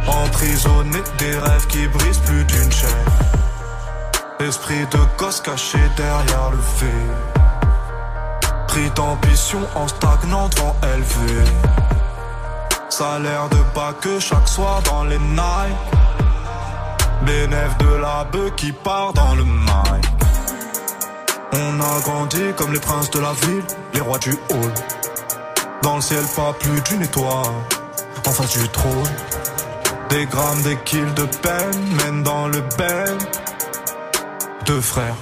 [0.08, 3.49] Emprisonné des rêves qui brisent plus d'une chaîne.
[4.48, 6.86] Esprit de gosse caché derrière le fait.
[8.70, 11.44] Pris d'ambition en stagnant devant élevé.
[12.88, 15.76] Salaire de bas que chaque soir dans les nights.
[17.26, 20.02] Bénéf de la bœuf qui part dans le mail.
[21.52, 23.64] On a grandi comme les princes de la ville,
[23.94, 24.74] les rois du hall.
[25.82, 27.56] Dans le ciel, pas plus d'une étoile.
[28.26, 29.12] En face du trône.
[30.10, 33.18] Des grammes, des kills de peine mènent dans le bel.
[34.70, 35.16] Deux frères,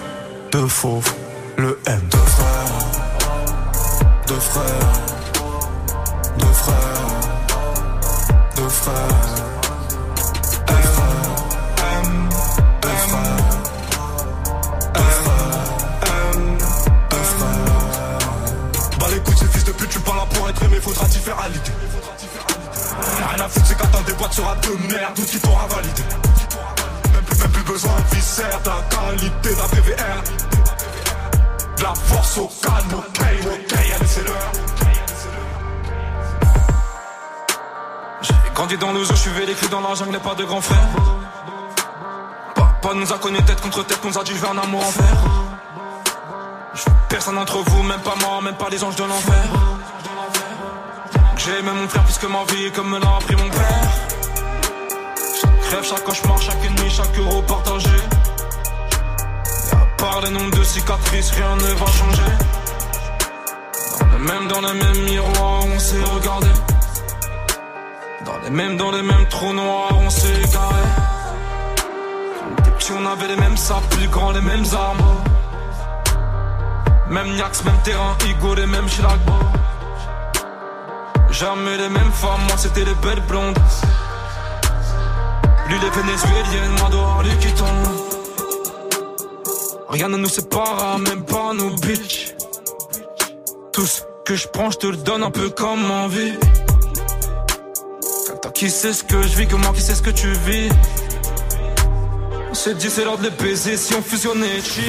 [0.51, 1.09] deux fauves,
[1.55, 2.01] le M.
[2.11, 2.65] Deux frères,
[4.27, 4.91] deux frères,
[6.37, 6.75] deux frères,
[8.57, 8.93] deux frères.
[11.87, 12.29] M,
[12.81, 13.37] deux frères,
[14.93, 15.63] deux frères,
[16.03, 16.57] M,
[17.09, 17.79] deux frères.
[18.99, 19.07] Bah
[20.81, 21.71] faudra t'y faire à l'idée.
[23.29, 26.03] Rien à foutre, c'est qu'attends des boîtes sera de merde, tout qui t'aura validé.
[27.67, 30.23] Besoin viscère, la qualité d'un PVR.
[31.77, 34.51] De la force au calme, ok, ok, allez, c'est l'heure.
[38.21, 40.87] J'ai grandi dans le zoo, je suis vécu dans la jungle, pas de grand frère.
[42.55, 45.17] Papa nous a connus tête contre tête, nous a dit veux un amour en fer.
[47.09, 49.43] Personne d'entre vous, même pas moi, même pas les anges de l'enfer.
[51.37, 54.26] J'ai aimé mon frère plus que ma vie, comme me l'a appris mon père.
[55.71, 57.89] Rêve, chaque cauchemar, chaque nuit, chaque euro partagé.
[59.69, 62.31] Et à part les nombres de cicatrices, rien ne va changer.
[63.99, 66.47] Dans le même, dans le même miroir, on s'est regardé.
[68.25, 70.83] Dans les mêmes, dans les mêmes trous noirs, on s'est égaré.
[72.87, 75.03] Quand on avait les mêmes sables, plus grands, les mêmes armes.
[77.09, 79.19] Même Niax, même terrain, Igo, les mêmes Chirac.
[81.29, 83.59] Jamais les mêmes femmes, moi c'était les belles blondes.
[85.69, 87.67] Lui les vénézuéliennes, moi dehors lui qui tombe.
[89.89, 92.35] Rien ne nous sépare, même pas nos bitches.
[93.73, 96.33] Tout ce que je prends, je te le donne un peu comme envie.
[98.41, 100.69] Toi qui sais ce que je vis, moi qui sais ce que tu vis.
[102.49, 104.85] On s'est dit c'est l'heure de les baiser si on fusionnait cheat.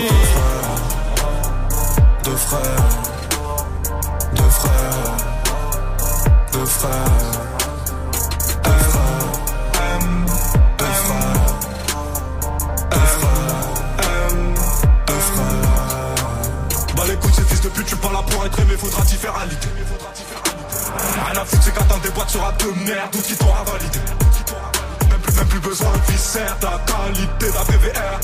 [2.25, 2.89] Deux frères,
[4.33, 5.17] deux frères,
[6.53, 7.28] deux frères, deux
[17.79, 19.69] pute, tu pas là pour être aimé, faudra t'y faire à l'idée.
[21.31, 23.99] Rien à foutre, c'est qu'attendre des boîtes sera de merde, tout qui t'aura validé.
[25.11, 28.21] Même plus, même plus besoin de viscère, la qualité d'un PVR.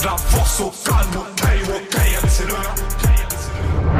[0.00, 2.74] De la force au calme, ok, ok, allez c'est l'heure.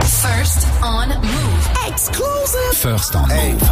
[0.03, 1.69] First on Move.
[1.89, 2.75] Exclusive.
[2.75, 3.63] First on Move.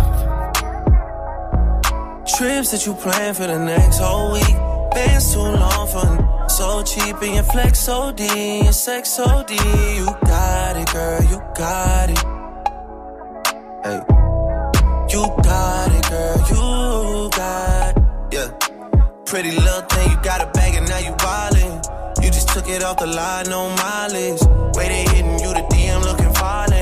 [2.37, 4.57] Trips that you plan for the next whole week.
[4.95, 6.32] Been too long for
[6.63, 9.51] so cheap and your flex OD, your sex OD.
[9.99, 12.23] You got it, girl, you got it.
[13.85, 14.01] Hey,
[15.13, 18.03] you got it, girl, you got it.
[18.35, 18.49] Yeah,
[19.27, 22.23] pretty little thing, you got a bag and now you wildin'.
[22.23, 24.43] You just took it off the line, no mileage.
[24.77, 26.82] Way they hitting you, the DM looking violent.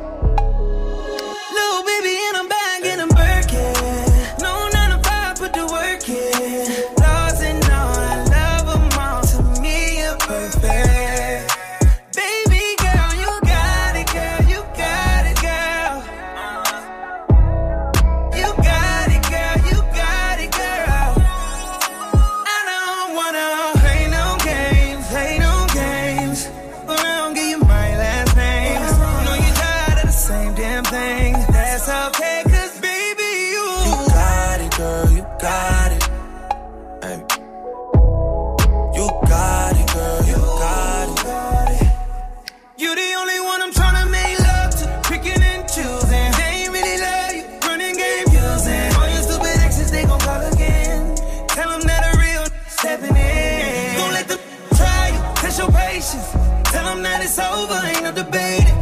[57.61, 58.77] Over, ain't no debating.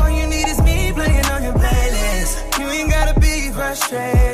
[0.00, 2.58] All you need is me playing on your playlist.
[2.58, 4.31] You ain't gotta be frustrated.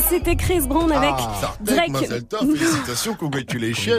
[0.00, 1.90] C'était Chris Brown avec Ah, Drake.
[1.90, 3.92] Mazelta, félicitations, congratulations.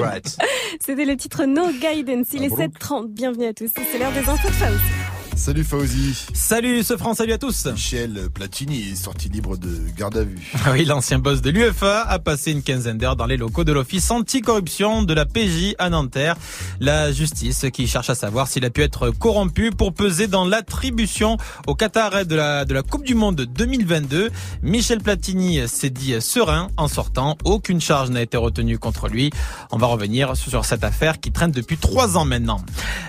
[0.79, 2.27] C'était le titre No Guidance.
[2.33, 3.07] Il est 7h30.
[3.09, 3.69] Bienvenue à tous.
[3.91, 5.14] C'est l'heure des infos de Faust.
[5.35, 6.25] Salut Fauzi.
[6.33, 7.65] Salut ce France, salut à tous.
[7.67, 10.39] Michel Platini est sorti libre de garde à vue.
[10.65, 13.73] Ah oui, l'ancien boss de l'UFA a passé une quinzaine d'heures dans les locaux de
[13.73, 16.37] l'Office anticorruption de la PJ à Nanterre.
[16.79, 21.37] La justice qui cherche à savoir s'il a pu être corrompu pour peser dans l'attribution
[21.67, 24.31] au Qatar de la, de la Coupe du Monde 2022.
[24.63, 27.37] Michel Platini s'est dit serein en sortant.
[27.43, 29.31] Aucune charge n'a été retenue contre lui.
[29.71, 32.61] On va revenir sur cette affaire qui traîne depuis trois ans maintenant.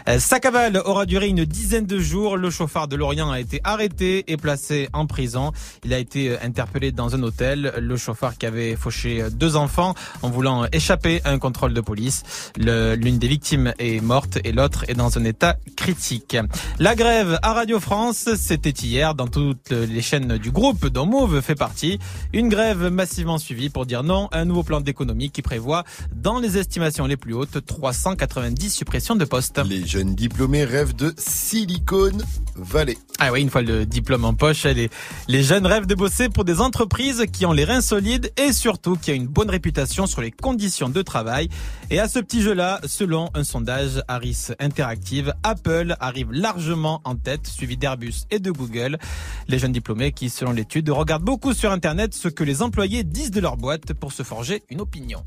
[0.09, 2.16] Euh, Sa cavale aura duré une dizaine de jours.
[2.17, 5.53] Le chauffard de Lorient a été arrêté et placé en prison.
[5.85, 7.75] Il a été euh, interpellé dans un hôtel.
[7.79, 11.81] Le chauffard qui avait fauché euh, deux enfants en voulant échapper à un contrôle de
[11.83, 12.23] police.
[12.57, 16.39] L'une des victimes est morte et l'autre est dans un état critique.
[16.79, 21.43] La grève à Radio France, c'était hier dans toutes les chaînes du groupe dont Mauve
[21.43, 21.99] fait partie.
[22.33, 25.85] Une grève massivement suivie pour dire non à un nouveau plan d'économie qui prévoit,
[26.15, 29.61] dans les estimations les plus hautes, 390 suppressions de postes.
[29.67, 32.06] Les jeunes diplômés rêvent de Silicon
[32.55, 32.97] Valley.
[33.19, 34.91] Ah oui, une fois le diplôme en poche, les,
[35.29, 38.97] les jeunes rêvent de bosser pour des entreprises qui ont les reins solides et surtout
[38.97, 41.49] qui ont une bonne réputation sur les conditions de travail.
[41.91, 47.47] Et à ce petit jeu-là, selon un sondage Harris Interactive, Apple arrive largement en tête,
[47.47, 48.99] suivi d'Airbus et de Google.
[49.49, 53.31] Les jeunes diplômés qui, selon l'étude, regardent beaucoup sur Internet ce que les employés disent
[53.31, 55.23] de leur boîte pour se forger une opinion.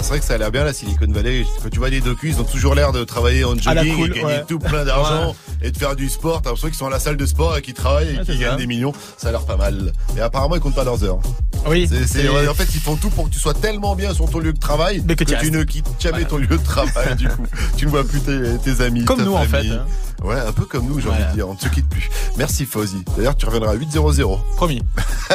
[0.00, 1.44] C'est vrai que ça a l'air bien la Silicon Valley.
[1.62, 4.14] Quand tu vois les docus, ils ont toujours l'air de travailler en jogging cool, et
[4.14, 4.44] gagner ouais.
[4.48, 6.42] tout plein d'argent et de faire du sport.
[6.42, 8.38] T'as l'impression qu'ils sont à la salle de sport et qu'ils travaillent et Ouais, qu'ils
[8.38, 8.56] gagnent ça.
[8.56, 8.92] des millions.
[9.16, 9.92] Ça a l'air pas mal.
[10.16, 11.20] Et apparemment, ils comptent pas leurs heures.
[11.66, 11.88] Oui.
[12.48, 14.58] En fait, ils font tout pour que tu sois tellement bien sur ton lieu de
[14.58, 17.14] travail Mais que tu ne quittes jamais ton lieu de travail.
[17.16, 17.44] du coup,
[17.76, 19.04] tu ne vois plus tes, tes amis.
[19.04, 19.86] Comme ta nous, en fait, hein.
[20.24, 21.48] Ouais, un peu comme nous, j'ai envie de dire.
[21.48, 22.08] On ne se quitte plus.
[22.36, 23.04] Merci Fauzi.
[23.16, 24.38] D'ailleurs, tu reviendras à 8-0-0.
[24.56, 24.80] Promis.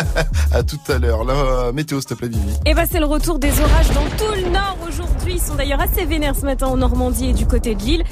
[0.52, 1.24] à tout à l'heure.
[1.24, 2.54] La météo, s'il te plaît, Vivi.
[2.66, 5.34] Et bah c'est le retour des orages dans tout le nord aujourd'hui.
[5.36, 8.04] Ils sont d'ailleurs assez vénères ce matin en Normandie et du côté de Lille.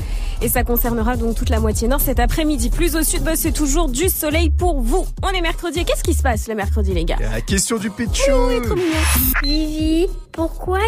[0.42, 2.70] Et ça concernera donc toute la moitié nord cet après-midi.
[2.70, 5.06] Plus au sud, bah, c'est toujours du soleil pour vous.
[5.24, 5.80] On est mercredi.
[5.80, 7.18] Et qu'est-ce qui se passe le mercredi, les gars?
[7.20, 8.32] La question du pitchou.
[9.44, 10.80] Vivi, Pourquoi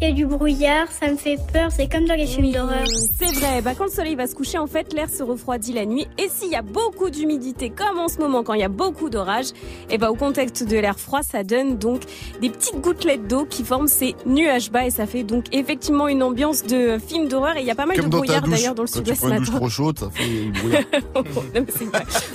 [0.00, 2.84] il y a du brouillard Ça me fait peur, c'est comme dans les films d'horreur.
[3.18, 5.84] C'est vrai, bah quand le soleil va se coucher, en fait, l'air se refroidit la
[5.84, 6.06] nuit.
[6.18, 9.10] Et s'il y a beaucoup d'humidité, comme en ce moment, quand il y a beaucoup
[9.10, 9.46] d'orage,
[9.90, 12.02] et bah au contexte de l'air froid, ça donne donc
[12.40, 14.86] des petites gouttelettes d'eau qui forment ces nuages bas.
[14.86, 17.56] Et ça fait donc effectivement une ambiance de film d'horreur.
[17.56, 19.20] Et il y a pas mal Comme de brouillard d'ailleurs dans le Quand tu sud-ouest
[19.20, 19.58] prends une douche matin.
[19.58, 20.82] trop chaude, ça fait brouillard.
[21.14, 21.22] Non.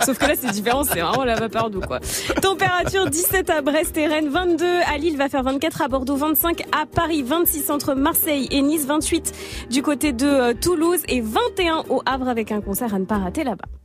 [0.05, 1.99] Sauf que là, c'est différent, c'est vraiment la vapeur d'eau, quoi.
[2.41, 6.58] Température 17 à Brest et Rennes, 22 à Lille, va faire 24 à Bordeaux, 25
[6.71, 11.85] à Paris, 26 entre Marseille et Nice, 28 du côté de euh, Toulouse et 21
[11.89, 13.78] au Havre avec un concert à ne pas rater là-bas.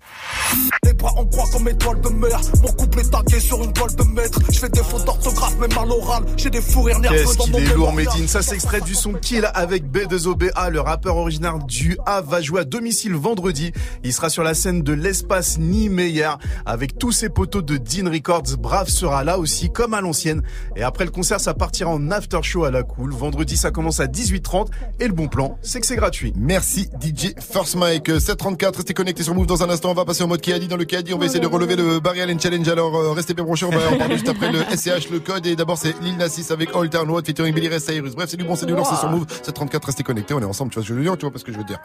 [0.85, 2.41] Les bras en croix comme étoile de mer.
[2.63, 4.39] Mon couple est tagué sur une toile de maître.
[4.53, 6.25] Je fais des fautes d'orthographe, même à l'oral.
[6.37, 7.93] J'ai des fous rires nerveux Qu'est-ce dans qu'il mon est lourd.
[7.93, 8.29] Medine.
[8.29, 10.71] Ça, c'est extrait du son Kill avec B2OBA.
[10.71, 13.73] Le rappeur originaire du A va jouer à domicile vendredi.
[14.05, 16.31] Il sera sur la scène de l'espace Niemeyer
[16.67, 18.57] avec tous ses poteaux de Dean Records.
[18.59, 20.43] Brave sera là aussi, comme à l'ancienne.
[20.77, 23.13] Et après le concert, ça partira en after show à la cool.
[23.13, 24.69] Vendredi, ça commence à 18h30.
[25.01, 26.33] Et le bon plan, c'est que c'est gratuit.
[26.37, 28.09] Merci DJ First Mike.
[28.09, 29.94] 734, restez connectés sur Move dans un instant.
[29.95, 31.15] On va passer en mode Kiadi dans le Kiadi.
[31.15, 32.67] On va essayer de relever le Barry Allen Challenge.
[32.69, 33.65] Alors euh, restez bien branchés.
[33.65, 35.47] On va en parler juste après le SCH, le code.
[35.47, 38.17] Et d'abord, c'est Lil Nas X avec Old Town Road featuring Billy Ray Cyrus.
[38.17, 39.25] Bref, c'est du bon, c'est du lourd, c'est sur Move.
[39.29, 40.35] 734, restez connectés.
[40.35, 40.73] On est ensemble.
[40.73, 41.17] Tu vois ce que je veux dire?
[41.17, 41.79] Tu vois pas ce que je veux dire?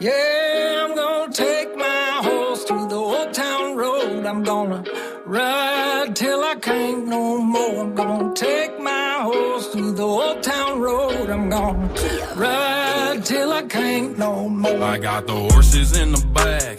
[0.00, 4.24] Yeah, I'm gonna take my horse to the old town road.
[4.24, 4.82] I'm gonna
[5.26, 7.82] ride till I can't no more.
[7.82, 11.28] I'm gonna take my horse to the old town road.
[11.28, 11.90] I'm gonna
[12.36, 14.82] ride till I can't no more.
[14.82, 16.78] I got the horses in the back,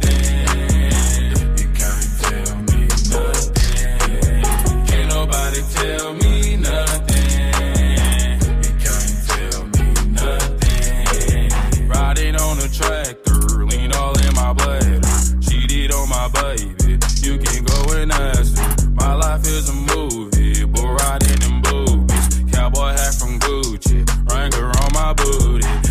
[17.93, 18.91] Ask her.
[18.91, 22.51] My life is a movie, but riding in boobies.
[22.51, 25.90] Cowboy hat from Gucci, Wrangler on my booty.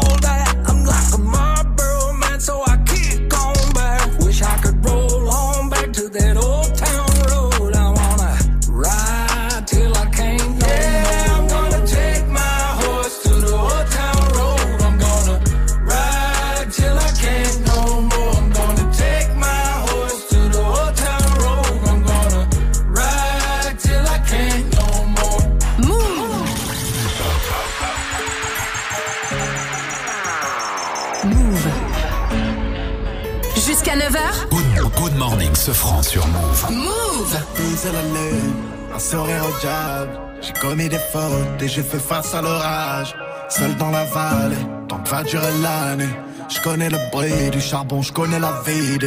[35.61, 36.71] ce franc sur Move.
[36.71, 37.37] Move.
[37.53, 38.55] Brise la lune,
[38.95, 40.19] un sourire au diable.
[40.41, 43.15] J'ai commis des fautes et j'ai fait face à l'orage.
[43.47, 46.09] Seul dans la vallée, tant que va durer l'année.
[46.49, 48.97] Je connais le bruit du charbon, je connais la vie.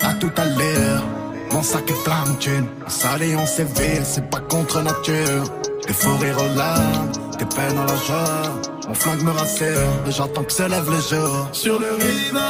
[0.00, 1.02] À tout à l'heure,
[1.50, 2.68] mon sac est plein de thunes.
[2.86, 5.44] On s'allie, on sévère, c'est pas contre nature.
[5.88, 8.42] Des fous rires aux larmes, des peines à la joie.
[8.86, 11.48] Mon flingue me rassure, et j'attends que se lève le jour.
[11.50, 12.46] Sur le rivage,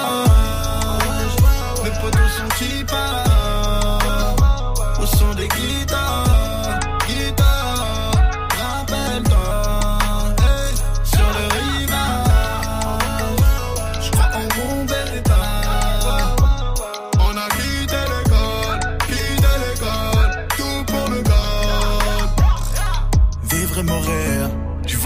[1.84, 3.45] mes potos sont qui partent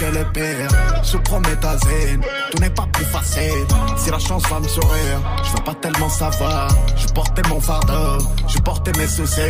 [0.00, 3.66] Je promets ta zen, tout n'est pas plus facile.
[3.98, 6.68] Si la chance va me sourire, je veux pas tellement savoir.
[6.96, 9.42] Je portais mon fardeau, je portais mes soucis.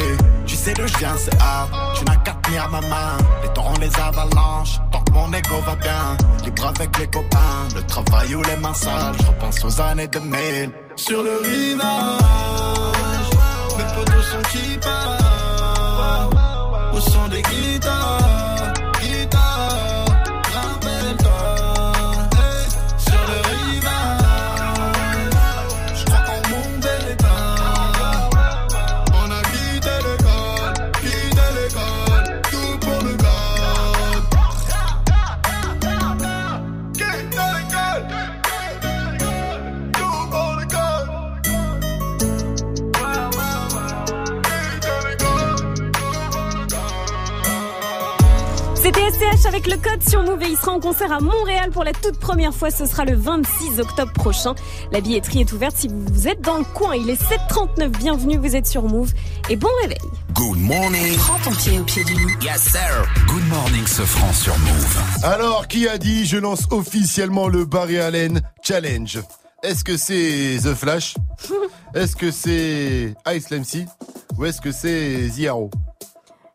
[0.47, 1.71] Tu sais d'où je viens, c'est hard.
[1.97, 3.17] Tu n'as qu'à tenir ma main.
[3.45, 6.17] Les torrents, les avalanches, tant que mon ego va bien.
[6.45, 9.15] Libre avec les copains, le travail ou les mains sales.
[9.21, 10.73] Je repense aux années 2000.
[10.97, 11.87] Sur le rivage,
[13.79, 16.35] mes potos sont qui partent.
[16.93, 18.40] Au son des guitares,
[49.51, 52.21] avec le code sur Move et il sera en concert à Montréal pour la toute
[52.21, 52.71] première fois.
[52.71, 54.55] Ce sera le 26 octobre prochain.
[54.93, 56.95] La billetterie est ouverte si vous êtes dans le coin.
[56.95, 57.89] Il est 7h39.
[57.99, 59.13] Bienvenue, vous êtes sur Move
[59.49, 59.99] et bon réveil.
[60.35, 61.17] Good morning.
[61.17, 62.33] Prends ton pied au pied du lit.
[62.43, 63.09] Yes, sir.
[63.27, 65.03] Good morning, ce franc sur Move.
[65.25, 69.19] Alors, qui a dit je lance officiellement le Barry Allen Challenge
[69.65, 71.17] Est-ce que c'est The Flash?
[71.97, 73.85] Est-ce que c'est Ice MC
[74.39, 75.73] Ou est-ce que c'est Ziaro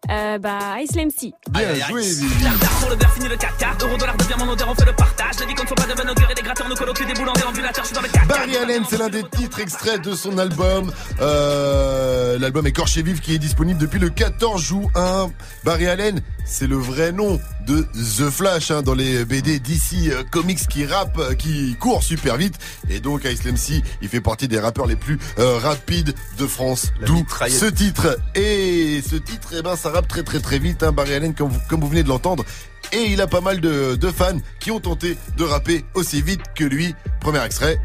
[0.10, 1.34] Euh, bah, Islam C.
[1.52, 2.45] Bien joué, Vivi.
[2.80, 5.36] Pour le verre fini le 4 Euro dollar devient mon odeur, on fait le partage.
[5.40, 7.84] Ne pas de bonne augure et des gratteurs nous colloquent des boules en déambulateur.
[7.84, 10.91] Je suis dans le 4 Barry Allen, c'est l'un des titres extraits de son album.
[11.22, 15.32] Euh, L'album Écorché Vif qui est disponible depuis le 14 juin.
[15.64, 20.23] Barry Allen, c'est le vrai nom de The Flash hein, dans les BD DC euh,
[20.30, 22.56] Comics qui rappe, euh, qui court super vite.
[22.90, 26.91] Et donc Ice MC, il fait partie des rappeurs les plus euh, rapides de France.
[27.06, 28.19] D'où ce titre.
[28.36, 30.84] Et ce titre, eh ben, ça rappe très très très vite.
[30.84, 32.44] Hein, Barry Allen, comme vous, comme vous venez de l'entendre.
[32.94, 36.42] Et il a pas mal de, de fans qui ont tenté de rapper aussi vite
[36.54, 36.94] que lui.
[37.20, 37.80] Premier extrait.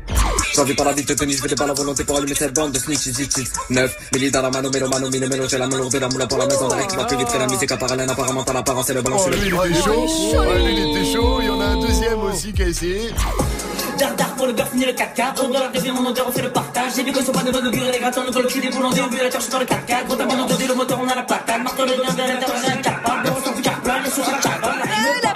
[0.55, 2.73] J'envie par la vie de tenue, je vais pas la volonté pour allumer cette bande
[2.73, 3.49] de snitches, snitches.
[3.71, 6.27] 9 milli dans la mano, mélo, mano, mino, mélo, j'ai la melourde et la moula
[6.27, 6.69] pour la maison.
[6.89, 9.31] Qui va plus vite que la musique apparemment, apparemment, t'as l'apparence et le ballon Oh,
[9.31, 10.07] lui, il était chaud.
[10.39, 11.39] Ouais, lui, il était chaud.
[11.41, 13.11] Il y en a un deuxième aussi qui a essayé.
[14.01, 16.51] Dardard pour le beurre fini le 4 Euro dollar devient mon odeur, on fait le
[16.51, 16.93] partage.
[16.95, 18.91] Qu'on ne faut pas de bonne augure et des gratteurs nous colloquent des boules en
[18.91, 19.41] déambulateur.
[19.41, 21.63] Je suis dans le 4 Gros t'as entendu le moteur, on a la patate.
[21.63, 23.25] Marteau le lien vers l'intérieur, j'ai un capable.
[23.25, 24.71] Le ressort du carbone, les sources carbone.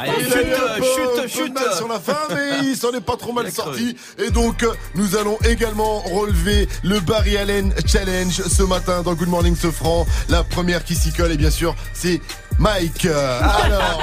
[0.07, 0.85] Il a eu un peu-
[1.24, 3.97] un peu de mal sur la fin, mais il s'en est pas trop mal sorti.
[4.19, 4.65] Et donc,
[4.95, 10.07] nous allons également relever le Barry Allen Challenge ce matin dans Good Morning Sofran.
[10.28, 12.20] La première qui s'y colle, et bien sûr, c'est
[12.59, 13.06] Mike.
[13.06, 14.02] Euh, Alors,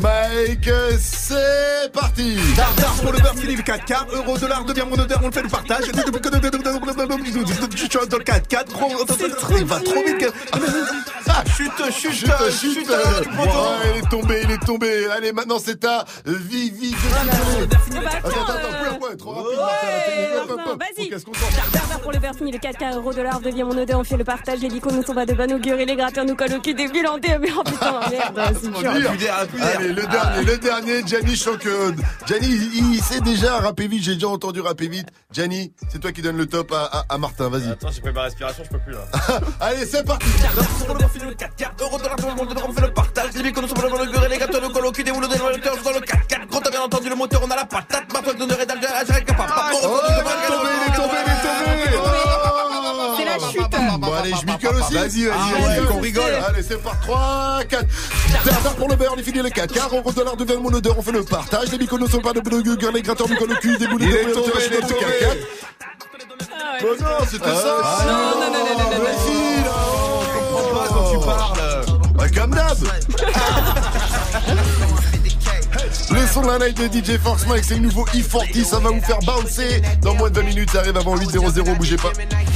[0.00, 2.36] Mike, euh, c'est parti.
[2.56, 5.48] Dardard pour le beurre le 4K, euro dollar devient mon odeur, on le fait le
[5.48, 5.80] partage.
[5.86, 6.02] Je suis dans
[8.18, 8.64] le 4K,
[9.58, 10.32] il va trop vite.
[11.36, 12.88] Ah, chute, chute, Chute, chute.
[12.88, 15.06] il est tombé, il est tombé.
[15.16, 16.94] Allez, maintenant c'est à Vivi.
[16.94, 19.58] Attends, attends, attends, ouais, trop rapide.
[20.78, 21.08] Vas-y.
[21.72, 22.94] Dardard pour le beurre fini le 4K.
[22.94, 23.98] Euro dollar devient mon odeur.
[23.98, 24.60] On fait le partage.
[24.60, 26.74] Les licons ne sont pas de bonne augure et les gratteurs nous collent au cul
[26.74, 28.90] des villes en dé- Mais oh putain, merde, c'est dur.
[29.62, 31.34] Allez, le dernier, le dernier, Gianni
[32.42, 35.08] il, il sait déjà rapper vite, j'ai déjà entendu rapper vite.
[35.32, 37.70] Gianni, c'est toi qui donne le top à, à- à Martin, vas-y.
[37.70, 39.00] Attends, j'ai pris ma respiration, je peux plus là.
[39.60, 40.26] Allez, c'est parti.
[40.84, 43.30] Pour le beurre fini le 4 Euro dollar devient mon odeur, on fait le partage.
[43.36, 44.92] J'ai dit qu'on ne soit pas de bonne augure et les gratteurs nous collent au
[44.92, 45.74] cul des boules en déambulateur.
[45.74, 48.12] Je suis dans le 4 Gros t'as bien entendu le moteur, on a la patate.
[48.12, 49.52] Marteau d'honneur et d'alger, j'ai capable.
[49.84, 52.53] Oh, il est tombé, il est tombé, il est tombé.
[53.40, 53.60] La chute.
[53.98, 54.94] Bon, allez, je m'y colle aussi.
[54.94, 56.34] Vas-y, vas-y, vas-y, qu'on rigole.
[56.46, 57.86] Allez, c'est par 3, 4.
[58.44, 59.72] Dardard pour le beurre, on est fini le 4.
[59.72, 61.70] Car euro dollar devient mon odeur, on fait le partage.
[61.72, 62.62] Les micros ne sont pas de bleu,
[62.92, 64.34] les gratteurs collent au cul, des boules de le.
[64.34, 64.44] 4.
[66.80, 67.76] Bon, non, c'était ça.
[67.82, 69.74] Ah, non, non, non, non, non, non, si, là,
[70.22, 71.84] Je comprends pas quand tu parles.
[72.14, 72.78] Bah, comme d'hab.
[76.10, 78.90] Le son de la night de DJ Force Mike, c'est le nouveau E40, ça va
[78.90, 79.82] vous faire bouncer.
[80.02, 82.12] Dans moins de 20 minutes, ça arrive avant 8.00, bougez pas.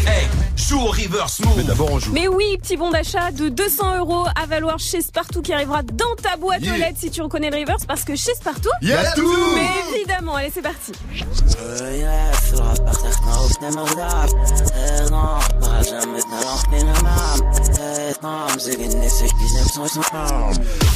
[0.06, 1.54] Hey, joue au reverse move.
[1.56, 2.12] Mais d'abord, on joue.
[2.12, 6.14] Mais oui, petit bon d'achat de 200 euros à valoir chez Spartoo qui arrivera dans
[6.22, 6.74] ta boîte Yeah.
[6.74, 9.54] aux lettres si tu reconnais le reverse parce que chez Spartoo, Y a tout.
[9.54, 10.92] Mais évidemment, allez, c'est parti.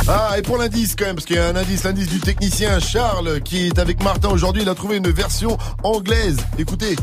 [0.08, 2.80] Ah, et pour l'indice quand même, parce qu'il y a un indice, l'indice du technicien
[2.80, 6.38] Charles qui est avec Martin aujourd'hui, il a trouvé une version anglaise.
[6.58, 6.96] Écoutez.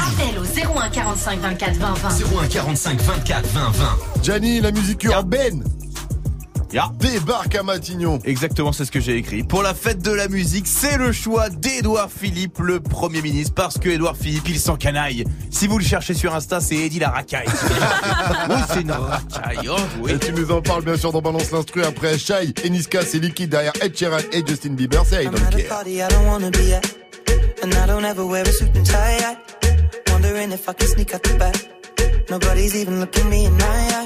[0.00, 2.08] Appel au 01 45 24 20 20.
[2.42, 3.98] 01 45 24 20 20.
[4.22, 5.62] Gianni, la musique urbaine.
[6.98, 8.18] Débarque à Matignon.
[8.24, 9.42] Exactement, c'est ce que j'ai écrit.
[9.44, 13.78] Pour la fête de la musique, c'est le choix d'Edouard Philippe, le Premier ministre, parce
[13.78, 15.24] que Edouard Philippe, il s'encanaille.
[15.50, 17.46] Si vous le cherchez sur Insta, c'est Eddie la racaille.
[18.50, 19.68] oui, c'est une racaille.
[19.70, 20.12] Oh, oui.
[20.12, 23.18] Et tu nous en parles bien sûr dans Balance l'Instru après Shai et Niska, c'est
[23.18, 25.68] liquide derrière Ed Sheeran et Justin Bieber, c'est I don't care.
[25.68, 26.84] party I don't wanna be at.
[27.62, 29.18] And I don't ever wear a suit and tie.
[29.18, 29.56] I
[30.12, 31.56] wondering if I can sneak out the back.
[32.30, 34.05] Nobody's even looking me in my eyes.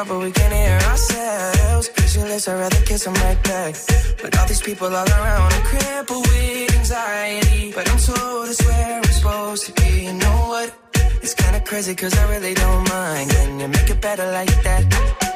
[0.00, 1.88] talk but we can't hear ourselves.
[1.88, 3.74] Pictureless, I'd rather kiss them right back.
[4.22, 7.72] But all these people all around, I'm crippled with anxiety.
[7.72, 10.04] But I'm told it's where I'm supposed to be.
[10.06, 10.74] You know what?
[11.22, 13.30] It's kinda crazy cause I really don't mind.
[13.30, 15.29] Can you make it better like that?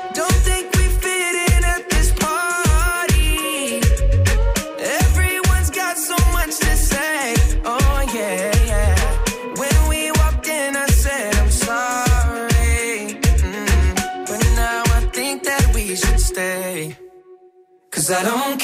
[18.05, 18.64] Cause I don't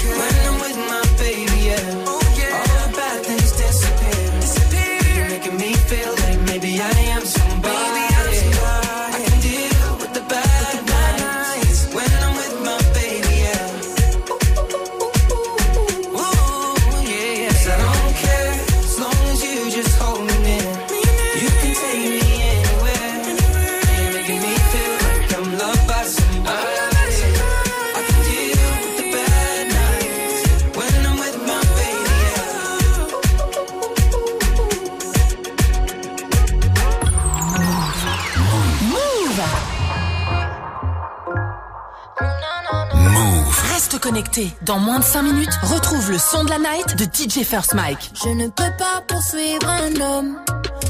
[44.63, 48.11] Dans moins de 5 minutes, retrouve le son de la night de DJ First Mike.
[48.23, 50.37] Je ne peux pas poursuivre un homme.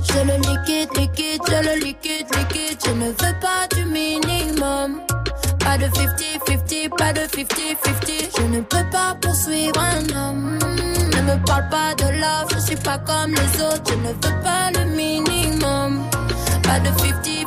[0.08, 2.78] Je le liquide, liquide, je le liquide, liquide.
[2.86, 5.02] Je ne veux pas du minimum.
[5.60, 8.38] Pas de 50-50, pas de 50-50.
[8.38, 10.58] Je ne peux pas poursuivre un homme.
[11.14, 13.84] Ne me parle pas de love, je suis pas comme les autres.
[13.90, 16.02] Je ne veux pas le minimum.
[16.64, 17.41] Pas de 50-50,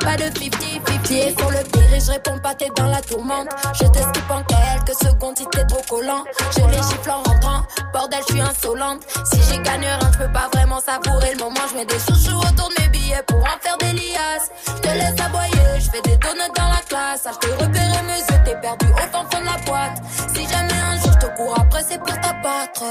[0.00, 1.02] pas de 50-50.
[1.04, 3.48] Pied sur le pire et je réponds pas, t'es dans la tourmente.
[3.74, 6.24] Je te skip en quelques secondes si t'es trop collant.
[6.56, 7.62] Je les gifle en rentrant,
[7.92, 9.02] bordel, je suis insolente.
[9.32, 11.60] Si j'ai gagné rien, je peux pas vraiment savourer le moment.
[11.70, 14.50] Je mets des chouchous autour de mes billets pour en faire des liasses.
[14.66, 17.22] Je te laisse aboyer, je fais des donuts dans la classe.
[17.26, 20.02] Ah, je t'ai repéré mes yeux, t'es perdu au fond de la boîte.
[20.34, 22.84] Si jamais un jour je te cours après, c'est pour t'abattre.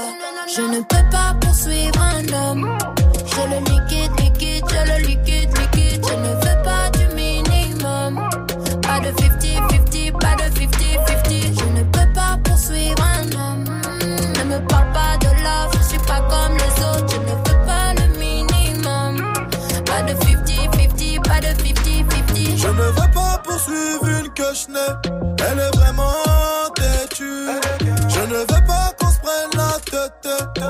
[0.54, 2.78] Je ne peux pas poursuivre un homme.
[3.26, 6.06] Je le liquide, liquide, je le liquide, liquide.
[6.06, 6.49] Je ne veux
[23.70, 24.78] suis une que.
[25.50, 26.12] Elle est vraiment
[26.74, 27.48] têtue.
[28.08, 30.69] Je ne veux pas qu'on se prenne la tête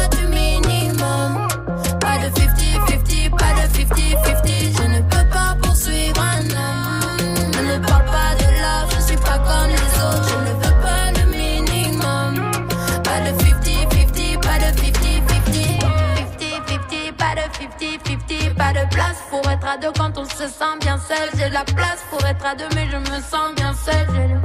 [19.97, 21.29] quand on se sent bien seul.
[21.37, 24.05] J'ai la place pour être à deux, mais je me sens bien seul.
[24.13, 24.41] J'ai le-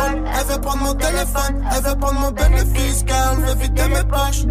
[0.00, 0.14] yeah.
[0.14, 4.04] Elle elle veut prendre mon téléphone, elle veut prendre mon bénéfice, girl, veut vider mes
[4.04, 4.44] poches.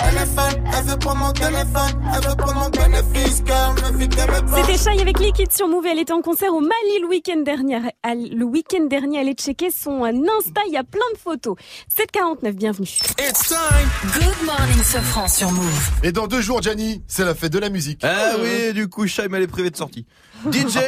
[0.00, 3.98] Elle est folle, elle veut prendre mon téléphone, elle veut prendre mon bénéfice, girl, veut
[3.98, 4.64] vider mes poches.
[4.66, 5.86] C'était Shai avec Liquid sur Move.
[5.86, 7.80] Elle était en concert au Mali le week-end dernier.
[8.02, 10.08] Elle- Le week-end dernier, allez checker son euh,
[10.38, 10.60] Insta.
[10.66, 11.56] Il y a plein de photos.
[11.88, 12.88] 749, bienvenue.
[13.18, 13.88] It's time.
[14.14, 15.90] Good morning, Sofran sur Move.
[16.02, 18.02] Et dans deux jours, Gianni, c'est la fête de la musique.
[18.04, 20.06] Ah oui, du coup, Shaim, elle est privée de sortie.
[20.52, 20.78] DJ,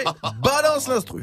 [0.42, 1.22] balance l'instru.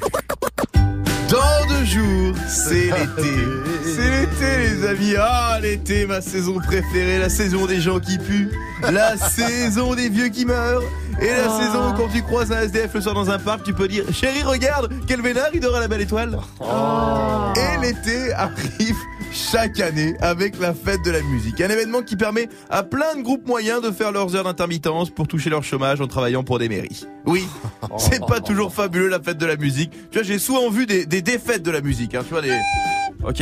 [1.29, 3.37] Dans deux jours, c'est l'été.
[3.83, 5.13] C'est l'été, les amis.
[5.19, 8.49] Ah, l'été, ma saison préférée, la saison des gens qui puent,
[8.89, 10.83] la saison des vieux qui meurent,
[11.21, 11.59] et la Oh.
[11.59, 14.03] saison où quand tu croises un SDF le soir dans un parc, tu peux dire
[14.13, 16.37] Chérie, regarde, quel vénard, il dort à la belle étoile.
[16.61, 18.95] Et l'été arrive
[19.37, 21.61] chaque année avec la fête de la musique.
[21.61, 25.27] Un événement qui permet à plein de groupes moyens de faire leurs heures d'intermittence pour
[25.27, 27.05] toucher leur chômage en travaillant pour des mairies.
[27.25, 27.47] Oui,
[27.97, 29.91] c'est pas toujours fabuleux la fête de la musique.
[30.09, 32.15] Tu vois, j'ai souvent vu des, des défaites de la musique.
[32.15, 32.57] Hein, tu vois, des...
[33.23, 33.41] Ok.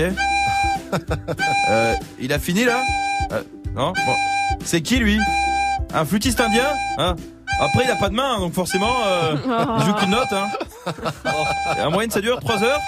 [1.70, 2.82] Euh, il a fini là?
[3.32, 3.42] Euh,
[3.74, 4.14] Non Bon.
[4.64, 5.20] C'est qui lui?
[5.94, 6.68] Un flûtiste indien
[6.98, 7.16] Hein?
[7.60, 9.36] Après, il a pas de main, donc forcément, euh,
[9.80, 10.28] il joue qu'une note.
[10.32, 10.48] Hein.
[11.78, 12.82] Et en moyenne, ça dure 3 heures?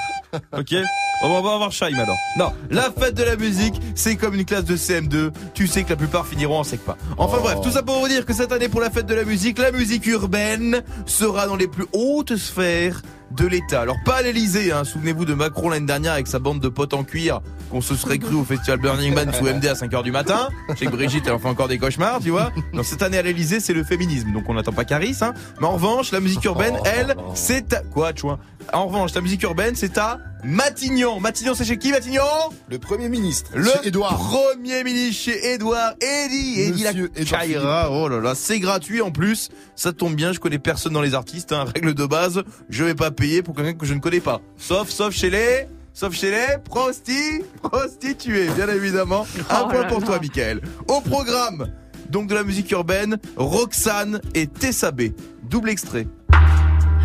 [0.58, 0.76] Ok.
[1.24, 2.18] On va avoir Shaim alors.
[2.38, 5.32] Non, la fête de la musique, c'est comme une classe de CM2.
[5.56, 6.96] Tu sais que la plupart finiront en sec pas.
[7.18, 9.24] Enfin bref, tout ça pour vous dire que cette année pour la fête de la
[9.24, 13.82] musique, la musique urbaine sera dans les plus hautes sphères de l'État.
[13.82, 14.84] Alors pas à l'Elysée, hein.
[14.84, 18.20] souvenez-vous de Macron l'année dernière avec sa bande de potes en cuir qu'on se serait
[18.20, 20.48] cru au festival Burning Man sous MD à 5h du matin.
[20.70, 22.52] Je sais que Brigitte elle en fait encore des cauchemars, tu vois.
[22.74, 25.18] Non, cette année à l'Elysée c'est le féminisme, donc on n'attend pas Caris.
[25.22, 25.34] Hein.
[25.60, 27.82] Mais en revanche, la musique urbaine, elle, c'est à...
[27.82, 28.40] Quoi, chouin
[28.72, 31.07] En revanche, la musique urbaine, c'est à Matignon.
[31.16, 32.22] Matignon, c'est chez qui Matignon?
[32.70, 33.52] Le Premier ministre.
[33.56, 34.18] Le chez Édouard.
[34.18, 35.94] Premier ministre chez Edouard.
[36.02, 36.84] Eddy, Eddy
[37.54, 37.90] la.
[37.90, 39.50] Oh là là, c'est gratuit en plus.
[39.76, 41.54] Ça tombe bien, je connais personne dans les artistes.
[41.54, 41.66] Hein.
[41.76, 44.42] Règle de base, je vais pas payer pour quelqu'un que je ne connais pas.
[44.58, 45.68] Sauf, sauf chez les...
[45.94, 49.26] Sauf chez les prosti, prostituées, bien évidemment.
[49.50, 50.62] Un Oh point là pour toi, Michael.
[50.88, 51.72] Au programme,
[52.12, 55.14] donc de la musique urbaine, Roxane et Tessa B.
[55.50, 56.08] Double extrait.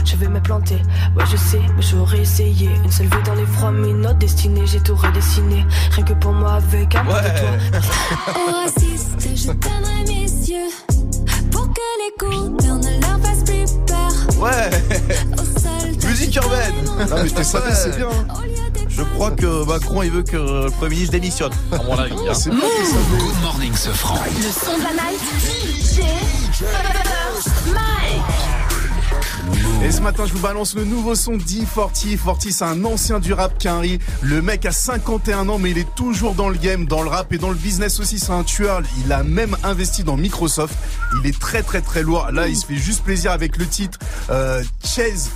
[0.04, 0.76] Je vais me planter,
[1.16, 4.66] ouais je sais, mais j'aurais essayé Une seule vue dans les froids, mais notre destinée
[4.66, 10.04] J'ai tout redessiné, rien que pour moi avec un peu de toi racistes, je donnerai
[10.06, 10.68] mes yeux
[11.50, 14.12] pour que les couleurs ne leur fassent plus peur.
[14.38, 14.70] Ouais
[16.06, 18.34] Musique urbaine Non, mais Tessa B, c'est bien, hein.
[18.88, 22.12] Je crois que Macron il veut que le Premier ministre démissionne, à mon avis.
[22.12, 22.32] hein.
[22.50, 24.18] Good morning, ce franc.
[24.36, 26.02] Le son de la night, DJ
[27.72, 28.61] Mike.
[29.84, 32.16] Et ce matin, je vous balance le nouveau son d'E40.
[32.16, 33.98] Forty, c'est un ancien du rap Quinry.
[34.22, 37.32] Le mec a 51 ans, mais il est toujours dans le game, dans le rap
[37.32, 38.18] et dans le business aussi.
[38.18, 38.82] C'est un tueur.
[39.04, 40.74] Il a même investi dans Microsoft.
[41.20, 42.28] Il est très, très, très lourd.
[42.32, 43.98] Là, il se fait juste plaisir avec le titre
[44.30, 45.30] euh, Chase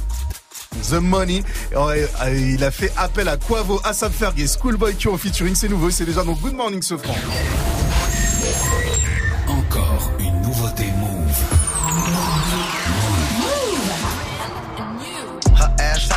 [0.90, 1.42] The Money.
[1.74, 5.54] Euh, Il a fait appel à Quavo, Asap Ferg et Schoolboy Q en featuring.
[5.54, 5.90] C'est nouveau.
[5.90, 7.16] C'est déjà dans Good Morning ce franc.
[9.48, 11.25] Encore une nouveauté Move.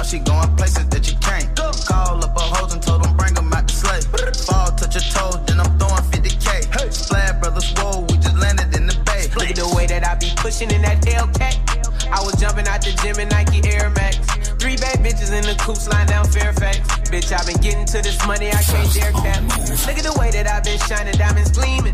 [0.09, 1.45] She going places that you can't.
[1.85, 4.05] Call up a hoes and told them bring 'em out the slave.
[4.49, 6.89] Fall, touch your toes, then I'm throwing 50k.
[6.89, 9.29] Splash brothers, whoa, we just landed in the bay.
[9.37, 11.61] Look at the way that I be pushing in that Hellcat.
[12.09, 14.17] I was jumping out the gym in Nike Air Max.
[14.57, 16.79] Three bad bitches in the coops line down Fairfax.
[17.13, 19.45] Bitch, i been getting to this money, I can't dare cap.
[19.85, 21.93] Look at the way that I've been shining, diamonds gleaming.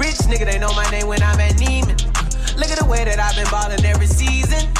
[0.00, 2.00] Rich nigga, they know my name when I'm at Neiman.
[2.56, 4.72] Look at the way that I've been balling every season.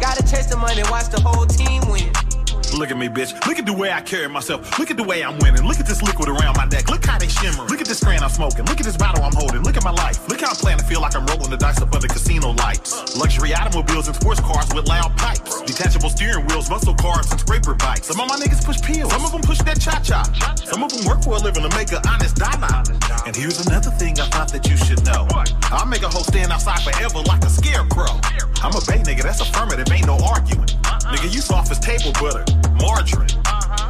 [0.00, 2.29] Gotta chase the money, watch the whole team win.
[2.78, 3.34] Look at me, bitch.
[3.46, 4.78] Look at the way I carry myself.
[4.78, 5.66] Look at the way I'm winning.
[5.66, 6.88] Look at this liquid around my neck.
[6.88, 7.64] Look how they shimmer.
[7.64, 8.64] Look at this strand I'm smoking.
[8.64, 9.62] Look at this bottle I'm holding.
[9.62, 10.26] Look at my life.
[10.28, 13.16] Look how I'm playing to feel like I'm rolling the dice up under casino lights.
[13.18, 15.62] Luxury automobiles and sports cars with loud pipes.
[15.62, 18.06] Detachable steering wheels, muscle cars, and scraper bikes.
[18.06, 19.12] Some of my niggas push pills.
[19.12, 20.22] Some of them push that cha-cha.
[20.64, 22.82] Some of them work for a living to make an honest dollar.
[23.26, 25.28] And here's another thing I thought that you should know.
[25.70, 28.20] I'll make a hoe stand outside forever like a scarecrow.
[28.62, 30.68] I'm a bay nigga, that's affirmative, ain't no arguing.
[31.10, 32.44] Nigga, you soft as table butter,
[32.80, 33.30] margarine.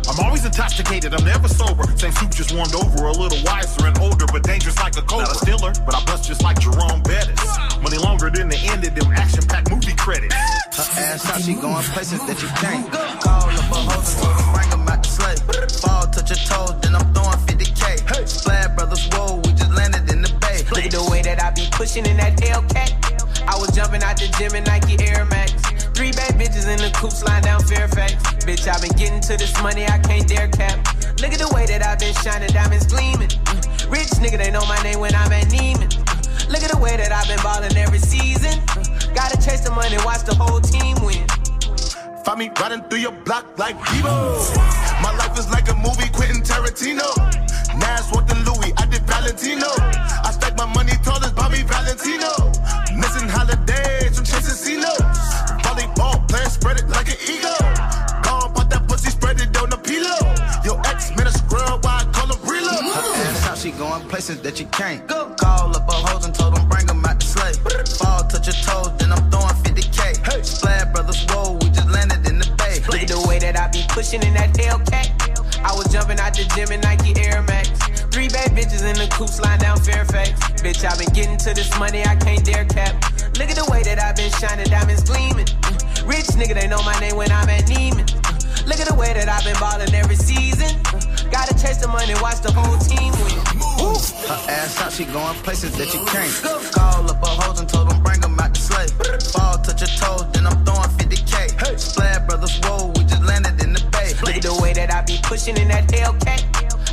[0.08, 1.84] I'm always intoxicated, I'm never sober.
[1.96, 5.26] Same suit just warmed over, a little wiser and older, but dangerous like a cobra.
[5.26, 7.40] Not a stiller, but I bust just like Jerome Bettis.
[7.82, 10.34] Money longer than the end of them action-packed movie credits.
[10.34, 12.90] Her ass out, she going places that you can't.
[13.22, 15.40] Call up a host and told her bring 'em out the slate.
[15.80, 18.26] Fall, touch your toes, then I'm throwing 50k.
[18.26, 20.64] Splad brothers, whoa, we just landed in the bay.
[20.70, 22.90] Look at the way that I be pushing in that Hellcat.
[23.46, 25.59] I was jumping out the gym in Nike Air Max.
[26.00, 28.16] Three bad bitches in the coupe sliding down Fairfax.
[28.48, 30.80] Bitch, i been getting to this money, I can't dare cap.
[31.20, 33.28] Look at the way that I've been shining, diamonds gleaming.
[33.28, 33.92] Mm.
[33.92, 35.92] Rich nigga, they know my name when I'm at Neiman.
[35.92, 36.48] Mm.
[36.48, 38.56] Look at the way that I've been balling every season.
[38.72, 39.12] Mm.
[39.12, 41.20] Gotta chase the money, watch the whole team win.
[42.24, 44.56] Find me riding through your block like Debo.
[45.04, 47.12] My life is like a movie, Quentin Tarantino.
[47.76, 49.68] Nas the Louis, I did Valentino.
[50.24, 52.48] I stack my money tall as Bobby Valentino.
[52.96, 53.89] Missing holidays
[57.10, 58.22] spread it like an eagle.
[58.22, 60.18] Gone, pop that pussy, spread it on the pillow.
[60.64, 62.84] Your ex man a scrub, why I call him reload.
[62.84, 65.06] That's how she going places that you can't.
[65.06, 65.34] Go.
[65.36, 67.56] Call up a hoes and told them bring 'em out the slate.
[67.98, 70.44] Fall, touch your toes, then I'm throwing 50k.
[70.44, 72.80] Splad brothers, whoa, we just landed in the bay.
[72.88, 75.08] Look at the way that I be pushing in that Hellcat.
[75.62, 77.68] I was jumping out the gym in Nike Air Max.
[78.10, 80.30] Three bad bitches in the coupe sliding down Fairfax.
[80.62, 82.94] Bitch, i been getting to this money, I can't dare cap.
[83.38, 85.46] Look at the way that i been shining, diamonds gleaming.
[86.10, 88.02] Rich nigga, they know my name when I'm at Neiman.
[88.66, 90.66] Look at the way that I've been balling every season.
[91.30, 93.38] Gotta chase the money, watch the whole team win.
[94.26, 96.34] Her ass out, she going places that you can't.
[96.74, 98.90] Call up a hoes and told them bring 'em out the slate.
[99.30, 101.78] Fall, touch your toes, then I'm throwing 50k.
[101.78, 104.10] Splad brothers, whoa, we just landed in the bay.
[104.26, 106.42] Look at the way that I be pushing in that Hellcat.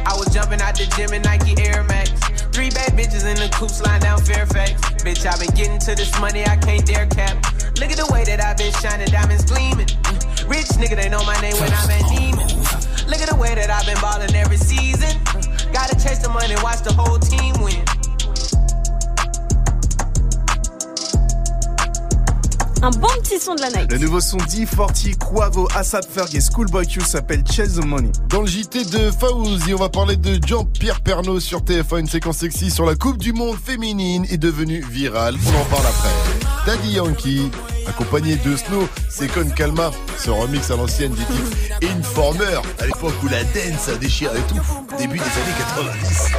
[0.06, 2.14] I was jumping out the gym in Nike Air Max.
[2.54, 4.78] Three bad bitches in the coupe sliding down Fairfax.
[5.02, 7.36] Bitch, i been getting to this money, I can't dare cap.
[7.80, 9.86] Look at the way that i been shining, diamonds gleaming.
[9.86, 10.50] Mm.
[10.50, 12.50] Rich nigga, they know my name when I'm at Neiman.
[13.06, 15.14] Look at the way that I've been balling every season.
[15.72, 17.86] Gotta chase the money, watch the whole team win.
[22.82, 23.92] Un bon petit son de la night.
[23.92, 28.12] Le nouveau son D40, Quavo, Assad Ferg et Schoolboy Q s'appelle Chase the Money.
[28.30, 32.38] Dans le JT de Fauzi, on va parler de Jean-Pierre Pernaud sur TF1, une séquence
[32.38, 35.36] sexy sur la Coupe du Monde féminine est devenue virale.
[35.46, 36.47] On en parle après.
[36.68, 37.50] Daddy Yankee,
[37.88, 41.52] accompagné de Snow, c'est Con Calma, ce remix à l'ancienne du titre
[41.98, 44.56] Informer, à l'époque où la dance a déchiré tout,
[44.98, 46.32] début des années 90.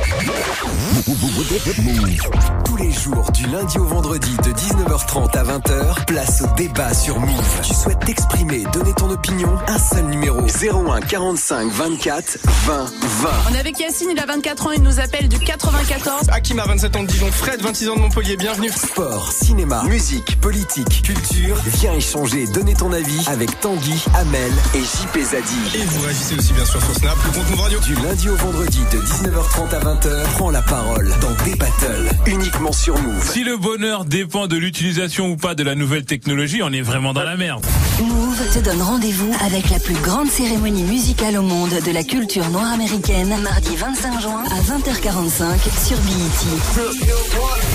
[2.65, 7.19] Tous les jours, du lundi au vendredi, de 19h30 à 20h, place au débat sur
[7.21, 7.61] Move.
[7.63, 13.31] Tu souhaites t'exprimer, donner ton opinion Un seul numéro 01 45 24 20 20.
[13.51, 16.29] On est avec Yacine, il a 24 ans, il nous appelle du 94.
[16.31, 18.71] Hakim a 27 ans de Dijon, Fred, 26 ans de Montpellier, bienvenue.
[18.71, 21.38] Sport, cinéma, musique, politique, culture.
[21.67, 25.79] Viens échanger, donner ton avis avec Tanguy, Amel et JP Zadi.
[25.79, 27.79] Et vous réagissez aussi bien sûr sur Snap, le compte Move Radio.
[27.81, 32.73] Du lundi au vendredi de 19h30 à 20h, prends la parole dans des battles uniquement
[32.73, 33.31] sur Move.
[33.31, 37.13] Si le bonheur dépend de l'utilisation ou pas de la nouvelle technologie, on est vraiment
[37.13, 37.65] dans la merde.
[38.01, 42.49] Move te donne rendez-vous avec la plus grande cérémonie musicale au monde de la culture
[42.51, 46.83] noire américaine, mardi 25 juin à 20h45 sur BET.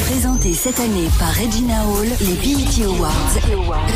[0.10, 3.52] Présenté cette année par Regina Hall, les BET Awards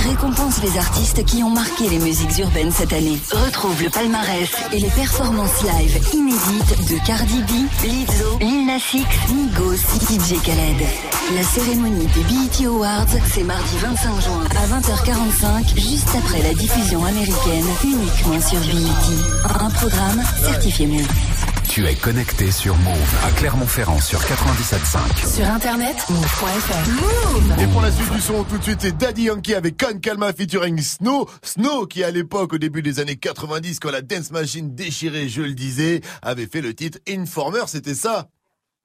[0.07, 3.17] récompensent les artistes qui ont marqué les musiques urbaines cette année.
[3.31, 9.07] Retrouve le palmarès et les performances live inédites de Cardi B, Lizzo, Lil Nas X,
[9.33, 10.87] Migos, DJ Khaled.
[11.35, 17.03] La cérémonie des BET Awards, c'est mardi 25 juin à 20h45, juste après la diffusion
[17.03, 19.59] américaine, uniquement sur BET.
[19.59, 21.36] Un programme certifié Move.
[21.69, 25.35] Tu es connecté sur Move à Clermont-Ferrand sur 97.5.
[25.35, 26.89] Sur internet, move.fr.
[26.89, 29.99] Move Et pour la suite du son, tout de suite, c'est Daddy Yankee avec Con
[29.99, 31.29] Calma featuring Snow.
[31.43, 35.41] Snow qui, à l'époque, au début des années 90, quand la dance machine déchirée, je
[35.41, 38.27] le disais, avait fait le titre Informer, c'était ça.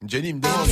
[0.06, 0.68] Jenny me demande.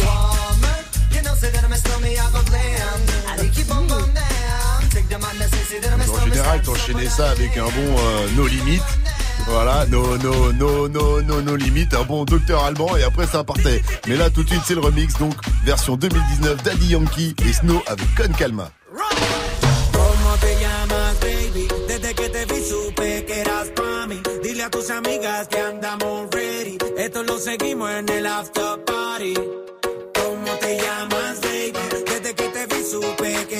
[6.13, 8.81] En général, t'enchaînais ça avec un bon euh, No Limit.
[9.47, 13.45] Voilà, no, no, no, no, no, no limit, un bon docteur allemand et après ça
[13.45, 13.83] partait.
[14.07, 15.35] Mais là tout de suite c'est le remix, donc
[15.65, 18.71] version 2019 Daddy Yankee et Snow avec Con Calma.
[27.83, 29.35] En el after party.
[30.15, 31.73] ¿Cómo te llamas, baby?
[32.13, 33.60] Que te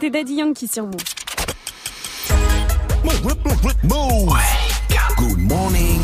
[0.00, 0.94] C'était Daddy Yankee sur Move.
[3.82, 4.32] Move.
[5.16, 6.00] Good morning.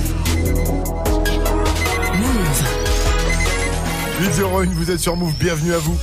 [4.21, 5.97] 801, vous êtes sur Move, bienvenue à vous.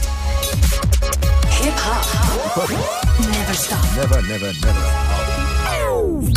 [3.19, 3.77] Never stop.
[3.97, 5.00] Never, never, never.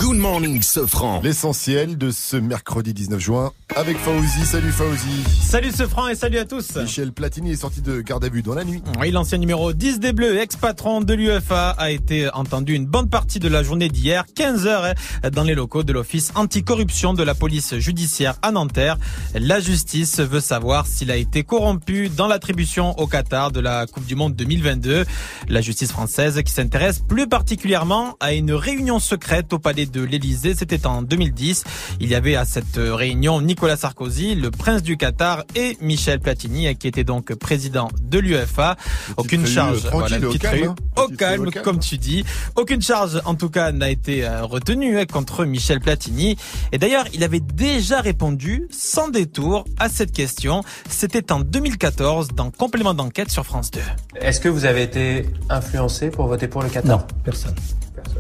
[0.05, 1.23] Good morning, Sofran.
[1.23, 4.45] L'essentiel de ce mercredi 19 juin avec Fauzi.
[4.45, 5.25] Salut Fauzi.
[5.43, 6.77] Salut ce franc et salut à tous.
[6.77, 8.83] Michel Platini est sorti de garde à vue dans la nuit.
[9.01, 13.41] Oui, l'ancien numéro 10 des Bleus, ex-patron de l'UFA, a été entendu une bonne partie
[13.41, 14.95] de la journée d'hier, 15 heures,
[15.33, 18.99] dans les locaux de l'Office anticorruption de la police judiciaire à Nanterre.
[19.35, 24.07] La justice veut savoir s'il a été corrompu dans l'attribution au Qatar de la Coupe
[24.07, 25.05] du Monde 2022.
[25.49, 30.55] La justice française qui s'intéresse plus particulièrement à une réunion secrète au palais de l'Élysée.
[30.55, 31.65] C'était en 2010.
[32.01, 36.75] Il y avait à cette réunion Nicolas Sarkozy, le prince du Qatar et Michel Platini,
[36.77, 38.77] qui était donc président de l'UFA.
[39.17, 39.87] Aucune charge.
[39.93, 41.03] au calme, réunion hein.
[41.03, 42.25] Au calme, comme tu dis.
[42.57, 46.37] Aucune charge, en tout cas, n'a été euh, retenue hein, contre Michel Platini.
[46.73, 50.63] Et d'ailleurs, il avait déjà répondu sans détour à cette question.
[50.89, 53.81] C'était en 2014 dans Complément d'enquête sur France 2.
[54.21, 56.99] Est-ce que vous avez été influencé pour voter pour le Qatar?
[56.99, 57.55] Non, personne.
[57.95, 58.14] Personne.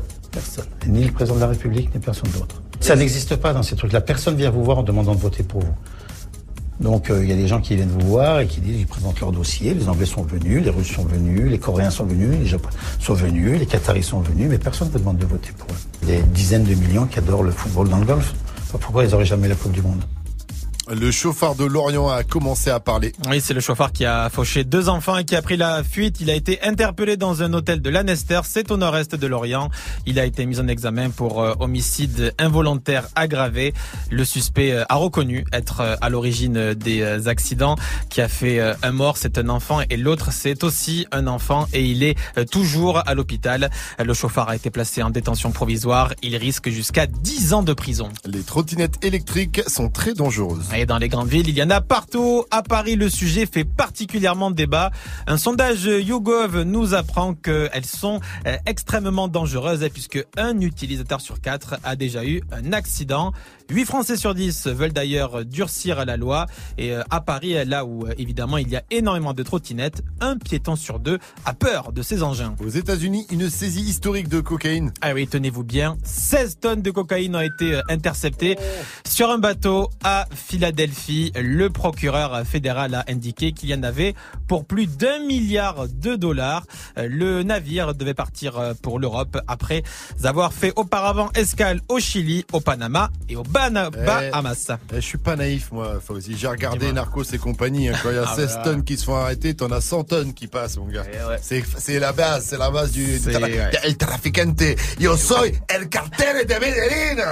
[0.86, 2.62] Ni le président de la République, ni personne d'autre.
[2.81, 4.01] Ça n'existe pas dans ces trucs-là.
[4.01, 5.74] Personne vient vous voir en demandant de voter pour vous.
[6.81, 8.86] Donc euh, il y a des gens qui viennent vous voir et qui disent, ils
[8.86, 9.74] présentent leur dossier.
[9.74, 13.15] Les Anglais sont venus, les Russes sont venus, les Coréens sont venus, les Japonais sont
[13.15, 16.06] venus, les Qataris sont venus, mais personne ne vous demande de voter pour eux.
[16.06, 18.35] Des dizaines de millions qui adorent le football dans le golf.
[18.73, 20.02] Pourquoi ils n'auraient jamais la Coupe du Monde?
[20.90, 23.15] Le chauffard de Lorient a commencé à parler.
[23.31, 26.20] Oui, c'est le chauffard qui a fauché deux enfants et qui a pris la fuite.
[26.20, 29.70] Il a été interpellé dans un hôtel de Lanester, c'est au nord-est de Lorient.
[30.05, 33.73] Il a été mis en examen pour euh, homicide involontaire aggravé.
[34.11, 37.77] Le suspect euh, a reconnu être euh, à l'origine des accidents
[38.11, 41.85] qui a fait un mort, c'est un enfant et l'autre c'est aussi un enfant et
[41.85, 42.16] il est
[42.51, 43.70] toujours à l'hôpital.
[43.98, 46.12] Le chauffard a été placé en détention provisoire.
[46.23, 48.11] Il risque jusqu'à 10 ans de prison.
[48.27, 50.73] Les trottinettes électriques sont très dangereuses.
[50.76, 52.44] Et dans les grandes villes, il y en a partout.
[52.51, 54.90] À Paris, le sujet fait particulièrement débat.
[55.28, 61.76] Un sondage YouGov nous apprend qu'elles sont euh, extrêmement dangereuses puisque un utilisateur sur quatre
[61.84, 63.32] a déjà eu un accident.
[63.70, 66.47] 8 Français sur 10 veulent d'ailleurs durcir la loi.
[66.77, 70.36] Et euh, à Paris, là où euh, évidemment il y a énormément de trottinettes, un
[70.36, 72.55] piéton sur deux a peur de ces engins.
[72.61, 74.93] Aux États-Unis, une saisie historique de cocaïne.
[75.01, 78.59] Ah oui, tenez-vous bien, 16 tonnes de cocaïne ont été interceptées
[79.07, 81.32] sur un bateau à Philadelphie.
[81.35, 84.15] Le procureur fédéral a indiqué qu'il y en avait
[84.47, 86.66] pour plus d'un milliard de dollars.
[86.97, 89.82] Le navire devait partir pour l'Europe après
[90.23, 94.68] avoir fait auparavant escale au Chili, au Panama et au Bahamas.
[94.93, 96.36] Eh, je suis pas naïf, moi, Fauzi.
[96.36, 97.89] J'ai regardé Narcos et compagnie.
[97.89, 97.94] Hein.
[98.02, 100.47] Quand il y a 16 tonnes qui se font arrêter, t'en as 100 tonnes qui
[100.47, 101.05] passent, mon gars.
[101.12, 103.31] Eh c'est la base, c'est la base du, du
[103.82, 104.76] El traficante.
[104.98, 107.24] Yo soy el cartel de Medellín.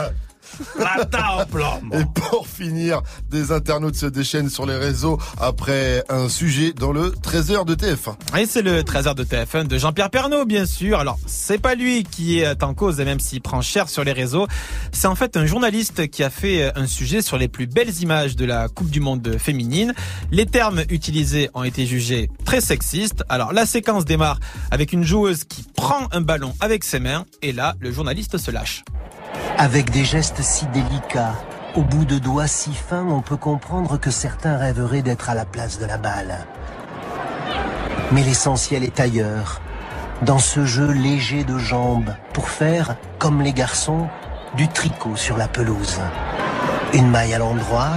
[1.93, 7.11] Et pour finir, des internautes se déchaînent sur les réseaux après un sujet dans le
[7.11, 8.39] 13h de TF1.
[8.39, 10.99] Et c'est le 13h de TF1 de Jean-Pierre Pernaud, bien sûr.
[10.99, 14.47] Alors, c'est pas lui qui est en cause, même s'il prend cher sur les réseaux.
[14.93, 18.37] C'est en fait un journaliste qui a fait un sujet sur les plus belles images
[18.37, 19.95] de la Coupe du Monde féminine.
[20.31, 23.24] Les termes utilisés ont été jugés très sexistes.
[23.29, 24.39] Alors, la séquence démarre
[24.70, 27.24] avec une joueuse qui prend un ballon avec ses mains.
[27.43, 28.85] Et là, le journaliste se lâche.
[29.59, 31.35] Avec des gestes si délicats,
[31.75, 35.45] au bout de doigts si fins, on peut comprendre que certains rêveraient d'être à la
[35.45, 36.47] place de la balle.
[38.13, 39.61] Mais l'essentiel est ailleurs,
[40.23, 44.09] dans ce jeu léger de jambes, pour faire, comme les garçons,
[44.57, 46.01] du tricot sur la pelouse.
[46.93, 47.93] Une maille à l'endroit,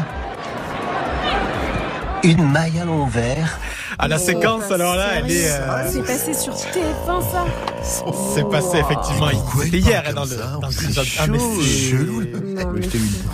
[2.23, 3.59] une maille à l'envers,
[3.97, 5.49] à la séquence, alors là, elle est.
[5.49, 5.89] Euh...
[5.91, 7.45] C'est passé sur TF1, ça.
[8.33, 9.29] C'est passé effectivement.
[9.63, 10.35] C'était hier hein, dans le.
[10.35, 12.23] Dans le ah, mais c'est chelou.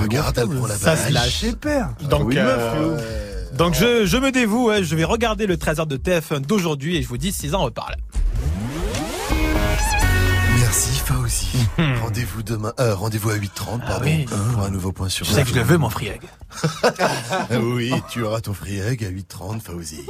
[0.01, 1.45] Regarde, elle prend la Ça se lâche.
[2.09, 2.35] Donc.
[2.35, 2.97] Euh,
[3.53, 7.01] donc je, je me dévoue, ouais, je vais regarder le 13h de TF1 d'aujourd'hui et
[7.03, 7.97] je vous dis s'ils en reparlent.
[10.72, 11.68] Merci Fauzi.
[12.02, 15.26] rendez-vous demain, euh, rendez-vous à 8h30, pardon, ah pour un nouveau point sur.
[15.26, 16.22] Je sais que je le veux mon free egg.
[17.61, 20.06] oui, tu auras ton free egg à 8h30, Fauzi.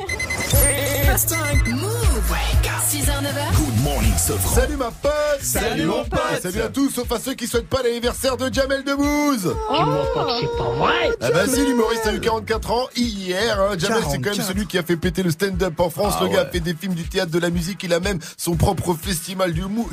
[2.91, 5.11] Good morning, Salut ma pote
[5.41, 8.83] Salut mon pote Salut à tous, sauf à ceux qui souhaitent pas l'anniversaire de Jamel
[8.83, 12.87] Debbouze Tu m'entends que c'est pas vrai Ah bah si, l'humoriste a eu 44 ans
[12.95, 13.59] hier.
[13.59, 13.75] Hein.
[13.77, 16.15] Jamel, c'est quand même celui qui a fait péter le stand-up en France.
[16.19, 17.83] Ah le gars a fait des films, du théâtre, de la musique.
[17.83, 19.89] Il a même son propre festival d'humour,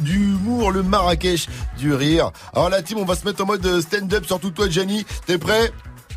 [0.71, 1.47] le Marrakech
[1.79, 2.31] du rire.
[2.53, 5.05] Alors la team, on va se mettre en mode stand-up, surtout toi, Gianni.
[5.27, 5.73] T'es prêt?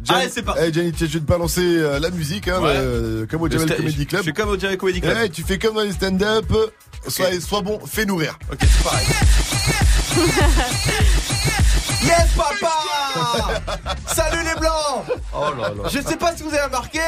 [0.09, 0.61] Allez, c'est parti.
[0.63, 2.73] Hey, Gianni, je vais te balancer euh, la musique, hein, Ouais.
[2.73, 4.21] euh, comme au Jamel sta- Comedy Club.
[4.21, 5.15] je fais comme au Jamel Comedy Club.
[5.15, 6.51] Ouais, tu fais comme dans les stand-up.
[7.07, 8.37] Sois, sois bon, fais nourrir.
[8.51, 9.05] Ok, c'est pareil.
[12.03, 12.73] Yes papa
[14.07, 15.89] Salut les blancs Oh là là.
[15.89, 16.99] Je sais pas si vous avez remarqué,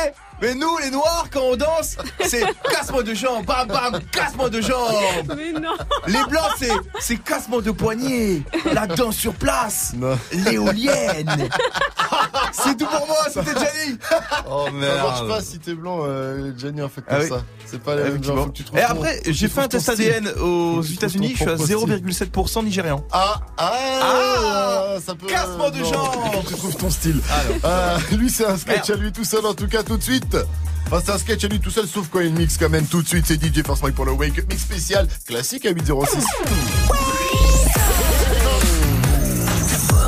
[0.41, 4.61] mais nous les noirs quand on danse, c'est casse-moi de jambes, bam bam, casse-moi de
[4.61, 5.75] jambes Mais non.
[6.07, 8.41] Les blancs c'est c'est casse-moi de poignet,
[8.73, 9.93] la danse sur place,
[10.31, 11.49] l'éolienne
[12.51, 13.97] C'est tout pour moi, c'était Jenny
[14.49, 14.97] Oh merde.
[14.97, 17.29] Ça marche pas si t'es blanc, euh, Jenny, en fait, Ah comme oui.
[17.29, 17.41] ça.
[17.65, 18.43] C'est pas la Ah, même genre, effectivement.
[18.43, 19.89] faut que tu trouves Et après, j'ai fait un test.
[19.89, 21.75] ADN aux États-Unis, je suis à propre style.
[21.77, 23.03] 0,7% nigérian.
[23.11, 25.25] Ah, ah, ça peut.
[25.27, 25.92] Casse-moi de jambes.
[25.93, 27.21] Que Tu trouves ton style.
[27.63, 30.37] Ah, lui, c'est un sketch à lui tout seul, en tout cas, tout de suite.
[30.87, 33.01] Enfin, c'est un sketch à lui tout seul, sauf quand il mixe quand même tout
[33.01, 33.25] de suite.
[33.27, 36.23] C'est DJ First Mike pour le Wake Up Mix spécial, classique à 806.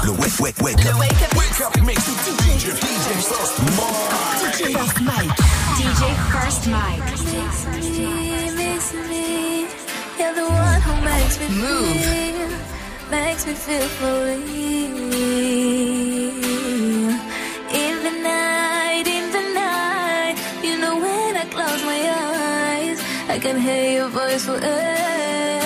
[0.03, 0.99] Le wake, wake, wake up.
[0.99, 5.37] Wake up mix with DJ, DJ First Mike.
[5.77, 6.01] DJ
[6.31, 7.03] First Mike.
[10.19, 12.49] You're the one who makes me feel,
[13.09, 15.64] makes me feel for real.
[18.25, 22.99] Night, in the night, you know when I close my eyes,
[23.29, 25.64] I can hear your voice forever.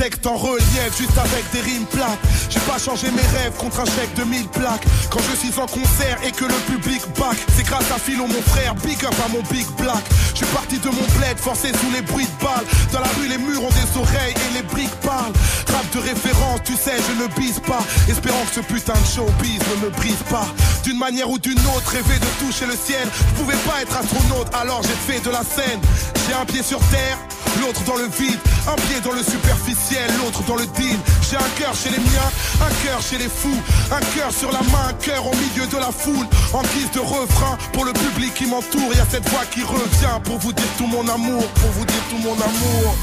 [0.00, 2.18] Texte en relief, juste avec des rimes plates.
[2.50, 4.84] J'ai pas changé mes rêves contre un chèque de 1000 plaques.
[5.08, 8.42] Quand je suis en concert et que le public back, c'est grâce à Philo, mon
[8.42, 10.02] frère, big up à mon big black.
[10.32, 12.66] Je suis parti de mon bled, forcé sous les bruits de balles.
[12.92, 15.32] Dans la rue, les murs ont des oreilles et les briques parlent.
[15.72, 17.84] Rap de référence, tu sais, je ne bise pas.
[18.08, 20.46] Espérant que ce putain de showbiz ne me brise pas.
[20.82, 23.06] D'une manière ou d'une autre, rêver de toucher le ciel.
[23.06, 25.80] Je pouvais pas être astronaute, alors j'ai fait de la scène.
[26.26, 27.18] J'ai un pied sur terre,
[27.60, 28.38] l'autre dans le vide.
[28.66, 30.98] Un pied dans le superficiel, l'autre dans le deal.
[31.28, 33.60] J'ai un cœur chez les miens, un cœur chez les fous.
[33.90, 36.26] Un cœur sur la main, un cœur au milieu de la foule.
[36.52, 40.20] En guise de refrain, pour le public qui m'entoure, y a cette voix qui revient
[40.24, 42.96] pour vous dire tout mon amour, pour vous dire tout mon amour.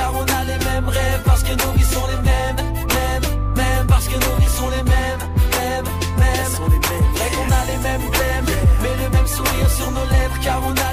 [0.00, 2.60] Car on a les mêmes rêves, parce que nos vies sont les mêmes,
[2.96, 3.26] mêmes,
[3.60, 5.22] mêmes, parce que nos vies sont les mêmes,
[5.56, 5.88] mêmes,
[6.22, 6.52] mêmes.
[7.16, 8.48] Vrai qu'on a les mêmes thèmes,
[8.82, 10.89] mais le même sourire sur nos lèvres, car on a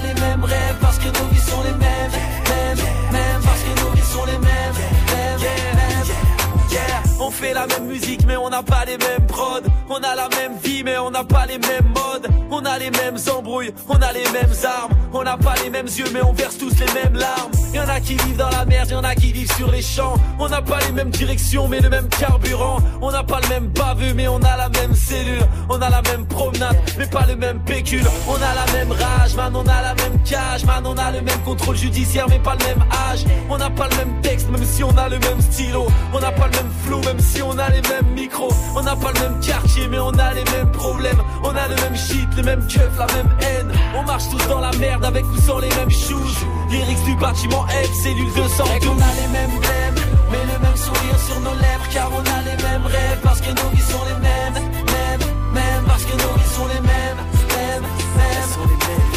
[7.38, 9.62] fait la même musique mais on n'a pas les mêmes prods.
[9.90, 12.28] On a la même vie mais on n'a pas les mêmes modes.
[12.50, 14.94] On a les mêmes embrouilles, on a les mêmes armes.
[15.14, 17.52] On n'a pas les mêmes yeux mais on verse tous les mêmes larmes.
[17.74, 20.16] Y'en a qui vivent dans la merde, y'en a qui vivent sur les champs.
[20.40, 22.80] On n'a pas les mêmes directions mais le même carburant.
[23.02, 25.46] On n'a pas le même baveux mais on a la même cellule.
[25.70, 28.08] On a la même promenade mais pas le même pécule.
[28.28, 30.66] On a la même rage, man on a la même cage.
[30.66, 33.26] Man on a le même contrôle judiciaire mais pas le même âge.
[33.48, 35.88] On n'a pas le même texte même si on a le même stylo.
[36.14, 38.96] On n'a pas le même flow même si on a les mêmes micros On n'a
[38.96, 41.22] pas le même quartier mais on a les mêmes problèmes.
[41.44, 43.72] On a le même shit, les mêmes keufs, la même haine.
[43.96, 46.46] On marche tous dans la merde avec ou sans les mêmes shoes.
[46.70, 49.96] Lyrics du bâtiment F, cellule 200 Et qu'on a les mêmes thèmes
[50.32, 53.50] Mais le même sourire sur nos lèvres Car on a les mêmes rêves Parce que
[53.50, 57.20] nos vies sont les mêmes Mêmes, mêmes Parce que nos vies sont les mêmes
[57.56, 57.88] Mêmes,
[58.20, 58.54] mêmes.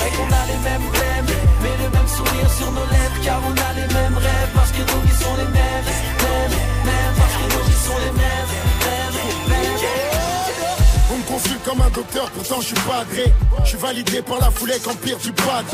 [0.07, 1.31] Et qu'on a les mêmes thèmes
[1.63, 4.83] Mais le même sourire sur nos lèvres Car on a les mêmes rêves Parce que
[4.87, 5.87] nos vies sont les mêmes
[6.23, 6.57] Mêmes,
[6.87, 7.10] mêmes
[11.13, 13.33] On me consulte comme un docteur, pourtant je suis pas agréé.
[13.65, 15.65] Je suis validé par la foulée qu'empire du pad.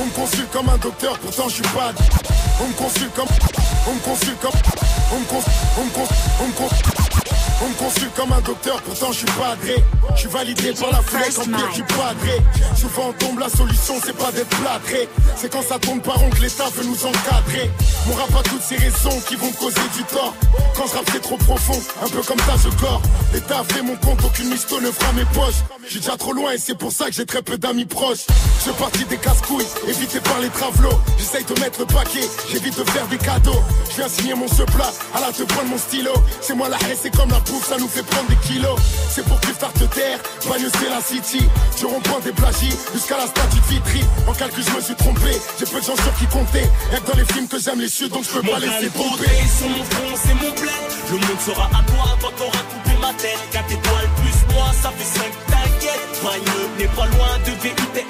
[0.00, 1.92] On me consulte comme un docteur, pourtant je suis pas.
[2.60, 3.28] On me consulte comme.
[3.88, 4.52] On me consulte comme.
[5.12, 5.56] On me consulte.
[6.40, 7.17] On me consulte.
[7.62, 7.78] On me consulte.
[7.78, 9.84] On me consulte comme un docteur, pourtant je suis pas agréé.
[10.14, 12.42] Je suis validé par la foulée qu'empire du padré.
[12.76, 15.08] Souvent on tombe, la solution c'est pas d'être plâtré.
[15.36, 17.70] C'est quand ça tombe par rond que l'État veut nous encadrer.
[18.06, 20.34] Mon rap a toutes ces raisons qui vont causer du tort.
[20.76, 23.02] Quand je rappe c'est trop profond, un peu comme ça je corps.
[23.32, 25.62] L'État fait mon compte, aucune misto ne fera mes poches.
[25.84, 28.26] Je suis déjà trop loin et c'est pour ça que j'ai très peu d'amis proches.
[28.58, 30.98] Je fais partie des casse-couilles, évité par les travelots.
[31.18, 33.62] J'essaye de mettre le paquet, j'évite de faire des cadeaux.
[33.90, 36.12] Je viens signer mon ce plat, à la te prendre mon stylo.
[36.40, 38.78] C'est moi la haine, c'est comme la ça nous fait prendre des kilos.
[39.10, 40.18] C'est pour tard te taire,
[40.48, 41.44] bagne c'est la city.
[41.78, 44.04] Je rond-point des plagies jusqu'à la statue de Vitry.
[44.26, 46.62] En calcul, je me suis trompé, j'ai peu de gens sur qui compter.
[46.90, 49.26] Que dans les films que j'aime les chutes, donc je peux pas laisser tomber.
[49.58, 50.88] sur mon front, c'est mon bled.
[51.10, 53.38] Le monde sera à toi quand t'auras coupé ma tête.
[53.52, 56.12] 4 étoiles plus moi, ça fait 5, t'inquiète.
[56.22, 58.04] Vagneux n'est pas loin de VITRY.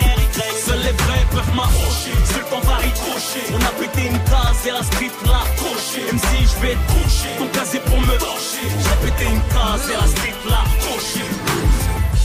[0.64, 2.14] Seuls les vrais peuvent m'arrocher.
[2.32, 3.44] Seul temps va ricocher.
[3.52, 6.00] On a pété une case et la street l'a accroché.
[6.06, 8.66] Même si je vais être ton casé pour me torcher.
[8.82, 11.24] J'ai pété une case et la street l'a accroché.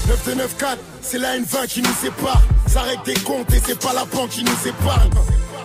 [0.07, 2.41] 9294, c'est la N20 qui nous sépare.
[2.67, 5.11] Ça règle des comptes et c'est pas la banque qui nous épargne.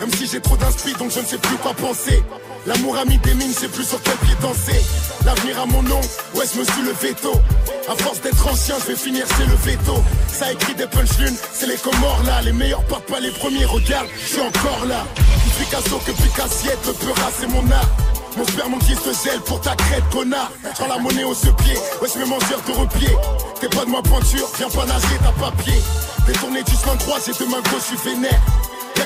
[0.01, 2.23] Même si j'ai trop d'inspi donc je ne sais plus quoi penser.
[2.67, 4.83] L'amour a mis des mines, sais plus sur quel pied danser.
[5.25, 6.01] L'avenir à mon nom,
[6.35, 7.33] ouais, je me suis le veto.
[7.89, 10.03] À force d'être ancien, je vais finir, c'est le veto.
[10.33, 12.43] Ça écrit des punchlines, c'est les Comores là.
[12.43, 15.05] Les meilleurs partent pas les premiers, regarde, je suis encore là.
[15.59, 17.89] Picasso que Picassiette, le peur c'est mon art.
[18.37, 20.53] Mon sperme qui se gèle pour ta crête, connard.
[20.75, 23.17] Prends la monnaie au pied, ouais, je me mangeur de repied.
[23.61, 25.75] T'es pas de ma pointure, viens pas nager, t'as papier.
[26.27, 28.41] Détourné du chemin droit, j'ai deux mains gauches, je suis vénère.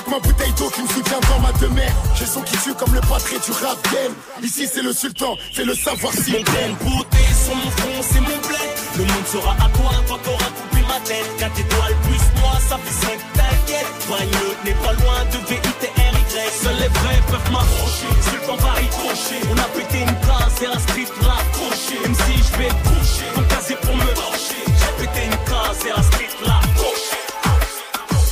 [0.09, 1.97] Ma bouteille d'eau qui me soutient dans ma demeure.
[2.15, 4.13] J'ai son qui tue comme le patré du rap game.
[4.43, 8.19] Ici c'est le sultan, fais le savoir si Mon belle beauté sur mon front, c'est
[8.19, 8.69] mon bled.
[8.97, 11.29] Le monde sera à toi quand t'auras coupé ma tête.
[11.39, 13.87] 4 étoiles plus moi, ça fait 5, t'inquiète.
[14.09, 16.13] Vagneux n'est pas loin de VITRY.
[16.61, 18.07] Seuls les vrais peuvent m'approcher.
[18.45, 19.39] Temps Paris croché.
[19.51, 21.99] On a pété une case et la street l'a accroché.
[22.03, 24.63] Même si je vais coucher, ton casier pour me torcher.
[24.67, 26.22] J'ai pété une case et l'a accroché.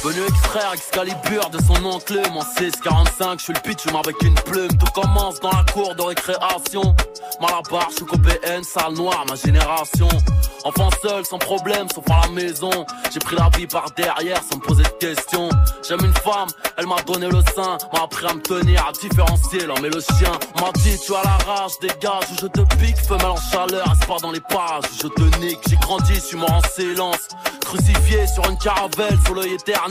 [0.04, 4.76] Venu extraire Excalibur de son oncle Mon 645, je suis le pitch avec une plume.
[4.80, 6.96] Tout commence dans la cour de récréation.
[7.40, 10.08] Malabar, je suis PN, salle noire, ma génération.
[10.64, 12.72] Enfant seul, sans problème, sauf à la maison.
[13.14, 15.50] J'ai pris la vie par derrière sans me poser de questions.
[15.88, 19.68] J'aime une femme, elle m'a donné le sein M'a appris à me tenir, à différencier
[19.68, 20.32] l'homme et le chien.
[20.60, 24.32] M'a dit tu as la rage, dégage je te pique Femelle en chaleur, pas dans
[24.32, 27.28] les parages Je te nique, j'ai grandi, suis mort en silence
[27.62, 29.91] Crucifié sur une caravelle, sous l'œil éternel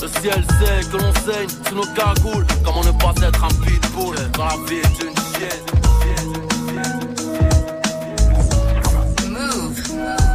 [0.00, 2.46] Le ciel sait que l'on saigne sous nos cagoules.
[2.64, 5.66] Comment ne pas être un pitbull quand la vie est une chienne?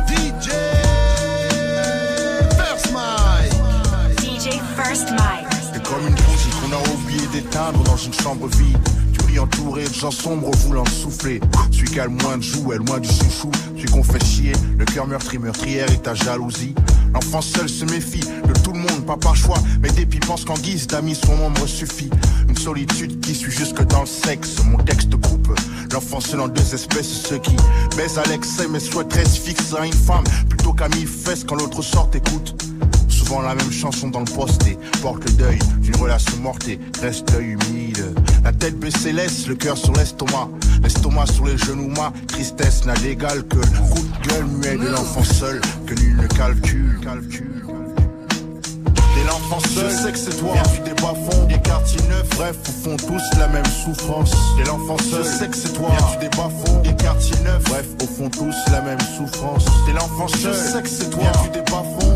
[0.10, 0.50] DJ
[2.58, 3.54] First Mike.
[4.20, 5.48] DJ First Mike.
[5.74, 8.78] C'est comme une bougie qu'on a oublié d'éteindre dans une chambre vide.
[9.40, 11.42] Entouré de gens sombres voulant souffler.
[11.70, 13.52] Celui qui a le moins de jouets, le moins du chouchou.
[13.76, 16.74] Celui qu'on fait chier, le cœur meurtri, meurtrière et ta jalousie.
[17.14, 19.58] L'enfant seul se méfie de tout le monde, pas par choix.
[19.82, 22.10] Mais depuis pense qu'en guise d'amis, son ombre suffit.
[22.48, 24.64] Une solitude qui suit jusque dans le sexe.
[24.64, 25.54] Mon texte coupe
[25.92, 27.24] l'enfant seul en deux espèces.
[27.28, 27.56] Ceux qui
[27.98, 30.24] baissent à l'excès mais souhaiteraient se à une femme.
[30.48, 32.56] Plutôt qu'à mi-fesse quand l'autre sort écoute.
[33.10, 36.80] Souvent la même chanson dans le poste et porte le deuil d'une relation morte et
[37.02, 38.16] reste humide.
[38.44, 40.50] La tête baissée laisse le cœur sur l'estomac,
[40.82, 44.92] l'estomac sur les genoux, ma tristesse n'a d'égal que le coup de gueule muet de
[44.92, 47.00] l'enfant seul que nul ne calcule.
[47.02, 47.64] calcule.
[49.16, 50.54] T'es l'enfant seul, je sais que c'est toi.
[50.54, 54.32] Viens des bas fonds, des quartiers neufs, bref, au fond tous la même souffrance.
[54.58, 55.90] T'es l'enfant seul, je sais que c'est toi.
[55.98, 59.66] Viens des bas fonds, des quartiers neufs, bref, au fond tous la même souffrance.
[59.86, 61.22] T'es l'enfant seul, je sais que c'est toi.
[61.22, 62.13] Viens des bas fonds,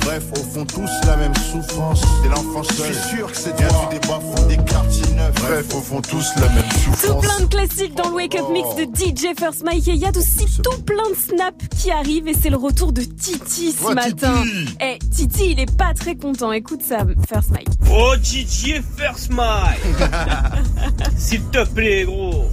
[0.00, 2.00] bref, au fond tous la même souffrance.
[2.22, 3.66] T'es l'enfant seul, je suis sûr que c'est toi.
[3.90, 7.24] Viens des bas fonds, des quartiers neufs, bref, au fond tous la même Tout souffrance.
[7.24, 10.06] plein de classiques dans le Wake Up Mix de DJ First Mike et il y
[10.06, 13.84] a aussi tout plein de snaps qui arrivent et c'est le retour de Titi ce
[13.86, 14.42] Ouais, matin.
[14.42, 14.76] Titi.
[14.80, 16.52] Eh, Titi, il est pas très content.
[16.52, 16.98] Écoute ça,
[17.28, 17.68] First Mike.
[17.90, 19.80] Oh DJ First Mike
[21.16, 22.44] S'il te plaît gros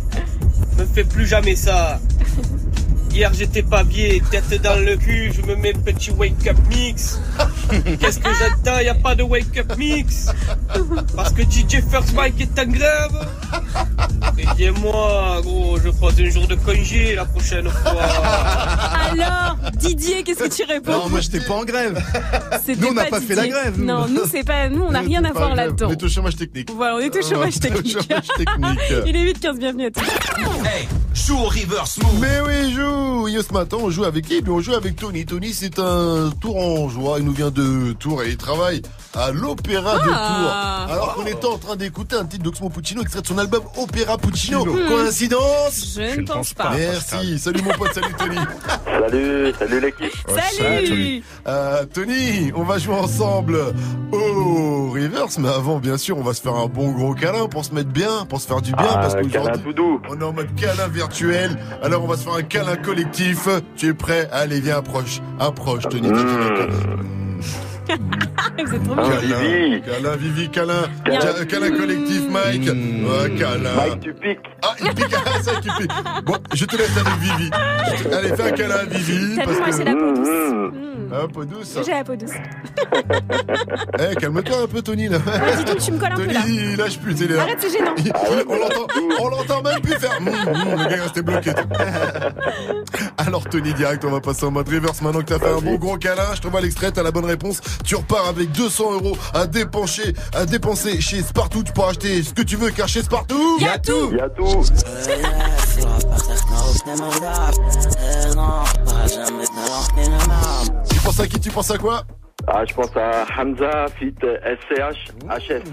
[0.78, 2.00] Me fais plus jamais ça
[3.14, 6.58] Hier j'étais pas bien, tête dans le cul, je me mets le petit wake up
[6.70, 7.20] mix.
[8.00, 8.80] Qu'est-ce que j'attends?
[8.80, 10.28] Y a pas de wake up mix
[11.16, 13.28] Parce que DJ First Mike est en grève.
[14.38, 18.02] Aidez-moi gros, je prends un jour de congé la prochaine fois.
[19.12, 20.92] Alors, Didier, qu'est-ce que tu réponds?
[20.92, 22.02] Non, moi j'étais pas en grève.
[22.66, 23.78] C'était Nous on n'a pas fait la grève.
[23.78, 23.86] nous.
[23.86, 25.88] Non, nous c'est pas, nous on n'a rien à voir là-dedans.
[25.90, 26.72] On est au chômage technique.
[26.74, 27.92] Voilà, on est au chômage technique.
[27.92, 29.06] chômage technique.
[29.06, 30.02] Il est 8-15, bienvenue à tous.
[30.66, 32.20] Hey, joue au reverse move.
[32.22, 33.01] Mais oui, joue.
[33.28, 34.42] Et ce matin, on joue avec qui?
[34.46, 35.26] Eh On joue avec Tony.
[35.26, 37.18] Tony, c'est un Tourangeois.
[37.20, 38.82] Il nous vient de Tours et il travaille
[39.14, 40.86] à l'Opéra de Ah.
[40.86, 40.94] Tours.
[40.94, 44.18] Alors qu'on était en train d'écouter un titre d'Oxmo Puccino, extrait de son album Opéra
[44.18, 44.66] Puccino.
[44.66, 44.88] Hmm.
[44.88, 45.96] Coïncidence?
[45.96, 46.72] Je ne pense pas.
[46.78, 47.40] Merci.
[47.40, 48.38] Salut mon pote, salut Tony.
[49.02, 50.14] Salut, salut l'équipe.
[50.28, 51.24] Salut.
[51.48, 53.58] Euh, Tony, on va jouer ensemble
[54.12, 57.66] au reverse, mais avant, bien sûr, on va se faire un bon gros câlin pour
[57.66, 60.88] se mettre bien, pour se faire du bien, Ah, parce on est en mode câlin
[60.88, 61.58] virtuel.
[61.82, 63.48] Alors, on va se faire un câlin collectif.
[63.76, 64.28] Tu es prêt?
[64.32, 66.10] Allez, viens, approche, approche, Tony.
[68.66, 69.38] Vous êtes trop Ah, mignons.
[69.40, 69.82] Vivi.
[69.82, 71.72] Câlin, Vivi, câlin, Câlin.
[71.78, 72.64] Collectif, Mike.
[72.70, 73.76] Ouais, câlin.
[73.76, 74.40] Mike, tu piques.
[74.62, 75.92] Ah, il pique, ah, ça qui pique.
[76.26, 77.50] Bon, je te laisse avec Vivi.
[78.14, 79.36] Allez, fais un câlin à Vivi.
[79.36, 80.30] T'as vu, moi j'ai la peau douce.
[80.30, 81.14] Mmh.
[81.14, 81.78] Un peu douce.
[81.86, 82.32] J'ai la peau douce.
[84.00, 85.18] Eh, calme-toi un peu, Tony, là.
[85.18, 86.40] Ouais, dis donc, tu me colles un peu, Tony, là.
[86.48, 87.94] il lâche plus, c'est Arrête, c'est gênant.
[88.48, 88.88] On l'entend,
[89.20, 90.20] on l'entend même plus faire.
[90.22, 91.52] Mmh, mmh, le gars est resté bloqué.
[93.18, 95.76] Alors Tony direct, on va passer en mode reverse maintenant que t'as fait un bon
[95.76, 96.34] gros câlin.
[96.36, 97.62] Je te vois l'extrait, t'as la bonne réponse.
[97.84, 101.64] Tu repars avec 200 euros à dépenser, à dépenser chez Spartoo.
[101.64, 104.12] Tu pourras acheter ce que tu veux car chez Spartoo, y a tout.
[104.14, 104.64] Y a tout.
[110.90, 112.04] Tu penses à qui Tu penses à quoi?
[112.48, 115.64] Ah, je pense à Hamza, fit SCH, HS.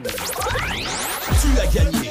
[1.40, 2.10] Tu as gagné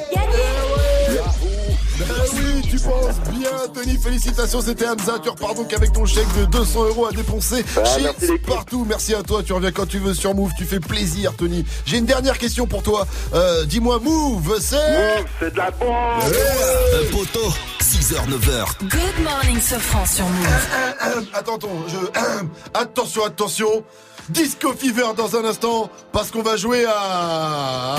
[2.00, 3.98] Ben oui, tu penses bien, Tony.
[3.98, 5.18] Félicitations, c'était Hamza.
[5.24, 8.86] Tu repars donc avec ton chèque de 200 euros à dépenser Ah, chez merci, partout.
[8.88, 9.42] Merci à toi.
[9.44, 10.52] Tu reviens quand tu veux sur Move.
[10.58, 11.66] Tu fais plaisir, Tony.
[11.86, 13.08] J'ai une dernière question pour toi.
[13.34, 14.76] Euh, Dis-moi, Move, c'est.
[15.18, 15.90] Move, c'est de la bombe.
[15.92, 17.50] Un poteau,
[17.82, 18.90] 6h, 9h.
[18.90, 21.28] Good morning, Sofran sur Move.
[21.34, 22.80] Attends, attends, je...
[22.80, 23.84] attention, attention.
[24.30, 27.96] Disco Fever dans un instant, parce qu'on va jouer à...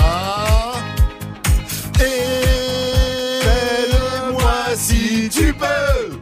[5.29, 6.19] si tu peux.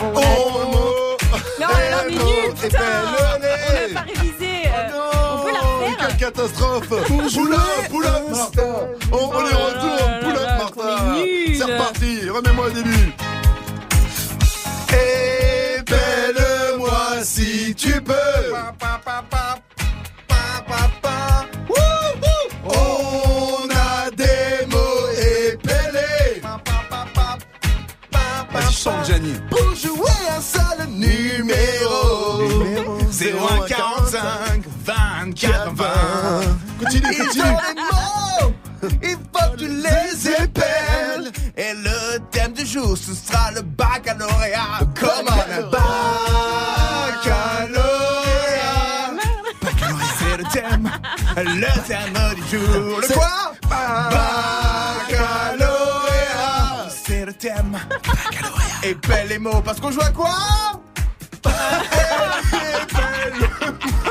[0.00, 0.20] Oh,
[1.60, 4.52] Non, non, on est nuls, putain On n'a pas révisé.
[4.66, 4.90] euh,
[5.32, 6.88] on peut la refaire Quelle catastrophe
[7.32, 7.58] Poula,
[7.90, 8.74] Poula, Martin
[9.12, 11.14] On, on les retourne, Poula, Martin.
[11.56, 13.12] C'est reparti, remets-moi au début
[15.78, 18.12] Épelle-moi si tu peux
[20.58, 21.03] On
[28.84, 29.32] chante, Gianni.
[29.50, 32.42] Pour jouer un seul numéro
[33.10, 35.86] 0145 24 20.
[36.80, 38.52] Continue, Ils continue ont les mots,
[39.02, 41.32] il faut que tu les épelles.
[41.56, 44.80] Et le thème du jour, ce sera le baccalauréat.
[45.00, 45.84] Come on, baccalauréat.
[49.62, 50.90] Baccalauréat, c'est le thème,
[51.36, 53.00] le thème du jour.
[53.00, 53.32] Le quoi?
[53.70, 54.83] Baccalauréat, le
[57.44, 57.78] thème.
[58.82, 60.30] Épelle les mots, parce qu'on joue à quoi?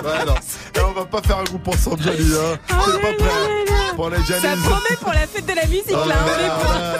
[0.03, 0.36] Ouais, non.
[0.76, 2.20] Et on va pas faire un groupe ensemble, Gianni.
[2.36, 2.58] Hein.
[2.68, 3.30] C'est pas prêt
[3.95, 4.18] pour les.
[4.18, 6.16] Ça promet pour la fête de la musique, Oh là.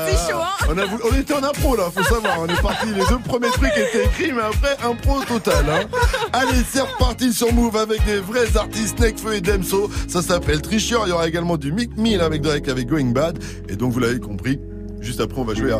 [0.08, 0.66] c'est chaud, hein.
[0.70, 2.40] On, a voulu- on était en impro là, faut savoir.
[2.40, 2.88] On est parti.
[2.88, 5.66] Les deux premiers trucs étaient écrits, mais après impro total.
[5.70, 5.86] Hein.
[6.32, 9.90] Allez, c'est reparti sur Move avec des vrais artistes Nekfeu et Demso.
[10.08, 11.03] Ça s'appelle Tricheur.
[11.06, 13.38] Il y aura également du Mick Mill avec Drake avec Going Bad.
[13.70, 14.60] Et donc vous l'avez compris.
[15.02, 15.80] Juste après, on va jouer à.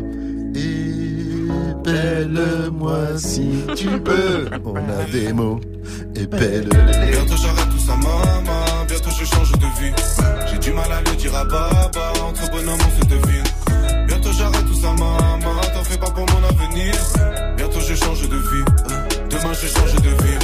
[1.86, 4.48] Épelle-moi si tu peux.
[4.66, 5.60] On a des mots.
[6.16, 6.70] Épelle.
[6.70, 8.86] Bientôt j'arrête tout ça, maman.
[8.88, 9.94] Bientôt je change de vie.
[10.50, 12.14] J'ai du mal à le dire à Baba.
[12.28, 13.44] Entre bonhommes, on se devine.
[14.08, 15.62] Bientôt j'arrête tout ça, maman.
[15.74, 16.94] T'en fais pas pour mon avenir.
[17.58, 18.66] Bientôt je change de vie.
[19.30, 20.40] Demain je change de vie.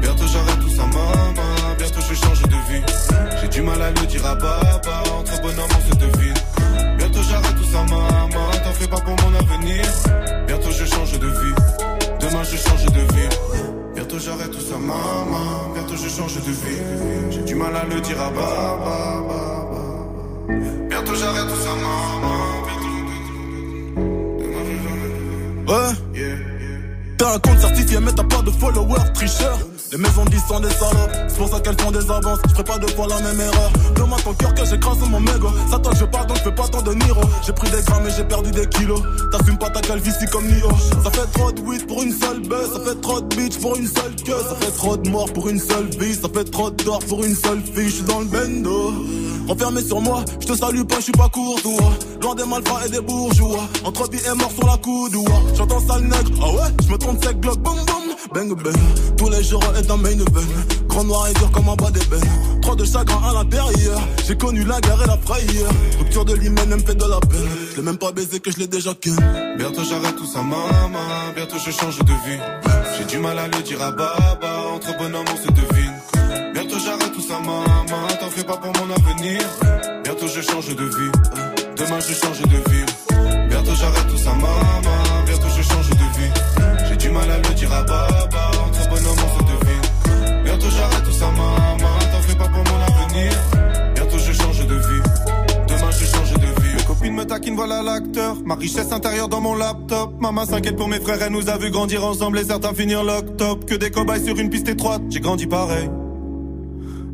[0.00, 1.74] Bientôt j'arrête tout ça, maman.
[1.78, 2.82] Bientôt je change de vie.
[3.40, 5.02] J'ai du mal à le dire à Baba.
[5.18, 6.38] Entre bonhommes, on se devine.
[6.98, 8.51] Bientôt j'arrête tout ça, maman.
[8.72, 9.84] T'en fais pas pour mon avenir.
[10.46, 11.54] Bientôt je change de vie.
[12.20, 13.28] Demain je change de vie.
[13.94, 15.74] Bientôt j'arrête tout ça, maman.
[15.74, 16.80] Bientôt je change de vie.
[17.30, 19.20] J'ai du mal à le dire à Baba.
[20.88, 22.62] Bientôt j'arrête tout ça, maman.
[25.68, 26.51] Ouais.
[27.18, 29.58] T'as un compte certifié mais t'as pas de followers, tricheur.
[29.92, 32.38] Les maisons disent sont des salopes, c'est pour ça qu'elles font des avances.
[32.46, 33.70] Je ferai pas deux fois la même erreur.
[33.94, 35.52] Donne-moi ton cœur que j'écrase mon mégot.
[35.70, 37.20] Ça toi je pars donc je fais pas tant de Niro.
[37.46, 39.02] J'ai pris des grammes et j'ai perdu des kilos.
[39.30, 40.70] T'assumes pas ta calvitie comme Nio.
[41.04, 42.72] Ça fait trop de weed pour une seule baisse.
[42.72, 44.42] Ça fait trop de bitch pour une seule queue.
[44.48, 46.14] Ça fait trop de morts pour une seule vie.
[46.14, 47.88] Ça fait trop d'or pour une seule fille.
[47.88, 48.94] Je suis dans le bendo.
[49.46, 51.92] Renfermé sur moi, je te salue pas, je suis pas courtois.
[52.22, 53.68] Loin des malfrats et des bourgeois.
[53.84, 55.42] Entre vie et mort sur la coudoua.
[55.54, 57.82] J'entends sale nègre, ah ouais, je me boum.
[58.32, 58.76] Bang bang,
[59.18, 60.86] tous les jours est un main event.
[60.88, 62.20] Grand noir et dur comme un bas d'ébène.
[62.62, 64.00] Trop de chagrin à l'intérieur.
[64.26, 65.70] J'ai connu la guerre et la frayeur.
[65.98, 67.48] Rupture de l'hymen, elle me fait de la peine.
[67.72, 69.16] Je l'ai même pas baisé que je l'ai déjà ken.
[69.58, 70.98] Bientôt j'arrête tout ça, maman.
[71.36, 72.40] Bientôt je change de vie.
[72.96, 74.62] J'ai du mal à le dire à Baba.
[74.74, 76.52] Entre bonhommes, on se devine.
[76.54, 78.06] Bientôt j'arrête tout ça, maman.
[78.18, 79.42] T'en fais pas pour mon avenir.
[80.04, 81.12] Bientôt je change de vie.
[81.76, 83.48] Demain je change de vie.
[83.50, 85.01] Bientôt j'arrête tout ça, maman.
[87.30, 88.50] À le dire à Baba.
[88.66, 90.42] Entre bonhommes, on se devine.
[90.44, 91.98] Bientôt j'arrête tout ça, maman.
[92.12, 93.32] T'en fais pas pour mon avenir.
[93.94, 95.02] Bientôt je change de vie.
[95.68, 96.76] Demain je change de vie.
[96.76, 98.36] Mes copines me taquinent, voilà l'acteur.
[98.44, 100.20] Ma richesse intérieure dans mon laptop.
[100.20, 103.36] Maman s'inquiète pour mes frères, elle nous a vu grandir ensemble et certains finir lock
[103.36, 103.64] top.
[103.66, 105.88] Que des cobayes sur une piste étroite, j'ai grandi pareil.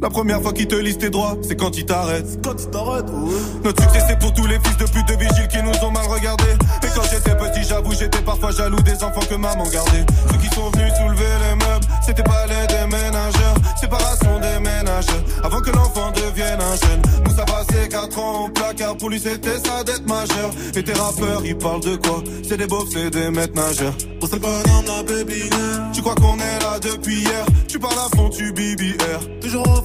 [0.00, 2.38] La première fois qu'ils te lisent tes droits, c'est quand ils t'arrêtent.
[2.44, 3.34] Quand tu t'arrêtes, ouais.
[3.64, 6.06] Notre succès c'est pour tous les fils de pute de vigiles qui nous ont mal
[6.06, 6.54] regardés.
[6.84, 10.06] Et quand j'étais petit, j'avoue, j'étais parfois jaloux des enfants que maman gardait.
[10.30, 13.54] Ceux qui sont venus soulever les meubles, c'était pas les déménageurs.
[13.80, 15.06] Séparation des ménages,
[15.42, 17.02] avant que l'enfant devienne un jeune.
[17.24, 20.50] Nous ça passait 4 ans au placard, pour lui c'était sa dette majeure.
[20.76, 22.22] Et tes rappeurs, ils parlent de quoi?
[22.48, 23.94] C'est des beaufs, c'est des maîtres nageurs.
[24.20, 25.92] Pour cette bonhomme, la.
[25.92, 27.44] Tu crois qu'on est là depuis hier?
[27.66, 29.40] Tu parles à fond, tu BBR.
[29.40, 29.84] Toujours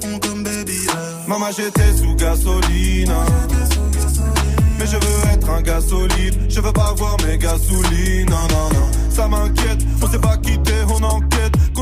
[1.27, 3.13] Maman, j'étais sous gasoline.
[4.77, 6.37] Mais je veux être un gars solide.
[6.49, 8.29] Je veux pas voir mes gasolines.
[8.29, 8.91] Non, non, non.
[9.09, 9.79] Ça m'inquiète.
[10.01, 11.32] On s'est pas quitté, on enquête.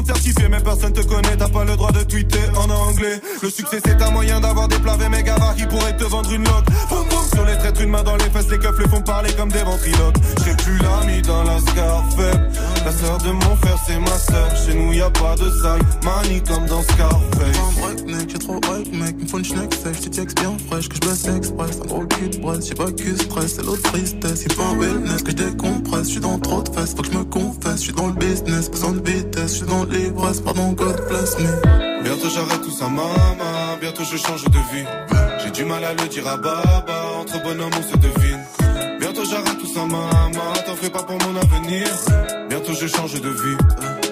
[0.05, 1.37] Certifié, mais personne te connaît.
[1.37, 3.21] T'as pas le droit de tweeter en anglais.
[3.41, 6.65] Le succès c'est un moyen d'avoir des plavés méga qui pourraient te vendre une loque.
[6.89, 9.31] Boum boum sur les traîtres, une main dans les fesses, les keufs les font parler
[9.33, 10.15] comme des ventriloques.
[10.45, 12.49] J'ai plus l'ami dans la scar faible.
[12.85, 14.55] La sœur de mon frère c'est ma sœur.
[14.65, 18.03] Chez nous y a pas de side, money comme dans Scarface.
[18.07, 19.15] Mec, j'ai trop hype, mec.
[19.21, 21.79] Me faut une schneck sèche, tu bien fraîche, que je baisse express.
[21.83, 24.43] Un gros cul de Brest, j'ai pas que stress, c'est l'autre tristesse.
[24.45, 26.07] Il faut un wellness, que je décompresse.
[26.07, 27.77] Je suis dans trop de fesses, faut que je me confesse.
[27.77, 29.51] Je suis dans le business, besoin de vitesse.
[29.51, 32.03] Je suis dans l'ivresse, pardon, God bless me.
[32.03, 33.77] Bientôt j'arrête tout ça, maman.
[33.79, 34.85] Bientôt je change de vie.
[35.43, 37.03] J'ai du mal à le dire à Baba.
[37.19, 38.39] Entre bonhommes, on se devine.
[38.99, 40.53] Bientôt j'arrête tout ça, maman.
[40.65, 41.87] T'en fais pas pour mon avenir.
[42.49, 43.57] Bientôt je change de vie.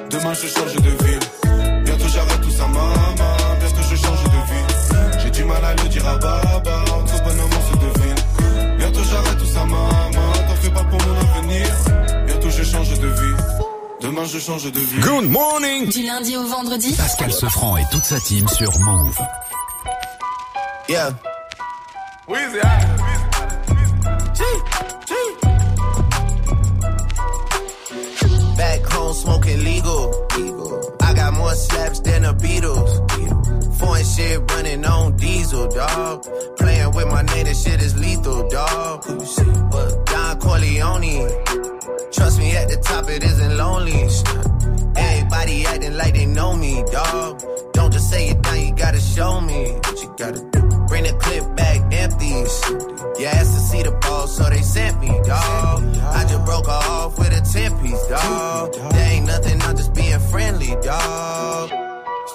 [0.10, 1.84] Demain je change de ville.
[1.86, 3.34] Bientôt j'arrête tout ça, maman.
[3.60, 5.20] Bientôt je change de vie.
[5.24, 6.84] J'ai du mal à le dire à Baba.
[6.98, 8.78] Entre bonhommes, on se devine.
[8.78, 10.32] Bientôt j'arrête tout ça, maman.
[10.48, 11.68] T'en fais pas pour mon avenir.
[12.28, 13.69] Bientôt je change de vie.
[14.02, 15.00] Demain je change de vie.
[15.02, 19.18] Good morning Du lundi au vendredi Pascal Sefranc et toute sa team sur Move.
[20.88, 21.12] Yeah.
[22.28, 22.60] Weezy,
[28.56, 30.12] Back home smoking legal.
[31.02, 33.78] I got more slaps than the Beatles.
[33.80, 36.26] Foreign shit running on diesel, dog.
[36.58, 39.04] Playing with my name, this shit is lethal, dog.
[40.06, 41.49] Don Corleone.
[42.12, 44.08] Trust me, at the top it isn't lonely.
[44.96, 47.42] Everybody acting like they know me, dog.
[47.74, 50.62] Don't just say it now, you gotta show me what you gotta do.
[50.88, 52.28] Bring the clip back empty.
[53.20, 55.84] You asked to see the ball, so they sent me, dog.
[56.18, 58.74] I just broke off with a 10 piece, dog.
[58.74, 61.89] There ain't nothing, I'm just being friendly, dog.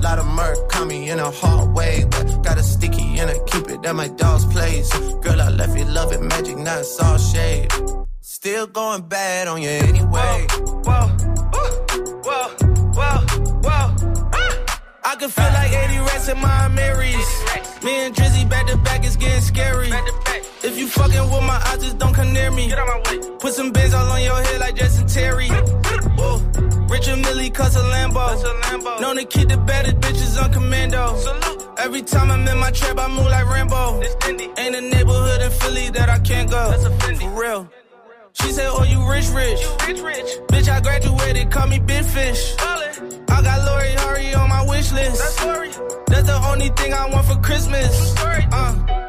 [0.00, 2.04] lot of murk coming in a hard way.
[2.10, 4.90] But got a sticky and I keep it at my dog's place.
[5.22, 7.68] Girl, I left you loving magic, not all shade.
[8.20, 10.46] Still going bad on you anyway.
[10.88, 11.06] Whoa,
[11.54, 11.68] whoa,
[12.26, 12.48] whoa,
[12.98, 13.18] whoa.
[13.66, 13.86] whoa.
[14.34, 14.80] Ah.
[15.04, 17.30] I can feel like 80 rats in my Marys.
[17.82, 19.90] Me and Drizzy back to back is getting scary.
[20.62, 22.72] If you fucking with my eyes, just don't come near me.
[23.40, 25.48] Put some bins all on your head like Jason Terry.
[26.90, 26.96] Whoa.
[26.96, 29.00] Richard Millie cuss a Lambo.
[29.00, 31.16] Known to keep the better bitches on commando.
[31.78, 34.02] Every time I'm in my trap, I move like Rambo.
[34.58, 36.72] Ain't a neighborhood in Philly that I can't go.
[36.72, 37.70] For real.
[38.32, 39.60] She said, Oh, you rich, rich.
[40.48, 42.54] Bitch, I graduated, call me Big Fish.
[42.58, 45.38] I got Lori Hurry on my wish list.
[46.06, 48.14] That's the only thing I want for Christmas.
[48.18, 48.99] Uh,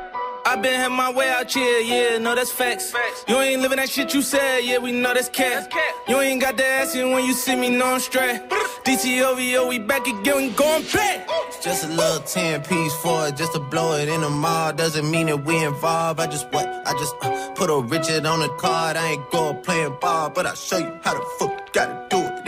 [0.51, 2.91] I been had my way out here, yeah, no, that's facts.
[2.91, 3.23] facts.
[3.25, 5.71] You ain't living that shit you said, yeah, we know that's cat.
[6.09, 8.41] You ain't got the ass in when you see me, no, I'm straight.
[8.83, 11.25] DTOVO, we back again, we going back.
[11.61, 14.73] Just a little 10 piece for it, just to blow it in the mall.
[14.73, 16.19] Doesn't mean that we involved.
[16.19, 16.67] I just what?
[16.85, 18.97] I just uh, put a Richard on the card.
[18.97, 22.17] I ain't go playing ball, but I'll show you how the fuck you gotta do
[22.17, 22.30] it.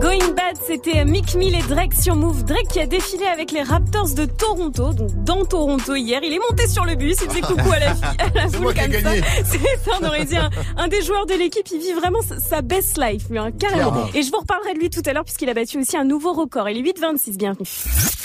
[0.00, 2.44] Going Bad, c'était Mick Mill et Drake sur Move.
[2.44, 6.20] Drake qui a défilé avec les Raptors de Toronto, donc dans Toronto hier.
[6.22, 8.56] Il est monté sur le bus, il faisait coucou à la, fille, à la C'est
[8.56, 9.10] foule comme ça.
[9.44, 11.66] C'est ça, on aurait dit un, un des joueurs de l'équipe.
[11.72, 13.90] Il vit vraiment sa- best life, lui, hein, carrément.
[13.90, 14.08] Clairement.
[14.14, 16.32] Et je vous reparlerai de lui tout à l'heure puisqu'il a battu aussi un nouveau
[16.32, 16.68] record.
[16.68, 17.66] Il est 8-26, bienvenue.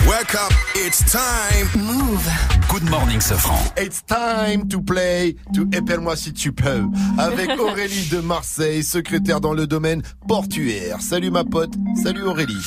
[0.07, 0.51] Wake up,
[0.85, 1.67] it's time.
[1.83, 2.27] Move.
[2.69, 3.59] Good morning, Sefranc.
[3.77, 6.83] It's time to play to Épelle-moi si tu peux.
[7.17, 10.97] Avec Aurélie de Marseille, secrétaire dans le domaine portuaire.
[11.01, 11.60] Salut ma pote.
[12.01, 12.65] Salut Aurélie.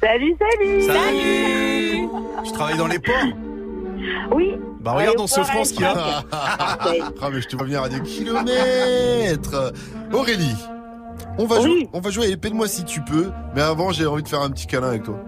[0.00, 2.08] Salut, salut Salut
[2.44, 3.14] Je travaille dans les ports
[4.32, 4.54] Oui.
[4.80, 6.22] Bah regarde dans ce France qu'il y a.
[6.32, 9.72] Ah mais je te vois venir à des kilomètres.
[10.12, 10.54] Aurélie,
[11.38, 13.30] on va jouer, on va jouer à Épelle-moi si tu peux.
[13.54, 15.18] Mais avant, j'ai envie de faire un petit câlin avec toi.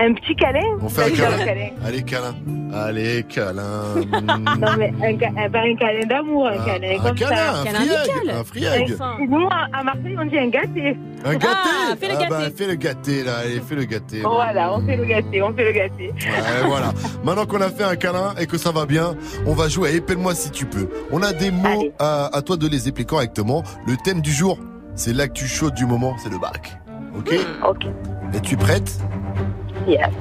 [0.00, 0.60] Un petit câlin?
[0.80, 1.34] On fait un câlin.
[1.40, 1.68] un câlin.
[1.84, 2.34] Allez câlin.
[2.72, 3.82] Allez câlin.
[4.58, 7.60] Non, mais un, ca- un, pas un câlin d'amour, un câlin un comme câlin, ça.
[7.60, 8.36] un Câlin friag, amical.
[8.36, 8.96] un friag.
[9.28, 10.96] Nous, à à Marseille, on dit un gâté.
[11.24, 11.46] Un gâté?
[11.90, 12.54] Ah, fais le Ah bah, gâté.
[12.56, 13.32] fais le gâté là.
[13.38, 14.20] Allez, fais le gâté.
[14.22, 16.08] Voilà, on fait le gâté, on fait le gâté.
[16.20, 16.92] Ouais, voilà.
[17.24, 19.14] Maintenant qu'on a fait un câlin et que ça va bien,
[19.46, 20.88] on va jouer à Épelle-moi si tu peux.
[21.10, 23.64] On a des mots à, à toi de les épeler correctement.
[23.86, 24.58] Le thème du jour,
[24.94, 26.78] c'est l'actu chaude du moment, c'est le bac.
[27.16, 27.34] Ok?
[27.66, 27.86] Ok.
[28.34, 28.98] Es-tu prête?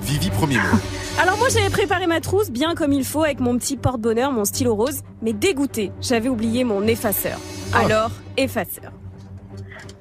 [0.01, 0.77] Vivi, premier mot.
[1.21, 4.45] Alors moi j'avais préparé ma trousse bien comme il faut avec mon petit porte-bonheur, mon
[4.45, 7.39] stylo rose, mais dégoûté, j'avais oublié mon effaceur.
[7.73, 7.79] Ah.
[7.79, 8.91] Alors, effaceur.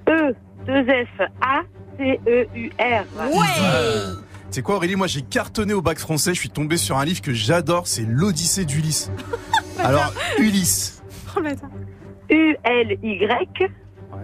[0.08, 0.34] E.
[0.66, 1.64] 2F-A-C-E-U-R.
[4.50, 4.96] C'est quoi Aurélie?
[4.96, 8.04] Moi j'ai cartonné au bac français, je suis tombé sur un livre que j'adore, c'est
[8.06, 9.10] l'Odyssée d'Ulysse.
[9.78, 11.02] Alors Ulysse.
[11.36, 11.70] Oh, bâtard.
[12.28, 13.70] U-L-Y.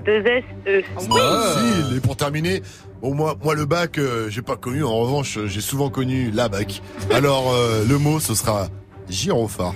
[0.05, 0.83] 2-S-E.
[0.95, 1.97] Facile.
[1.97, 2.63] Et pour terminer,
[3.03, 4.83] bon, moi, moi le bac, euh, j'ai pas connu.
[4.85, 6.81] En revanche, j'ai souvent connu la bac.
[7.13, 8.69] Alors euh, le mot, ce sera
[9.09, 9.75] gyrophare.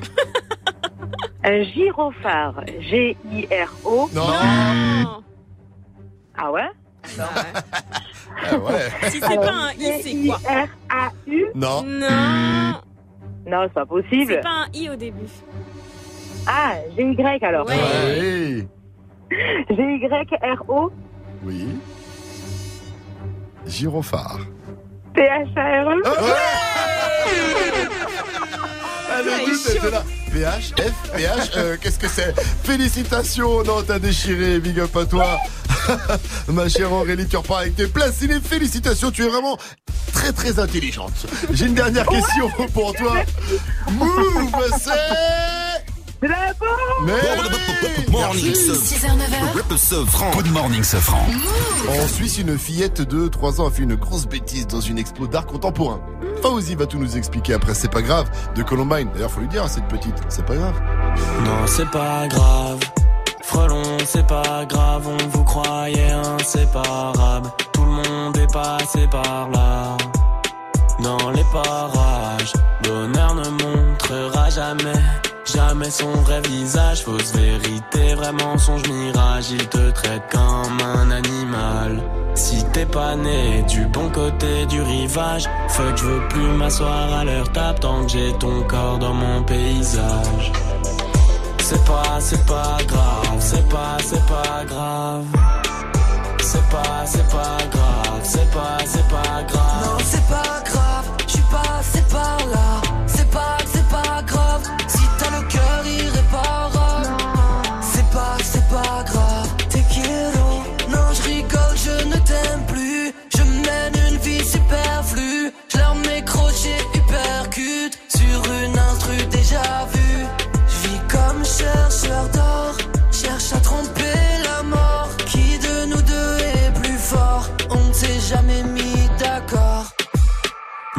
[1.45, 2.63] Un gyrophare.
[2.81, 4.11] G-I-R-O.
[4.15, 4.23] Non.
[6.39, 6.69] Ah ouais?
[7.19, 9.11] Ah ouais.
[9.11, 10.39] Si c'est pas un I, c'est quoi?
[10.45, 11.47] R-A-U.
[11.55, 11.83] Non.
[11.83, 12.81] Non.
[13.49, 14.33] Non, c'est pas possible.
[14.35, 15.29] C'est pas un I au début.
[16.47, 17.67] Ah, G-Y alors.
[17.69, 18.67] Oui.
[19.71, 20.93] G-Y-R-O.
[21.45, 21.69] Oui.
[23.67, 24.41] Gyrophare.
[25.15, 26.03] P-H-A-R-E.
[29.11, 30.05] Ah, doute était là.
[30.33, 32.35] PH, F, PH, euh, qu'est-ce que c'est?
[32.65, 35.39] Félicitations, non, t'as déchiré, big up à toi.
[36.49, 38.21] Ma chère Aurélie, tu repars avec tes places.
[38.23, 39.57] Les félicitations, tu es vraiment
[40.13, 41.27] très très intelligente.
[41.53, 43.17] J'ai une dernière question pour toi.
[43.93, 45.96] Move, c'est...
[46.23, 46.29] Mais
[48.11, 48.55] Morning.
[50.33, 51.27] Good morning Sofran.
[51.89, 55.27] En Suisse, une fillette de 3 ans a fait une grosse bêtise dans une expo
[55.27, 56.01] d'art contemporain.
[56.43, 59.11] Fauzi va tout nous expliquer après, c'est pas grave, de Columbine.
[59.13, 60.81] D'ailleurs, faut lui dire à cette petite, c'est pas grave.
[61.45, 62.79] Non, c'est pas grave.
[63.43, 67.51] Frelon, c'est pas grave, on vous croyait inséparable.
[67.73, 69.97] Tout le monde est passé par là.
[71.01, 75.03] Dans les parages, bonheur ne montrera jamais,
[75.57, 77.03] jamais son vrai visage.
[77.03, 79.51] Fausse vérité, vraiment songe mirage.
[79.51, 82.03] Il te traite comme un animal.
[82.35, 87.25] Si t'es pas né du bon côté du rivage, fuck, je veux plus m'asseoir à
[87.25, 90.53] leur table tant que j'ai ton corps dans mon paysage.
[91.63, 95.25] C'est pas, c'est pas grave, c'est pas, c'est pas grave.
[96.41, 99.85] C'est pas, c'est pas grave, c'est pas, c'est pas grave.
[99.85, 102.69] Non, c'est pas grave, je suis passé par là.
[103.07, 104.63] C'est pas, c'est pas grave,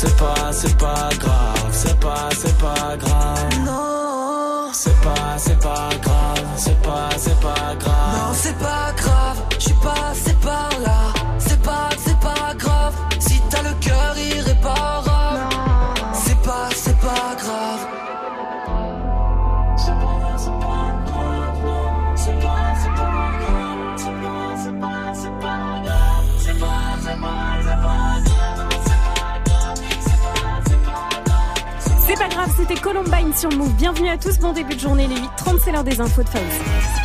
[0.00, 3.58] C'est pas, c'est pas grave, c'est pas, c'est pas grave.
[3.66, 8.16] Non, C'est pas, c'est pas grave, c'est pas, c'est pas grave.
[8.16, 11.12] non, c'est pas grave, je suis passé par là.
[11.40, 14.14] C'est pas, c'est pas grave, si t'as le cœur
[32.58, 33.72] c'était Columbine sur Move.
[33.76, 36.44] Bienvenue à tous, bon début de journée, les 8h30, c'est l'heure des infos de Faust.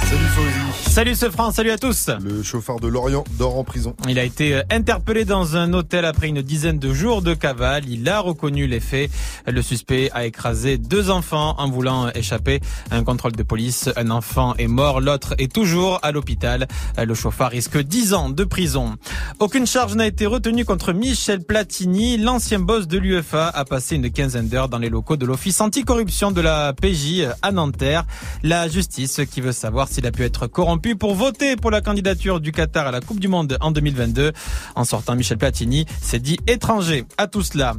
[0.02, 0.90] Salut Fauzi.
[0.92, 2.10] Salut ce France, salut à tous.
[2.24, 3.96] Le chauffeur de Lorient dort en prison.
[4.08, 7.84] Il a été euh, interpellé dans un hôtel après une dizaine de jours de cavale.
[7.88, 9.12] Il a reconnu les faits.
[9.48, 12.60] Le suspect a écrasé deux enfants en voulant échapper
[12.90, 13.90] à un contrôle de police.
[13.96, 16.68] Un enfant est mort, l'autre est toujours à l'hôpital.
[16.98, 18.96] Le chauffeur risque 10 ans de prison.
[19.40, 22.18] Aucune charge n'a été retenue contre Michel Platini.
[22.18, 26.32] L'ancien boss de l'UFA a passé une quinzaine d'heures dans les locaux de l'Office anticorruption
[26.32, 28.06] de la PJ à Nanterre.
[28.44, 32.40] La justice qui veut savoir s'il a pu être corrompu pour voter pour la candidature
[32.40, 34.32] du Qatar à la Coupe du Monde en 2022.
[34.76, 37.76] En sortant, Michel Platini s'est dit étranger à tout cela.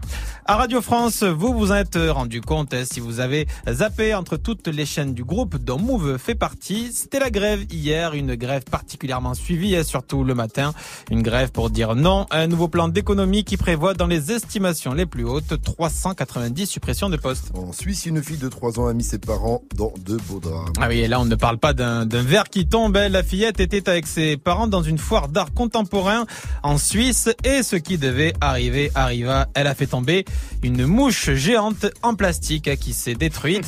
[0.46, 4.68] À Radio France, vous vous êtes rendu compte hein, si vous avez zappé entre toutes
[4.68, 6.90] les chaînes du groupe dont Move fait partie.
[6.92, 10.74] C'était la grève hier, une grève particulièrement suivie, hein, surtout le matin.
[11.10, 14.92] Une grève pour dire non à un nouveau plan d'économie qui prévoit dans les estimations
[14.92, 17.53] les plus hautes 390 suppressions de postes.
[17.54, 20.72] En Suisse, une fille de 3 ans a mis ses parents dans de beaux draps.
[20.80, 22.96] Ah oui, et là on ne parle pas d'un d'un verre qui tombe.
[22.96, 23.08] hein.
[23.08, 26.26] La fillette était avec ses parents dans une foire d'art contemporain
[26.64, 29.46] en Suisse et ce qui devait arriver arriva.
[29.54, 30.24] Elle a fait tomber
[30.64, 33.64] une mouche géante en plastique hein, qui s'est détruite.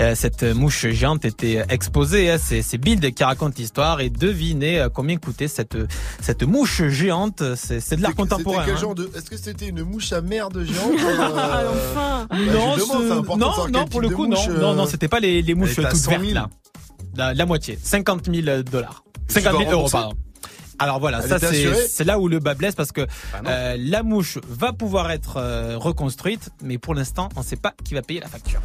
[0.00, 2.30] Euh, Cette mouche géante était exposée.
[2.32, 2.38] hein.
[2.42, 5.76] C'est c'est Bild qui raconte l'histoire et devinez euh, combien coûtait cette
[6.20, 7.42] cette mouche géante.
[7.54, 8.64] C'est c'est de l'art contemporain.
[8.64, 8.80] C'était quel hein.
[8.80, 9.10] genre de.
[9.16, 12.26] Est-ce que c'était une mouche à merde géante euh, Enfin.
[12.28, 14.54] bah, non, demande, de non, savoir non, quel pour type le de coup, mouche, non,
[14.54, 16.22] euh, non, non, c'était pas les, les mouches à toutes 100 000.
[16.22, 16.48] vertes là.
[17.16, 20.14] La, la moitié, 50 000 dollars, tu 50 vas 000 euros, rembourser pardon.
[20.80, 23.00] Alors voilà, Elle ça était c'est assurée c'est là où le bas blesse parce que
[23.32, 27.56] Bah euh, la mouche va pouvoir être euh, reconstruite, mais pour l'instant, on ne sait
[27.56, 28.60] pas qui va payer la facture.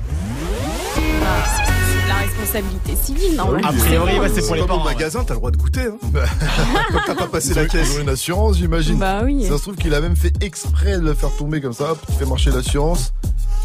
[2.08, 3.67] La responsabilité civile, normalement.
[3.67, 4.85] A priori, ouais, c'est pour les Comme au parents.
[4.85, 4.93] ouais.
[4.93, 5.85] magasin, t'as le droit de goûter.
[5.88, 5.98] Hein.
[6.92, 7.88] Quand t'as pas passé la caisse.
[7.93, 8.98] ils ont une assurance, j'imagine.
[9.00, 9.43] Bah oui.
[9.48, 12.16] Ça se trouve qu'il a même fait exprès de le faire tomber comme ça, pour
[12.16, 13.14] faire marcher l'assurance.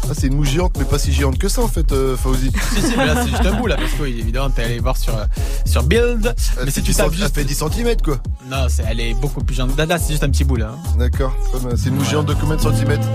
[0.05, 2.51] Ah, c'est une mouche géante, mais pas si géante que ça en fait, euh, Fauzi.
[2.73, 4.79] Si, si, mais là c'est juste un bout là, parce que oui, évidemment t'es allé
[4.79, 5.25] voir sur euh,
[5.65, 8.17] sur Build, Elle mais si tu 10 tapes centi- juste, fait 10 cm quoi.
[8.49, 9.77] non, c'est elle est beaucoup plus géante.
[9.77, 10.71] Là, là, c'est juste un petit bout là.
[10.73, 10.95] hein.
[10.97, 11.35] D'accord.
[11.61, 11.75] bien.
[11.75, 13.07] C'est une mouche géante de combien de centimètres?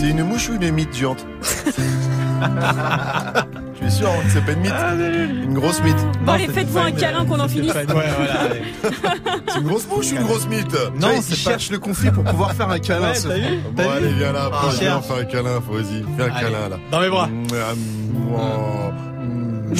[0.00, 1.26] C'est une mouche ou une mythe géante?
[3.90, 5.44] suis sûr hein, c'est pas une mythe.
[5.44, 5.96] Une grosse mythe.
[6.24, 7.74] Bon, allez, faites-vous un câlin qu'on en finisse.
[7.74, 8.10] Ouais, voilà.
[8.40, 8.62] allez.
[9.48, 11.34] C'est une grosse mouche ou une grosse mythe Non, il pas.
[11.50, 13.08] cherche le conflit pour pouvoir faire un câlin.
[13.10, 16.02] Ouais, ce vu Bon, allez, viens là, Ah, viens faire un câlin, Fauzi.
[16.16, 16.78] Fais un Allez, câlin là.
[16.90, 17.28] Dans mes bras.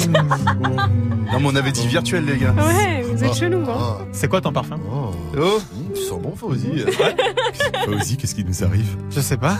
[0.07, 2.53] Non, mais on avait dit virtuel, les gars.
[2.53, 3.75] Ouais, vous êtes chelou, hein.
[3.77, 4.77] Ah, C'est quoi ton parfum?
[4.91, 5.11] Oh.
[5.37, 6.85] Oh, Mmh, Tu sens bon, Fauzi.
[7.85, 8.95] Fauzi, qu'est-ce qui nous arrive?
[9.09, 9.57] Je sais pas.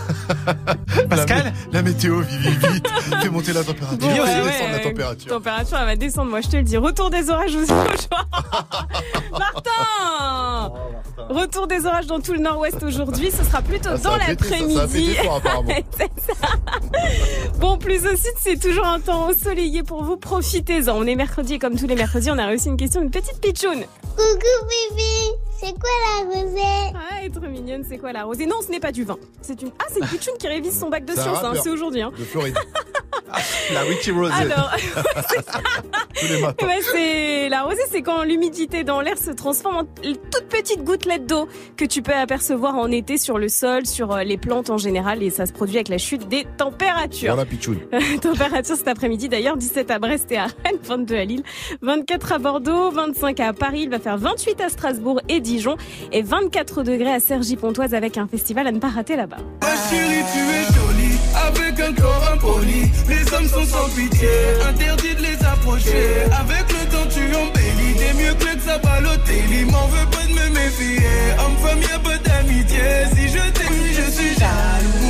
[1.09, 2.39] Pascal La météo, vite,
[2.71, 2.87] vite.
[3.21, 3.97] Fais monter la température.
[3.97, 5.31] Bon, Fais ouais, descendre ouais, la température.
[5.31, 6.77] Température, elle va descendre, moi je te le dis.
[6.77, 8.07] Retour des orages aussi aujourd'hui.
[9.31, 10.71] Martin
[11.29, 13.31] Retour des orages dans tout le nord-ouest aujourd'hui.
[13.31, 15.15] Ce sera plutôt Ah, dans l'après-midi.
[17.59, 20.17] Bon, plus au sud, c'est toujours un temps ensoleillé pour vous.
[20.25, 20.97] Profitez-en.
[20.97, 23.39] On est mercredi et comme tous les mercredis, on a réussi une question d'une petite
[23.39, 23.83] pitchoune.
[24.15, 26.93] Coucou Bibi, c'est quoi la rosée?
[27.11, 28.47] Ah, être mignonne, c'est quoi la rosée?
[28.47, 29.17] Non, ce n'est pas du vin.
[29.41, 29.69] C'est une.
[29.79, 31.43] Ah, c'est une pitchoune qui révise son bac de sciences.
[31.43, 31.53] hein.
[31.61, 32.01] C'est aujourd'hui.
[32.01, 32.11] Hein.
[32.17, 32.55] De Floride.
[33.73, 34.31] la Wiki Rose.
[34.33, 34.71] Alors,
[36.41, 36.65] matins.
[36.65, 41.25] Ouais, c'est la rosée, c'est quand l'humidité dans l'air se transforme en toutes petites gouttelettes
[41.25, 44.77] d'eau que tu peux apercevoir en été sur le sol, sur euh, les plantes en
[44.77, 47.33] général, et ça se produit avec la chute des températures.
[47.33, 47.79] Voilà, Pichoun.
[48.21, 51.43] Température cet après-midi d'ailleurs, 17 à Brest et à Rennes, 22 à Lille,
[51.81, 55.75] 24 à Bordeaux, 25 à Paris, il va faire 28 à Strasbourg et Dijon,
[56.11, 59.37] et 24 degrés à Cergy-Pontoise avec un festival à ne pas rater là-bas.
[59.61, 62.89] Ma chérie, tu es jolie, avec un corps impoli.
[63.09, 64.29] Les hommes sont sans pitié,
[64.67, 66.23] interdit de les approcher.
[66.39, 69.65] Avec le temps, tu embellis, t'es mieux que ça Balotelli.
[69.65, 71.05] M'en veux pas de me méfier,
[71.39, 72.79] homme-femme, y'a pas d'amitié.
[73.15, 75.04] Si je t'aime, je suis jaloux.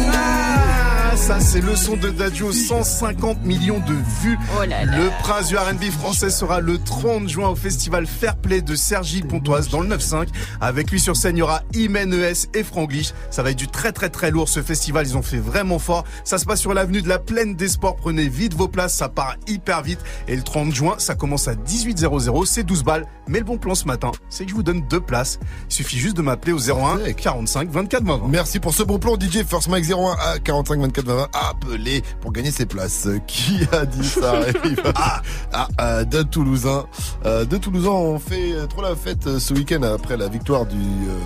[1.25, 4.37] Ça c'est le son de Dadju, 150 millions de vues.
[4.55, 4.95] Oh là là.
[4.95, 9.23] Le prince du R&B français sera le 30 juin au festival Fair Play de Sergi
[9.23, 10.27] Pontoise dans le 9-5.
[10.61, 13.11] Avec lui sur scène, il y aura Imen ES et Franglish.
[13.31, 16.03] Ça va être du très très très lourd ce festival, ils ont fait vraiment fort.
[16.25, 19.09] Ça se passe sur l'avenue de la Plaine des Sports, prenez vite vos places, ça
[19.09, 20.01] part hyper vite.
[20.27, 23.07] Et le 30 juin, ça commence à 18h00, c'est 12 balles.
[23.27, 25.39] Mais le bon plan ce matin, c'est que je vous donne deux places.
[25.71, 28.21] Il suffit juste de m'appeler au 01 45 24 20.
[28.29, 31.14] Merci pour ce bon plan, DJ First Mike 01 à 45 24 20.
[31.33, 33.07] Appelez pour gagner ses places.
[33.27, 34.41] Qui a dit ça
[34.95, 35.21] Ah,
[35.53, 36.85] ah, ah, de Toulousain.
[37.25, 40.77] Euh, de Toulousain, on fait trop la fête euh, ce week-end après la victoire du
[40.77, 41.19] euh,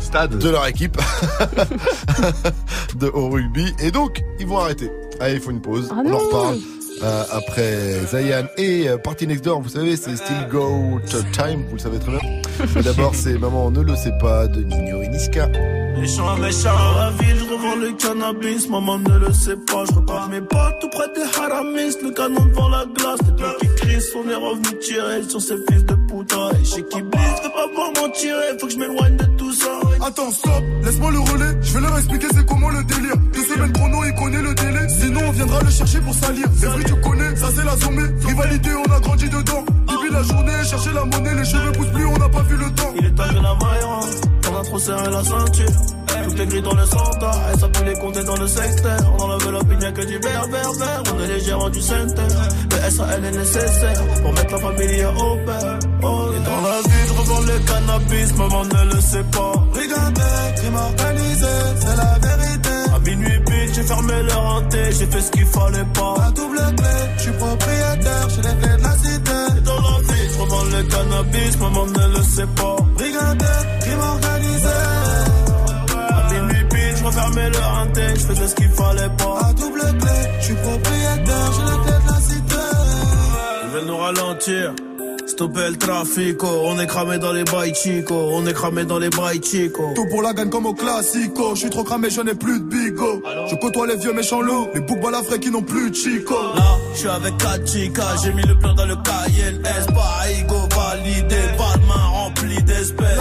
[0.00, 0.96] stade de leur équipe
[2.96, 3.74] de au rugby.
[3.80, 4.90] Et donc, ils vont arrêter.
[5.20, 5.88] Allez, il faut une pause.
[5.92, 6.58] Ah on en reparle.
[7.02, 11.64] Euh, après Zayan et euh, Party Next Door, vous savez, c'est Still Go to Time,
[11.68, 12.20] vous le savez très bien.
[12.74, 15.48] Mais d'abord, c'est Maman, on ne le sait pas de Nino et Niska.
[15.98, 20.28] Méchant, méchant, la ville, je revends le cannabis, maman ne le sait pas, je repars
[20.28, 24.04] mes potes tout près des haramis, le canon devant la glace, les deux qui crient,
[24.16, 27.66] on est revenu tirer sur ces fils de putain, et chez qui blisse, fais pas
[27.74, 29.80] voir m'en tirer, faut que je m'éloigne de tout ça.
[30.06, 31.56] Attends, stop, laisse-moi le relais.
[31.62, 33.16] Je vais leur expliquer c'est comment le délire.
[33.32, 34.86] Deux semaines chrono, il connaît le délai.
[34.90, 36.46] Sinon, on viendra le chercher pour salir.
[36.58, 38.08] C'est vrai, tu connais, ça c'est la sommée.
[38.26, 39.64] Rivalité, on a grandi dedans.
[39.88, 42.70] Depuis la journée, chercher la monnaie, les cheveux poussent plus, on n'a pas vu le
[42.72, 42.92] temps.
[42.98, 43.84] Il est que la maille
[44.50, 46.03] on a trop serré la ceinture.
[46.22, 48.98] Tout est gris dans le centre, et ça peut les compter dans le secteur.
[49.18, 51.02] On enlève l'opinion que du vert, vert, vert.
[51.14, 52.22] On est les gérants du centre.
[52.70, 55.78] Le SAL est nécessaire pour mettre la famille au père.
[56.02, 59.52] Oh, et dans la vie, je revends le cannabis, maman ne le sait pas.
[59.72, 61.46] Regardez, crime organisé,
[61.80, 62.70] c'est la vérité.
[62.94, 66.14] À minuit pile, j'ai fermé le renté, j'ai fait ce qu'il fallait pas.
[66.18, 69.38] La double clé, je suis propriétaire, j'ai les clés de la cité.
[69.56, 72.76] Et dans la vie, je revends le cannabis, maman ne le sait pas.
[72.98, 73.44] Regardez,
[77.40, 79.48] le hanté, je faisais ce qu'il fallait pas.
[79.48, 82.62] À double clé, je suis propriétaire, j'ai la clé de la cité.
[83.64, 84.74] Ils veulent nous ralentir.
[85.26, 86.62] Stopper le trafic, oh.
[86.66, 89.92] on est cramé dans les bails chico, on est cramé dans les bails chico.
[89.94, 91.54] Tout pour la gagne comme au classico.
[91.54, 93.22] Je suis trop cramé, je n'ai plus de bigo.
[93.50, 96.34] Je côtoie les vieux méchants loups, les boucs balafrés qui n'ont plus de chico.
[96.54, 100.14] Là, je suis avec 4 chicas, j'ai mis le plan dans le cahier, S, pas
[100.76, 103.18] validé, pas de main remplie d'espèces.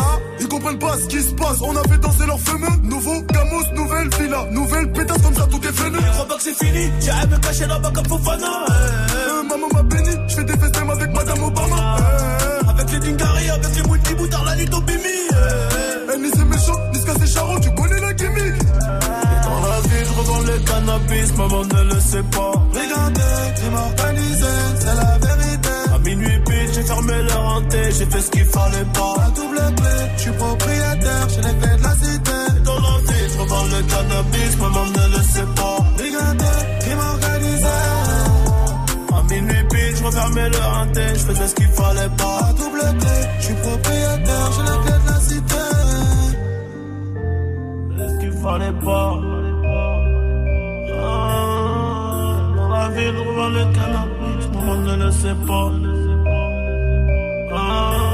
[0.64, 1.58] Comprennent pas ce qui se passe.
[1.62, 2.70] On a fait danser leur fameux.
[2.84, 5.98] Nouveau Camus, nouvelle villa, nouvelle pétasse comme ça, tout est fini.
[6.00, 8.48] Je crois pas que c'est fini, j'arrive me cacher là-bas comme Fofana.
[8.48, 8.72] eh.
[8.72, 11.98] Euh, maman m'a béni, je fais des festins avec Madame Obama.
[12.00, 15.00] Eh, Avec les Dingari, avec les multi boutards, la nuit au bimi.
[16.14, 18.58] Eh, ni c'est méchant, ni ce c'est charron, tu connais la gimmick.
[18.70, 22.52] Dans la vie, je revends le cannabis, maman ne le sait pas.
[22.74, 23.22] Regardez,
[23.58, 24.46] crime organisé,
[24.80, 25.23] c'est la vérité.
[26.84, 29.16] J'ai fermé le hanté, j'ai fait ce qu'il fallait pas.
[29.26, 32.40] À double clé, je suis propriétaire, j'ai les clés de la cité.
[32.66, 35.78] Dans la vie, je revends le cannabis, maman ne le sait pas.
[35.98, 37.78] Regardez, crime organisé.
[39.16, 42.40] À minuit pile, je refermais le hanté, je faisais ce qu'il fallait pas.
[42.50, 45.64] À double clé, je suis propriétaire, j'ai les clés de la cité.
[47.98, 49.12] Ce qu'il fallait pas.
[51.00, 51.16] Ah,
[52.58, 56.03] dans la vie, je revends le cannabis, maman ne le sait pas.
[57.56, 58.13] Ah.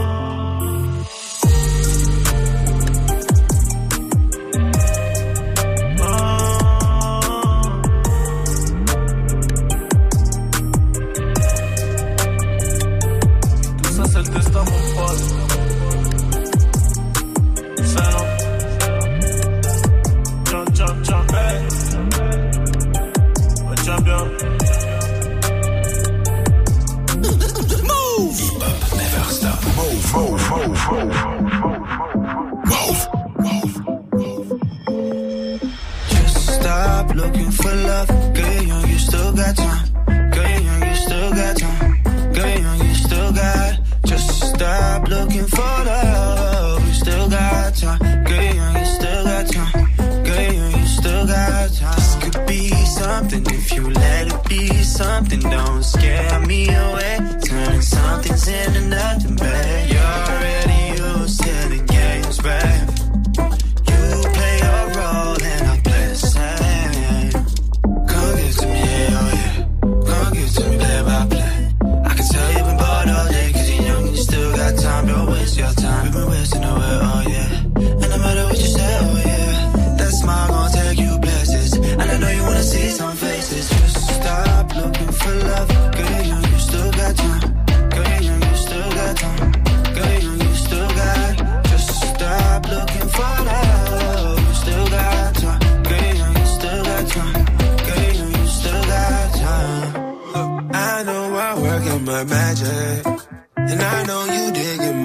[37.62, 38.08] For love.
[38.34, 39.86] Girl, you're young, you still got time.
[40.32, 42.04] Girl, you're young, you still got time.
[42.34, 43.80] Girl, you're young, you still got.
[44.06, 46.88] Just stop looking for love.
[46.88, 48.00] You still got time.
[48.24, 49.86] Girl, you're young, you still got time.
[50.26, 51.96] Girl, you're young, you still got time.
[51.96, 55.40] This could be something if you let it be something.
[55.40, 57.18] Don't scare me away.
[57.46, 59.92] Turning something's into nothing, babe.
[59.92, 62.89] You're already used to the games, babe.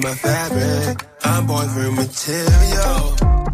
[0.05, 1.03] My fabric.
[1.23, 3.44] I'm boyfriend material.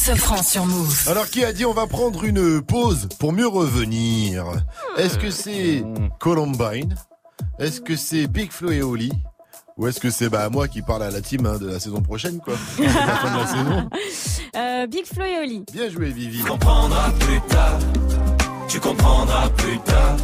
[0.00, 1.08] Sofran sur Move.
[1.08, 4.44] Alors qui a dit on va prendre une pause pour mieux revenir?
[4.96, 5.84] Est-ce que c'est
[6.18, 6.94] Columbine?
[7.58, 9.12] Est-ce que c'est Big Flo et Oli?
[9.76, 12.00] Ou est-ce que c'est bah moi qui parle à la team hein, de la saison
[12.00, 12.54] prochaine quoi?
[12.78, 13.90] La fin de la saison.
[14.56, 15.64] Euh, Big Flo et Oli.
[15.72, 16.40] Bien joué Vivi.
[16.44, 17.78] comprendras plus tard.
[18.68, 20.16] Tu comprendras plus tard.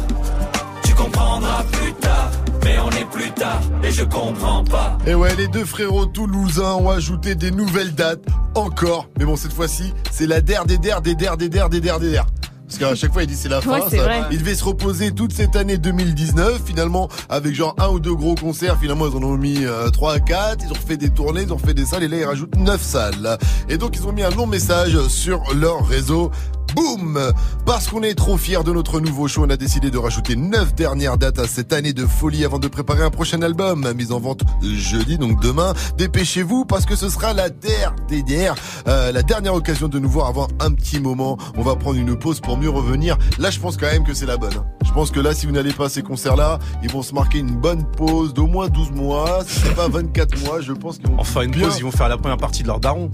[0.83, 2.31] Tu comprendras plus tard.
[2.67, 4.97] Mais on est plus tard et je comprends pas.
[5.07, 9.07] Et ouais, les deux frérots toulousains ont ajouté des nouvelles dates encore.
[9.17, 12.25] Mais bon, cette fois-ci, c'est la der des der des der des der der der.
[12.67, 13.71] Parce qu'à chaque fois, il dit c'est la fin.
[13.79, 16.61] Ouais, ça- il devait se reposer toute cette année 2019.
[16.65, 20.13] Finalement, avec genre un ou deux gros concerts, finalement, ils en ont mis euh, 3
[20.15, 20.65] à 4.
[20.65, 22.03] Ils ont refait des tournées, ils ont refait des salles.
[22.03, 23.37] Et là, ils rajoutent 9 salles.
[23.69, 26.29] Et donc, ils ont mis un long message sur leur réseau.
[26.75, 27.17] Boum
[27.65, 30.75] Parce qu'on est trop fiers de notre nouveau show, on a décidé de rajouter 9
[30.75, 34.19] dernières dates à cette année de folie avant de préparer un prochain album, mise en
[34.19, 35.73] vente jeudi, donc demain.
[35.97, 38.53] Dépêchez-vous parce que ce sera la dernière,
[38.89, 41.37] euh, la dernière occasion de nous voir avant un petit moment.
[41.55, 43.17] On va prendre une pause pour mieux revenir.
[43.39, 44.53] Là, je pense quand même que c'est la bonne.
[44.57, 44.65] hein.
[44.85, 47.39] Je pense que là, si vous n'allez pas à ces concerts-là, ils vont se marquer
[47.39, 51.07] une bonne pause d'au moins 12 mois, si c'est pas 24 mois, je pense qu'ils
[51.09, 53.11] vont Enfin, une bien- pause, ils vont faire la première partie de leur daron.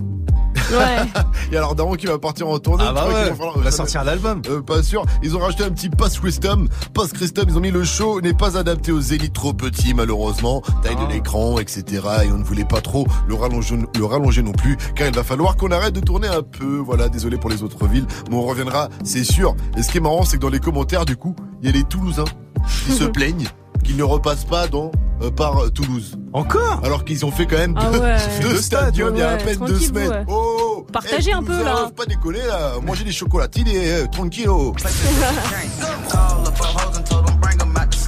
[0.72, 1.24] Ouais.
[1.48, 2.84] Il y a leur daron qui va partir en tournée.
[2.88, 4.42] Ah bah ouais, va sortir l'album.
[4.50, 5.06] Euh, pas sûr.
[5.22, 6.68] Ils ont rajouté un petit pass custom.
[6.94, 10.62] Pass custom, ils ont mis le show n'est pas adapté aux zéniths trop petits, malheureusement.
[10.82, 11.06] Taille Ah.
[11.06, 11.84] de l'écran, etc.
[12.26, 15.24] Et on ne voulait pas trop le rallonger, le rallonger non plus, car il va
[15.24, 16.78] falloir qu'on arrête de tourner un peu.
[16.78, 19.56] Voilà, désolé pour les autres villes, mais on reviendra, c'est sûr.
[19.78, 21.72] Et ce qui est marrant, c'est que dans les commentaires, du coup, il y a
[21.74, 22.26] les Toulousains
[22.86, 23.48] qui se plaignent
[23.84, 26.18] qu'ils ne repassent pas dans euh, par euh, Toulouse.
[26.34, 26.82] Encore?
[26.84, 28.18] Alors qu'ils ont fait quand même Ah deux, ouais.
[28.42, 30.10] deux Deux stadiums il y a à peine deux tranquille, semaines.
[30.10, 30.26] ouais.
[30.28, 31.90] Oh Partagez eh, un peu, là.
[31.96, 32.74] pas déconner là.
[32.86, 34.74] Manger des chocolatines et euh, tranquillo.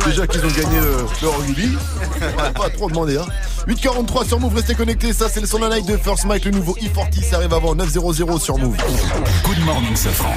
[0.06, 1.78] Déjà qu'ils ont gagné le, le rugby.
[2.38, 3.26] On va pas trop demander hein.
[3.68, 5.12] 8.43 sur Move, restez connectés.
[5.12, 7.24] Ça, c'est le son night de First Mike, le nouveau E40.
[7.24, 8.78] Ça arrive avant 9.00 sur Move.
[9.44, 10.36] Good morning, Safran.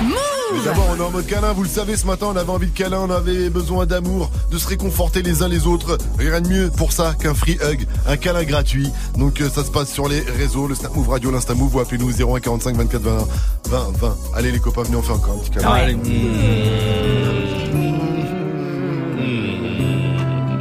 [0.55, 1.52] Mais d'abord, on est en mode câlin.
[1.52, 4.56] Vous le savez, ce matin, on avait envie de câlin, on avait besoin d'amour, de
[4.56, 5.98] se réconforter les uns les autres.
[6.18, 8.90] Rien de mieux pour ça qu'un free hug, un câlin gratuit.
[9.18, 11.80] Donc, euh, ça se passe sur les réseaux, le Snap Move Radio, l'Insta Move, ou
[11.80, 13.28] appelez-nous 01 45 24 20
[13.68, 14.16] 20 20.
[14.34, 15.70] Allez, les copains, venez, on fait encore un petit câlin.
[15.70, 15.97] Allez.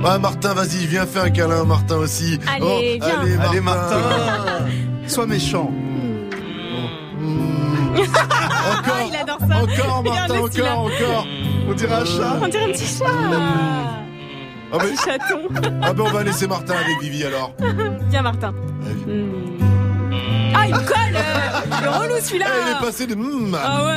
[0.10, 2.40] Ah, Martin, vas-y, viens faire un câlin, Martin aussi.
[2.42, 3.20] Oh, Allez, viens.
[3.20, 4.00] allez, Allez, Martin.
[5.08, 5.72] Sois méchant.
[7.96, 8.08] Encore,
[8.96, 9.46] Ah, il adore ça.
[9.58, 11.28] encore, Il Martin, encore, encore.
[11.70, 12.38] On dirait un chat.
[12.42, 13.06] On dirait un petit chat.
[14.72, 15.42] Ah, mais- Petit chaton.
[15.82, 17.54] ah, ben, on va laisser Martin avec Vivi alors.
[18.10, 18.52] Viens, Martin.
[18.52, 19.58] Hmm.
[20.56, 23.16] Ah, il colle euh, Le relou, celui-là Eh, il est passé de.
[23.16, 23.96] mm, Ah ouais, ouais,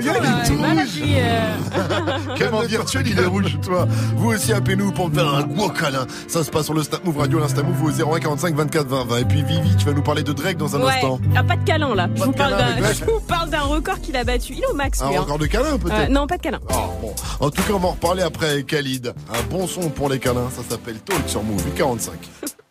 [0.00, 1.00] il est là, tout il est malade, rouge.
[1.00, 2.34] lui, euh.
[2.38, 3.86] Calme virtuel, il est rouge, toi.
[4.16, 6.06] Vous aussi, appelez-nous pour me faire un gros câlin.
[6.28, 9.04] Ça se passe sur le Snap Move Radio, l'Insta Move au 01 45 24 20
[9.04, 9.18] 20.
[9.18, 11.18] Et puis Vivi, tu vas nous parler de Drake dans un Ouais, instant.
[11.36, 12.08] ah, pas de câlin là.
[12.14, 14.54] Je vous, de parle câlin d'un, je vous parle d'un record qu'il a battu.
[14.56, 15.16] Il est au max Un lui.
[15.16, 15.20] hein.
[15.20, 16.60] record de câlin, peut-être Euh, non, pas de câlin.
[16.70, 17.12] Ah, bon.
[17.40, 19.12] En tout cas, on va en reparler après avec Khalid.
[19.32, 20.48] Un bon son pour les câlins.
[20.50, 22.12] Ça s'appelle Talk sur Move 45.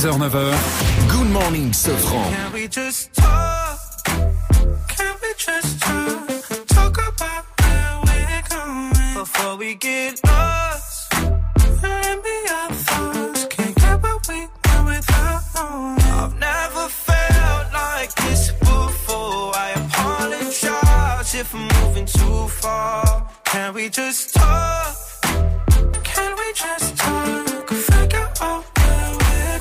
[0.00, 1.10] 6h, 9h.
[1.10, 2.30] Good morning, Safran.
[2.32, 3.78] Can we just talk?
[4.88, 6.66] Can we just talk?
[6.68, 11.12] Talk about where we're going before we get lost.
[11.12, 13.44] And be our thoughts.
[13.50, 16.00] Can't get what we want without knowing.
[16.00, 19.52] I've never felt like this before.
[19.54, 23.28] I apologize if I'm moving too far.
[23.44, 24.96] Can we just talk?
[26.04, 27.68] Can we just talk?
[27.68, 28.79] Figure out where we're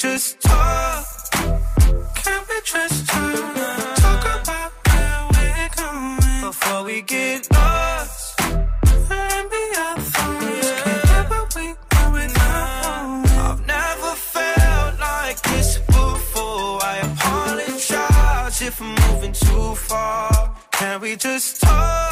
[0.00, 1.04] just talk?
[2.14, 3.96] Can we just talk?
[3.96, 8.40] Talk about where we're going before we get lost.
[8.40, 10.70] And be our thoughts.
[10.82, 13.40] Can't get what we want without knowing.
[13.46, 16.82] I've never felt like this before.
[16.82, 20.54] I apologize if I'm moving too far.
[20.72, 22.09] Can we just talk?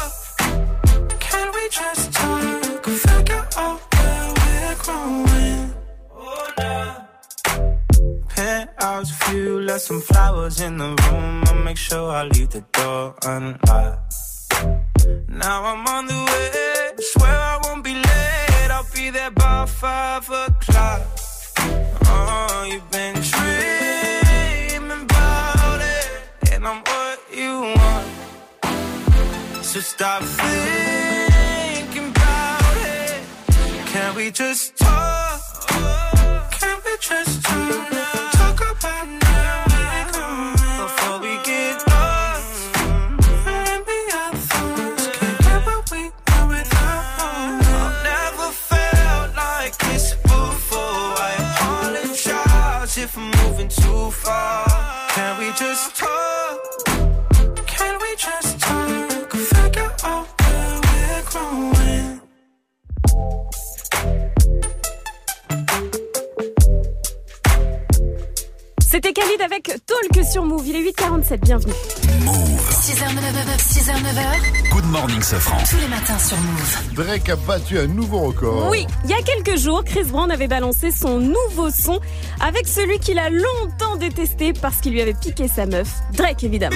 [75.69, 76.95] Tous les matins sur Move.
[76.95, 78.69] Drake a battu un nouveau record.
[78.71, 81.99] Oui, il y a quelques jours, Chris Brown avait balancé son nouveau son
[82.39, 85.87] avec celui qu'il a longtemps détesté parce qu'il lui avait piqué sa meuf.
[86.13, 86.75] Drake, évidemment.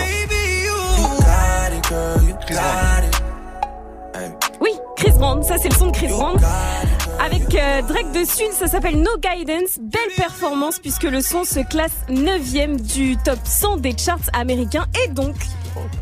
[4.61, 6.37] Oui, Chris Brown, ça c'est le son de Chris Brown.
[7.19, 9.79] Avec euh, Drake dessus, ça s'appelle No Guidance.
[9.81, 15.07] Belle performance puisque le son se classe 9ème du top 100 des charts américains et
[15.07, 15.35] donc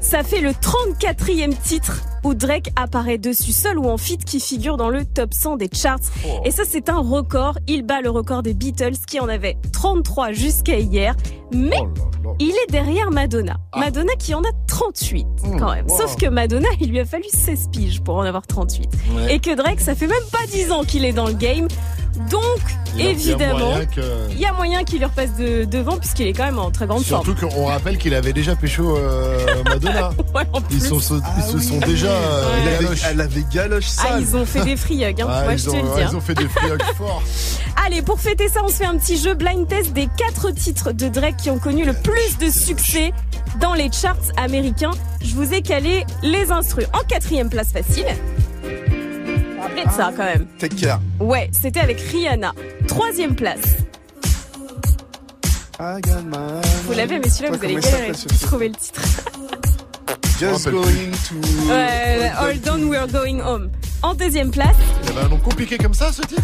[0.02, 4.78] ça fait le 34e titre où Drake apparaît dessus seul ou en feat qui figure
[4.78, 6.00] dans le top 100 des charts.
[6.46, 10.32] Et ça c'est un record, il bat le record des Beatles qui en avait 33
[10.32, 11.16] jusqu'à hier.
[11.54, 11.80] Mais
[12.40, 13.58] il est derrière Madonna.
[13.76, 15.26] Madonna qui en a 38
[15.60, 15.86] quand même.
[15.90, 15.98] wow.
[15.98, 18.90] Sauf que Madonna, il lui a fallu 16 piges pour en avoir 38.
[19.16, 19.36] Ouais.
[19.36, 21.68] Et que Drake, ça fait même pas 10 ans qu'il est dans le game.
[22.30, 22.42] Donc,
[22.96, 23.74] Il y a- évidemment,
[24.30, 26.86] il y a moyen qu'il lui repasse de, devant puisqu'il est quand même en très
[26.88, 27.54] grande Surtout forme.
[27.54, 30.12] qu'on rappelle qu'il avait déjà pécho euh, Madonna.
[30.72, 32.08] ils sont, ils se sont déjà.
[32.12, 33.02] euh, Elle avait- galoches.
[33.10, 34.22] elle avait galoche Ah, sale.
[34.22, 35.28] ils ont fait des free-hugs, hein.
[35.30, 35.78] Ah, Moi, te le dis.
[35.78, 36.08] hein.
[36.12, 37.24] ils ont fait des free-hugs forts.
[37.86, 40.92] Allez, pour fêter ça, on se fait un petit jeu blind test des quatre titres
[40.92, 43.14] de Drake qui ont connu le plus de succès
[43.60, 44.92] dans les charts américains.
[45.24, 46.86] Je vous ai calé les instrus.
[46.94, 48.06] En quatrième place facile.
[49.76, 50.46] De ça quand même.
[50.60, 51.00] Take care.
[51.20, 52.54] Ouais, c'était avec Rihanna.
[52.88, 53.60] Troisième place.
[55.80, 59.02] Vous l'avez, mais celui-là, vous allez galérer trouver le titre.
[60.40, 60.82] Just going
[61.30, 61.70] to.
[61.72, 63.70] Ouais, Hold on, we're going home.
[64.04, 66.42] En deuxième place, Il avait un nom compliqué comme ça, ce titre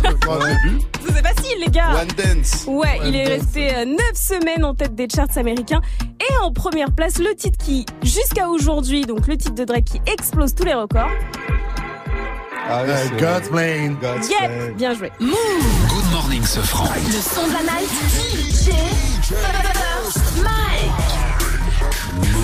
[1.08, 1.96] c'est facile, les gars.
[2.02, 2.66] One Dance.
[2.68, 3.46] Ouais, One il est Dance.
[3.56, 5.82] resté 9 semaines en tête des charts américains.
[6.22, 10.02] Et en première place, le titre qui, jusqu'à aujourd'hui, donc le titre de Drake qui
[10.12, 11.10] explose tous les records.
[12.70, 13.98] Ah, oui, c'est- God's Plane.
[14.02, 15.12] God's Yep, bien joué.
[15.20, 16.86] Good morning, Safran.
[17.06, 17.90] Le son de la night.
[18.12, 18.72] DJ.
[20.44, 21.27] Mike.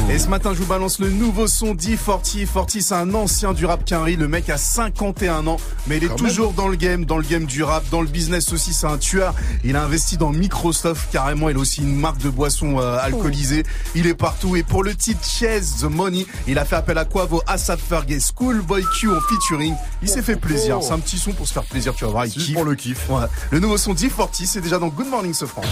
[0.09, 2.45] Et ce matin, je vous balance le nouveau son D40.
[2.45, 4.15] 40, c'est un ancien du rap Quinry.
[4.15, 5.57] Le mec a 51 ans,
[5.87, 8.07] mais il est Quand toujours dans le game, dans le game du rap, dans le
[8.07, 8.73] business aussi.
[8.73, 9.33] C'est un tueur.
[9.63, 11.49] Il a investi dans Microsoft carrément.
[11.49, 13.63] Il a aussi une marque de boissons euh, alcoolisées.
[13.95, 14.55] Il est partout.
[14.55, 17.79] Et pour le titre Chase the Money, il a fait appel à Quavo, Asap
[18.19, 19.73] Schoolboy Q en featuring.
[20.01, 20.79] Il s'est fait plaisir.
[20.83, 21.95] C'est un petit son pour se faire plaisir.
[21.95, 22.53] Tu vas voir, il kiffe.
[22.53, 23.09] pour le kiff.
[23.09, 23.25] Ouais.
[23.51, 25.63] Le nouveau son D40, c'est déjà dans Good Morning Sofran.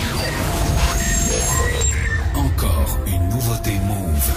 [2.82, 4.32] Encore une nouveauté Move.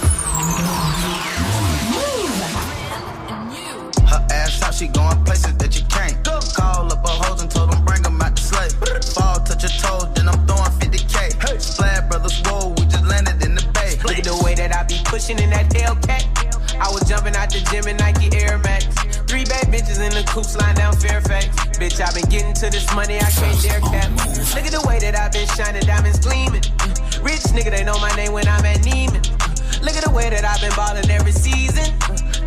[4.07, 6.23] Her ass out, she going places that you can't.
[6.23, 8.73] Call up a hoes and told them bring them out the slave.
[9.13, 11.59] Fall, touch your toes, then I'm throwing 50k.
[11.59, 13.97] Splad brothers, whoa, we just landed in the bay.
[14.03, 16.25] Look at the way that I be pushing in that Hellcat.
[16.79, 18.94] I was jumping out the gym in Nike Air Max.
[19.55, 21.47] Bad bitches in the coops lying down Fairfax.
[21.79, 24.11] Bitch, I been getting to this money, I can't dare cap.
[24.51, 26.63] Look at the way that I've been shining, diamonds gleaming.
[27.23, 29.23] Rich nigga, they know my name when I'm at Neiman.
[29.79, 31.87] Look at the way that I've been balling every season.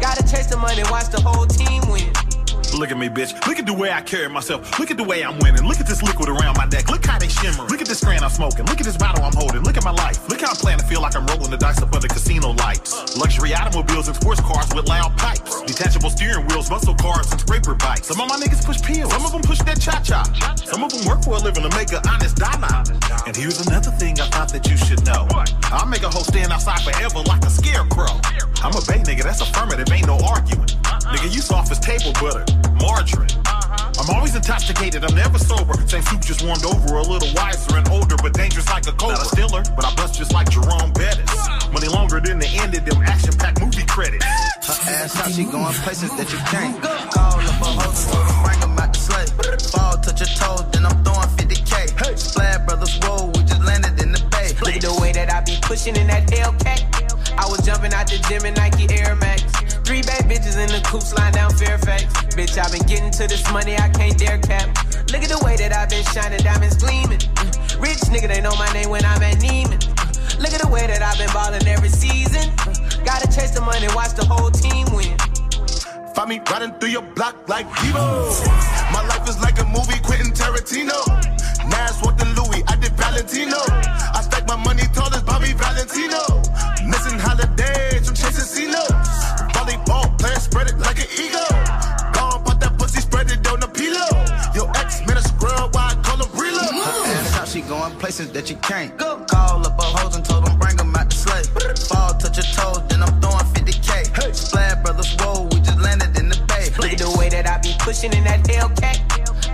[0.04, 2.27] Gotta chase the money, watch the whole team win.
[2.74, 3.34] Look at me, bitch.
[3.46, 4.78] Look at the way I carry myself.
[4.78, 5.66] Look at the way I'm winning.
[5.66, 6.88] Look at this liquid around my neck.
[6.90, 7.64] Look how they shimmer.
[7.64, 8.66] Look at this strand I'm smoking.
[8.66, 9.62] Look at this bottle I'm holding.
[9.62, 10.28] Look at my life.
[10.28, 13.16] Look how I'm playing to feel like I'm rolling the dice up under casino lights.
[13.16, 15.62] Luxury automobiles and sports cars with loud pipes.
[15.62, 18.06] Detachable steering wheels, muscle cars, and scraper bikes.
[18.08, 19.12] Some of my niggas push pills.
[19.12, 20.22] Some of them push that cha-cha.
[20.64, 22.84] Some of them work for a living to make an honest dollar.
[23.26, 25.26] And here's another thing I thought that you should know.
[25.70, 28.14] I'll make a hoe stand outside forever like a scarecrow.
[28.62, 30.68] I'm a bay nigga, that's affirmative, ain't no arguing.
[30.88, 31.14] Uh-uh.
[31.14, 32.44] Nigga, you soft as table butter,
[32.80, 33.28] margarine.
[33.44, 33.92] Uh-huh.
[34.00, 35.74] I'm always intoxicated, I'm never sober.
[35.86, 39.16] Same soup just warmed over, a little wiser and older, but dangerous like a cobra.
[39.16, 41.30] Not a stiller, but I bust just like Jerome Bettis.
[41.72, 44.24] Money longer than the end of them action-packed movie credits.
[44.24, 46.80] Her ass out, she going places that you can't.
[47.12, 49.30] Call up a hoes and told them bring them out the slave.
[49.72, 52.16] Fall, touch your toes, then I'm throwing 50k.
[52.18, 54.54] Splad brothers, whoa, we just landed in the bay.
[54.62, 56.86] Look at the way that I be pushing in that Hellcat.
[57.36, 59.42] I was jumping out the gym in Nike Air Max.
[59.88, 62.04] Three bad bitches in the coops lying down Fairfax.
[62.36, 64.68] Bitch, I've been getting to this money, I can't dare cap.
[65.08, 67.24] Look at the way that I've been shining, diamonds gleaming.
[67.40, 67.48] Uh,
[67.80, 69.80] Rich nigga, they know my name when I'm at Neiman.
[69.80, 70.12] Uh,
[70.44, 72.52] Look at the way that I've been ballin' every season.
[72.68, 75.16] Uh, Gotta chase the money, watch the whole team win.
[76.12, 78.28] Find me riding through your block like Devo.
[78.92, 81.00] My life is like a movie, Quentin Tarantino.
[81.64, 83.56] Nas walked in Louis, I did Valentino.
[84.12, 86.44] I stack my money tall as Bobby Valentino.
[86.84, 88.97] Missing holidays, I'm chasing C-notes.
[90.58, 91.48] Volleyball player, spread it like an eagle.
[92.12, 94.10] Gone, put that pussy, spread it on the pillow.
[94.54, 96.74] Your ex man a scrub, why I call him reload.
[96.74, 98.96] Ass how she going places that you can't.
[98.96, 99.24] Go.
[99.28, 101.46] Call up a hoes and told them bring them out the slave.
[101.88, 103.90] Fall, touch your toes, then I'm throwing 50k.
[104.16, 104.32] Hey.
[104.32, 106.70] Splash brothers, whoa, we just landed in the bay.
[106.78, 108.98] Look at the way that I be pushing in that Hellcat.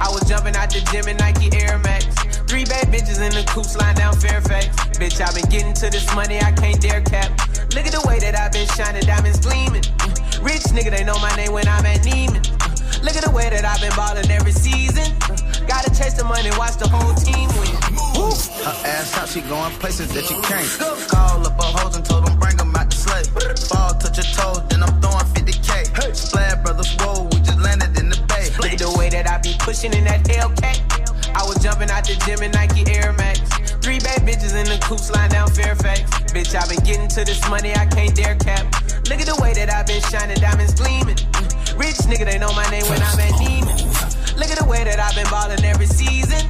[0.01, 2.07] I was jumping out the gym in Nike Air Max.
[2.49, 4.67] Three bad bitches in the coupe sliding down Fairfax.
[4.99, 7.31] Bitch, I've been getting to this money, I can't dare cap.
[7.75, 9.83] Look at the way that I've been shining, diamonds gleaming.
[10.45, 12.45] Rich nigga, they know my name when I'm at Neiman.
[13.03, 15.09] Look at the way that I've been ballin' every season.
[15.65, 17.73] Gotta chase the money, watch the whole team win.
[18.61, 20.69] Her ass how she going places that you can't.
[21.09, 23.29] Call up a hoes and told them bring them out the slave.
[23.73, 25.97] Fall, touch your toes, then I'm throwing 50k.
[25.97, 26.13] Hey.
[26.13, 28.53] Splash brothers, whoa, we just landed in the bay.
[28.61, 30.77] Look at the way that I be pushing in that Hellcat.
[31.33, 33.41] I was jumping out the gym in Nike Air Max.
[33.81, 36.05] Three bad bitches in the coupe sliding down Fairfax.
[36.33, 38.84] Bitch, I've been getting to this money, I can't dare cap.
[39.09, 41.19] Look at the way that I've been shining, diamonds gleaming.
[41.35, 41.45] Uh,
[41.77, 43.77] Rich nigga, they know my name when I'm at Neiman.
[44.37, 46.41] Look at the way that I've been ballin' every season.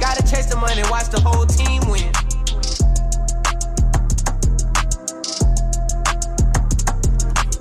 [0.00, 2.10] Gotta chase the money, watch the whole team win.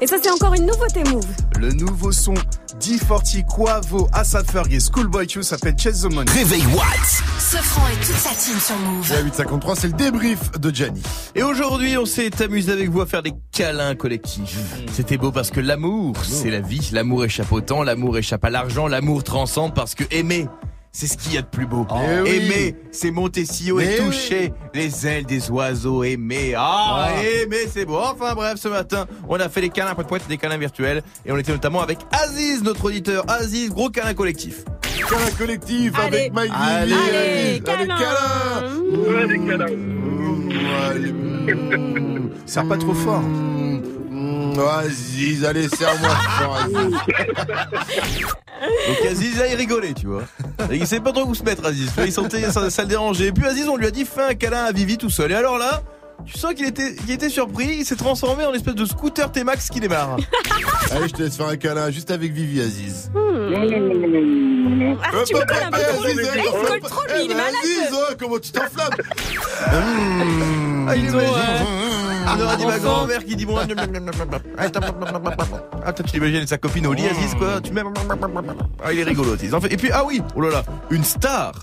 [0.02, 1.41] Et ça, c'est encore une nouveauté Move.
[1.62, 2.34] Le nouveau son
[2.80, 6.32] D40 Quavo, Assad Fergie, Schoolboy Q s'appelle Chase the Money.
[6.32, 7.22] Réveil Watts.
[7.38, 9.12] Sofran et toute sa team sur Move.
[9.12, 11.04] Et à 8h53, c'est le débrief de Gianni.
[11.36, 14.58] Et aujourd'hui, on s'est amusé avec vous à faire des câlins collectifs.
[14.92, 16.90] C'était beau parce que l'amour, c'est la vie.
[16.94, 20.48] L'amour échappe au temps, l'amour échappe à l'argent, l'amour transcende parce que aimer,
[20.92, 21.86] c'est ce qu'il y a de plus beau.
[21.90, 22.30] Eh oui.
[22.30, 26.04] Aimer, c'est monter si haut et toucher les ailes des oiseaux.
[26.04, 27.24] Aimer, ah, Ah.
[27.24, 27.98] aimer, c'est beau.
[27.98, 31.02] Enfin bref, ce matin, on a fait des câlins poète poète, des câlins virtuels.
[31.26, 33.24] Et on était notamment avec Aziz, notre auditeur.
[33.30, 34.66] Aziz, gros câlin collectif.
[35.10, 36.18] Câlin collectif Allez.
[36.18, 36.94] avec Mike Allez.
[36.94, 37.18] Vivi.
[37.18, 37.98] Allez, câlin.
[39.22, 39.68] Allez, câlin.
[39.68, 40.50] Mmh,
[40.90, 42.30] allez, mmh.
[42.46, 43.24] Serre pas trop fort.
[44.56, 46.10] Mmh, Aziz, allez, serre-moi.
[48.88, 50.24] Donc Aziz, là, il rigolait, tu vois.
[50.72, 51.92] Et il savait pas trop où se mettre, Aziz.
[52.06, 53.28] Il sentait, ça, ça le dérangeait.
[53.28, 55.32] Et puis Aziz, on lui a dit, fais un câlin à Vivi tout seul.
[55.32, 55.82] Et alors là,
[56.26, 57.78] tu sens qu'il était, était surpris.
[57.80, 60.18] Il s'est transformé en espèce de scooter T-Max qui démarre.
[60.92, 63.10] Allez, je te laisse faire un câlin juste avec Vivi, Aziz.
[63.14, 63.20] Ah,
[65.26, 66.04] tu me colles un peu trop.
[66.06, 67.56] Aziz, Aziz, il colle trop, eh, lui, il est mais malade.
[67.64, 68.90] Aziz, oh, comment tu t'enflammes
[69.72, 70.88] Mmh.
[70.90, 72.01] Ah, il Imagine.
[72.22, 73.58] Euh, on aurait dit ma grand-mère qui dit bon.
[75.84, 77.60] Ah, toi, tu imagines sa copine au lit, Aziz, quoi.
[77.62, 77.82] Tu mets.
[78.84, 79.54] Ah, il est rigolo, Aziz.
[79.54, 81.54] En fait- Et puis, ah oui, oh là là, une star.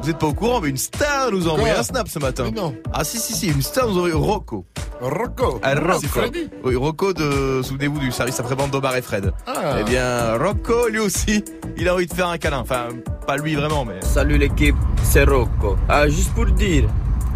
[0.00, 2.44] Vous êtes pas au courant, mais une star nous a envoyé un snap ce matin.
[2.44, 2.72] Mais non.
[2.92, 4.64] Ah si si si, une star nous a envoyé Rocco.
[5.00, 5.58] Rocco.
[5.62, 5.98] Ah, Rocco.
[6.00, 6.48] C'est Freddy.
[6.64, 9.32] Oui, Rocco de, souvenez-vous du service après-vente d'Omar et Fred.
[9.48, 9.78] Ah.
[9.80, 11.44] Eh bien, Rocco, lui aussi,
[11.76, 12.60] il a envie de faire un câlin.
[12.60, 12.88] Enfin,
[13.26, 14.00] pas lui vraiment, mais.
[14.02, 15.76] Salut l'équipe, c'est Rocco.
[15.88, 16.84] Ah, juste pour dire,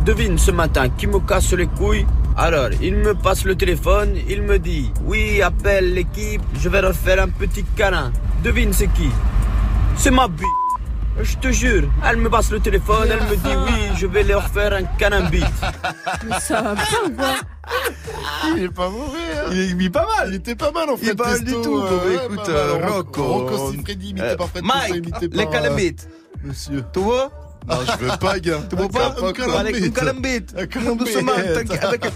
[0.05, 2.07] devine ce matin qui me casse les couilles.
[2.37, 6.95] Alors, il me passe le téléphone, il me dit Oui, appelle l'équipe, je vais leur
[6.95, 8.11] faire un petit câlin.
[8.43, 9.09] Devine c'est qui?
[9.97, 10.47] C'est ma bite.
[11.21, 14.49] Je te jure, elle me passe le téléphone, elle me dit Oui, je vais leur
[14.49, 15.45] faire un câlin bite.
[16.27, 17.35] Mais ça va bien ou quoi?
[18.57, 19.19] Il est pas mauvais.
[19.37, 19.51] Hein.
[19.53, 20.29] Il est mis pas mal.
[20.31, 21.05] Il était pas mal en fait.
[21.05, 21.81] Il est pas mal du tout.
[21.81, 21.89] Bah,
[22.25, 23.23] écoute, euh, Rocco.
[23.23, 25.91] Rocco, si Freddy imité Euh, par Fred, Mike, Toussaint imité les par, euh,
[26.45, 26.83] Monsieur.
[26.93, 27.31] Tu vois
[27.69, 28.61] Non, je veux pas, gars.
[28.69, 29.51] Tu vois pas Un cal-
[29.85, 30.55] un calambite.
[30.57, 30.95] Un.
[30.97, 32.03] Doucement, avec-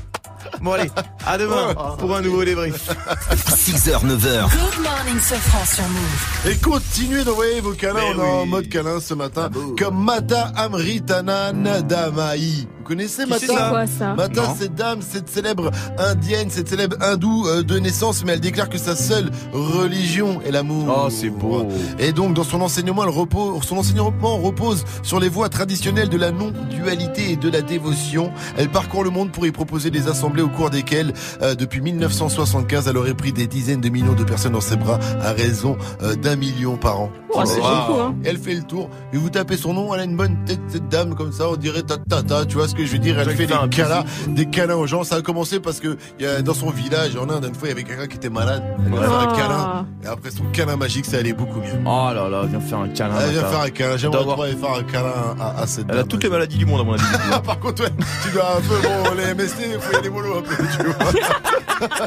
[0.60, 0.91] Bon allez,
[1.26, 2.89] à demain pour un nouveau débrief.
[3.33, 4.49] 6h, 9h.
[4.49, 6.50] Good morning, Sofran sur Move.
[6.50, 10.52] Et continuez d'envoyer vos câlins, Mais on est en mode câlin ce matin, comme Mata
[10.57, 12.68] Amritana Nadamaï.
[12.86, 14.55] Vous connaissez Mata c'est ça Quoi ça Mata, Non.
[14.56, 18.78] cette dame, cette célèbre indienne, cette célèbre hindoue euh, de naissance, mais elle déclare que
[18.78, 20.84] sa seule religion est l'amour.
[20.97, 21.66] Oh, c'est beau.
[21.98, 26.16] Et donc, dans son enseignement, elle repose, son enseignement repose sur les voies traditionnelles de
[26.16, 28.31] la non-dualité et de la dévotion.
[28.56, 32.86] Elle parcourt le monde pour y proposer des assemblées au cours desquelles, euh, depuis 1975,
[32.86, 36.15] elle aurait pris des dizaines de millions de personnes dans ses bras à raison euh,
[36.15, 37.10] d'un million par an.
[37.31, 37.66] Oh, c'est wow.
[37.66, 38.15] beaucoup, hein.
[38.24, 40.89] Elle fait le tour et vous tapez son nom, elle a une bonne tête cette
[40.89, 43.18] dame comme ça, on dirait ta ta ta, tu vois ce que je veux dire.
[43.18, 45.05] Elle fait des câlins, des câlins aux gens.
[45.05, 47.68] Ça a commencé parce que il y a, dans son village en Inde, une fois,
[47.68, 48.62] il y avait quelqu'un qui était malade.
[48.84, 49.36] Elle lui a fait un Oh.
[49.36, 49.86] câlin.
[50.05, 51.80] Et après son câlin magique, ça allait beaucoup mieux.
[51.84, 53.14] Oh là là, viens faire un câlin.
[53.24, 53.52] Elle vient Nata.
[53.55, 53.96] faire un câlin.
[53.96, 56.80] J'aimerais aller faire un câlin à, à cette Elle a toutes les maladies du monde,
[56.80, 57.02] à mon avis.
[57.44, 57.90] Par contre, ouais,
[58.22, 60.86] tu dois un peu, bon, les MST, il faut y aller mollo un peu, tu
[60.86, 62.06] vois.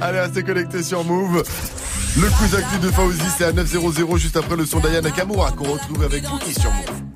[0.00, 1.42] Allez, restez connectés sur Move.
[2.16, 5.72] Le quiz actu de Fauzi, c'est à 900 juste après le son d'Aya Nakamura qu'on
[5.72, 7.07] retrouve avec Bookie sur Move.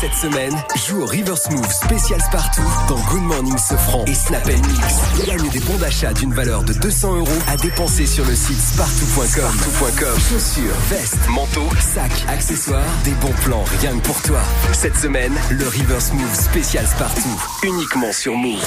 [0.00, 0.54] Cette semaine,
[0.86, 5.26] joue au River Smooth spécial Spartoo dans Good Morning Sofran et Snap Mix.
[5.26, 8.58] Gagne des bons d'achat d'une valeur de 200 euros à dépenser sur le site.
[8.58, 10.18] Spartoo.com.
[10.30, 14.40] Chaussures, vestes, manteaux, sacs, accessoires, des bons plans rien que pour toi.
[14.72, 17.28] Cette semaine, le River Smooth spécial Spartoo,
[17.62, 18.64] uniquement sur Move.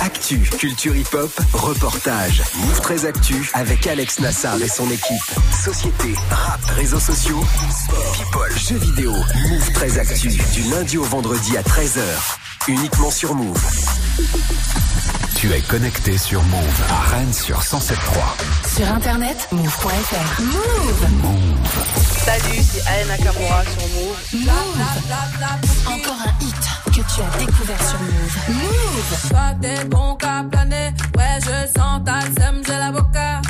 [0.00, 2.42] Actu, culture hip-hop, reportage.
[2.56, 5.22] Move très actu avec Alex Nassar et son équipe.
[5.64, 9.12] Société, rap, réseaux sociaux, sport, people, jeux vidéo.
[9.48, 12.02] Move très actu du lundi au vendredi à 13h.
[12.68, 13.60] Uniquement sur Move.
[15.36, 18.76] Tu es connecté sur Move à Rennes sur 107.3.
[18.76, 20.42] Sur internet, move.fr.
[20.42, 21.06] Move.
[22.24, 24.16] Salut, c'est Aya Nakamura sur Move.
[25.86, 26.13] Encore hit que
[27.14, 28.36] tu as découvert sur Move.
[28.48, 29.28] Move.
[29.30, 33.40] Toi t'es bon qu'à planer, ouais je sens ta sème, j'ai l'avocat.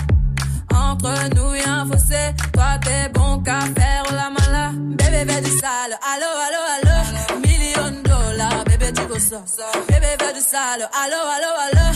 [0.75, 4.71] Entre nous y'a un fossé, toi t'es bon qu'à faire la mala.
[4.75, 7.41] Bébé fais du sale, allo allo allo.
[7.41, 9.41] Million dollars, bébé tu veux ça.
[9.89, 11.87] Bébé fais du sale, allo allo allo.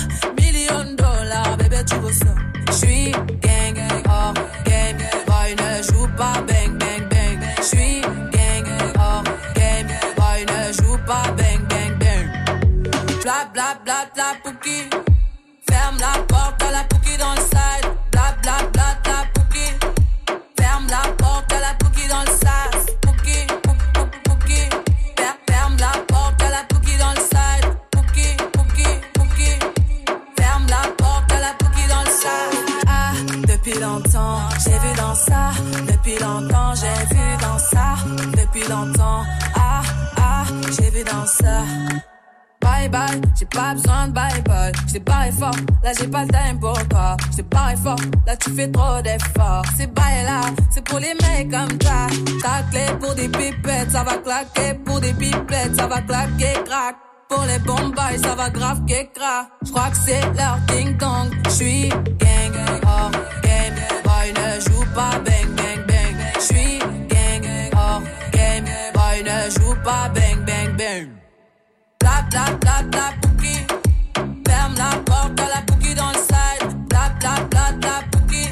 [0.41, 2.33] Million dollars, bébé tu veux ça.
[2.73, 7.39] J'suis gang, hors game, boy ne joue pas bang bang bang.
[7.63, 8.67] J'suis gang,
[8.99, 9.25] hors
[9.55, 11.48] game, boy ne joue pas bang
[16.01, 17.87] La porte à la pouki dans le side.
[18.13, 19.67] Bla bla bla bla pouki.
[20.59, 22.87] Ferme la porte à la pouki dans le sas.
[23.03, 23.47] Pouki,
[24.25, 24.61] pouki.
[25.17, 27.67] Fer- Ferme la porte à la pouki dans le side.
[27.91, 29.51] Pouki, pouki, pouki.
[30.37, 32.55] Ferme la porte à la pouki dans le sas.
[32.87, 33.13] Ah,
[33.47, 35.51] depuis longtemps, j'ai vu dans ça.
[35.91, 37.97] Depuis longtemps, j'ai vu dans ça.
[38.37, 39.25] Depuis longtemps,
[39.57, 39.83] ah,
[40.17, 40.45] ah,
[40.79, 41.63] j'ai vu dans ça.
[43.39, 44.73] J'ai pas besoin de bye bye.
[44.87, 47.17] J't'ai barré fort, là j'ai pas le time pour toi.
[47.33, 49.65] J't'ai barré fort, là tu fais trop d'efforts.
[49.77, 50.41] C'est bye là,
[50.71, 52.07] c'est pour les mecs comme ça.
[52.43, 54.75] Ta clé pour des pipettes, ça va claquer.
[54.85, 56.97] Pour des pipettes, ça va claquer, crack.
[57.29, 59.49] Pour les bombes, ça va grave crack.
[59.65, 61.31] J'crois que c'est leur ding dong.
[61.51, 62.55] J'suis gang,
[62.87, 63.11] hors
[63.43, 63.75] game.
[64.05, 66.17] Boy ne joue pas bang bang bang.
[66.41, 67.45] J'suis gang,
[67.77, 68.65] hors game.
[68.95, 71.18] Boy ne joue pas bang bang bang.
[73.23, 73.67] Pouki.
[74.47, 76.19] Ferme la porte à la pouki dans le
[76.89, 78.49] bla bla pouki.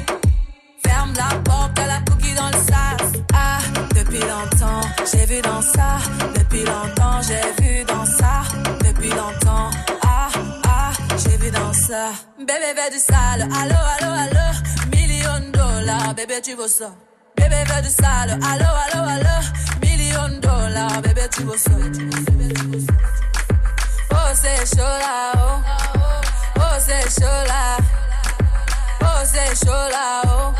[0.83, 3.21] Ferme la porte à la pouki dans le sas.
[3.33, 3.59] Ah,
[3.95, 4.81] depuis longtemps,
[5.11, 5.99] j'ai vu dans ça.
[6.35, 8.41] Depuis longtemps, j'ai vu dans ça.
[8.79, 9.69] Depuis longtemps,
[10.03, 10.29] ah,
[10.65, 12.11] ah, j'ai vu dans ça.
[12.39, 13.41] Bébé, fais du sale.
[13.43, 14.47] Allo, allo, allo.
[14.91, 16.91] Million dollars, bébé, tu veux ça.
[17.35, 18.39] Bébé, fais du sale.
[18.41, 19.37] Allo, allo, allo.
[19.81, 21.71] Million dollars, bébé, tu veux ça.
[21.71, 23.26] Oh, c'est chaud là,
[27.15, 27.77] chaud là.
[29.01, 30.53] Oh, c'est chaud là, oh.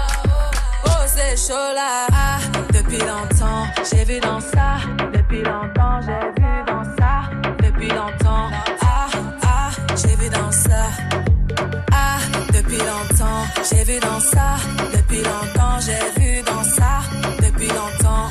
[0.86, 2.08] Oh, chaud là.
[2.12, 2.40] Ah,
[2.74, 4.78] depuis longtemps, j'ai vu dans ça.
[5.14, 7.30] Depuis longtemps, j'ai vu dans ça.
[7.64, 8.50] Depuis longtemps,
[8.82, 9.08] ah,
[9.44, 10.84] ah, j'ai vu dans ça.
[11.92, 12.20] Ah,
[12.54, 14.56] depuis longtemps, j'ai vu dans ça.
[14.94, 17.02] Depuis longtemps, j'ai vu dans ça.
[17.42, 18.30] Depuis longtemps,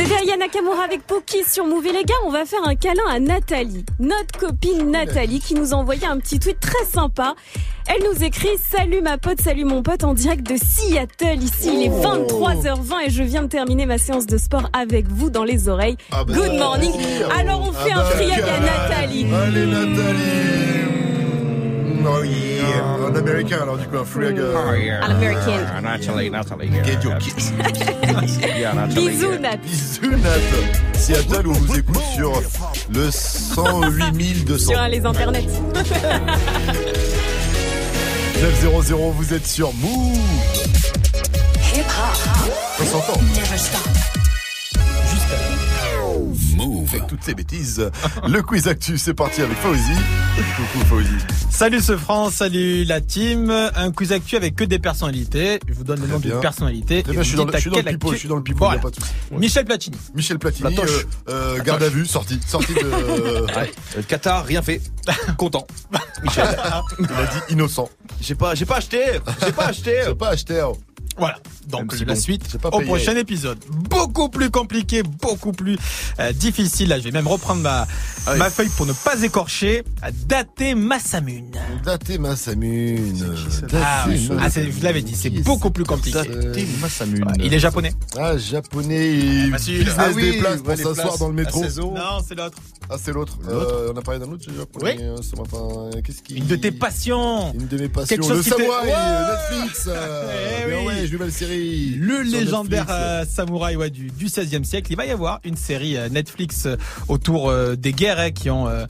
[0.00, 1.84] C'était Aya Nakamura avec Poki sur Move.
[1.88, 5.74] Et les gars, on va faire un câlin à Nathalie, notre copine Nathalie, qui nous
[5.74, 7.34] a envoyé un petit tweet très sympa.
[7.86, 11.42] Elle nous écrit Salut ma pote, salut mon pote en direct de Seattle.
[11.42, 15.28] Ici, il est 23h20 et je viens de terminer ma séance de sport avec vous
[15.28, 15.98] dans les oreilles.
[16.12, 16.92] Ah bah, Good morning.
[17.38, 18.60] Alors on fait Ah un bah, friag à câlin.
[18.60, 19.26] Nathalie.
[19.34, 21.09] Allez, Nathalie.
[22.06, 22.84] Oh yeah.
[23.06, 25.04] Un américain, alors du coup, un free Oh, yeah.
[25.04, 25.60] Un American.
[25.74, 26.70] Ah, Nathalie, Nathalie.
[26.84, 27.52] Get your kiss.
[28.94, 29.56] Bisous Nat.
[29.58, 30.40] Bisous, Nat.
[30.94, 32.32] Seattle, on vous écoute sur
[32.92, 34.72] le 108 200.
[34.72, 35.46] Sur les internets.
[38.40, 40.18] 900, vous êtes sur Move.
[42.80, 43.20] On s'entend.
[46.92, 47.88] Avec toutes ces bêtises.
[48.28, 49.80] Le quiz actu, c'est parti avec Fauzi.
[50.56, 51.08] Coucou Fauzi.
[51.50, 53.50] Salut ce France, salut la team.
[53.50, 55.60] Un quiz actu avec que des personnalités.
[55.68, 57.02] Je vous donne le nom d'une personnalité.
[57.04, 58.18] Très bien, je suis dans le- à je suis dans le quelle pipeau, actu- je
[58.20, 58.76] suis dans le pipeau, Voilà.
[58.76, 59.10] y a pas de souci.
[59.30, 59.96] Michel Platini.
[60.14, 62.80] Michel Platini, euh, euh, garde à vue, sorti, sorti de.
[63.56, 63.70] Ouais.
[63.98, 64.80] Euh, Qatar, rien fait.
[65.36, 65.66] Content.
[66.24, 66.44] Michel.
[66.98, 67.88] Il a dit innocent.
[68.20, 69.00] J'ai pas, j'ai pas acheté.
[69.44, 70.02] J'ai pas acheté.
[70.06, 70.60] J'ai pas acheté.
[70.64, 70.76] oh.
[71.18, 71.36] Voilà.
[71.68, 73.58] Donc la bon, suite au prochain épisode.
[73.68, 75.76] Beaucoup plus compliqué, beaucoup plus
[76.18, 76.88] euh, difficile.
[76.88, 77.86] Là, je vais même reprendre ma,
[78.26, 78.38] Ah oui.
[78.38, 79.84] ma feuille pour ne pas écorcher.
[80.26, 81.50] Daté Massamune.
[81.84, 83.36] Daté Massamune.
[83.74, 84.28] Ah, oui.
[84.40, 86.18] Ah, c'est- je l'avais dit, c'est beaucoup plus compliqué.
[86.26, 87.24] Daté Massamune.
[87.24, 87.92] Ouais, Il est japonais.
[88.18, 89.78] Ah, japonais et facile.
[89.84, 91.60] business Ah oui, des places pour s'asseoir dans le métro.
[91.60, 91.94] à 16 euros.
[91.94, 92.58] Non, c'est l'autre.
[92.88, 93.38] Ah, c'est l'autre.
[93.48, 95.04] Euh, on a parlé d'un autre japonais Oui.
[95.04, 95.90] euh, ce matin.
[96.02, 96.34] Qu'est-ce qui...
[96.36, 97.52] Une de tes passions.
[97.52, 98.16] Une de mes passions.
[98.16, 99.60] Quelque chose le samouraï, Ouais.
[99.60, 99.84] Netflix.
[99.86, 100.99] euh, Eh oui.
[101.04, 101.94] Ouais, nouvelle série.
[101.98, 102.90] Le légendaire Netflix.
[102.90, 104.92] euh, samouraï ouais, du, du 16e siècle.
[104.92, 106.76] Il va y avoir une série euh, Netflix euh,
[107.08, 108.84] autour euh, des guerres hein, qui ont euh,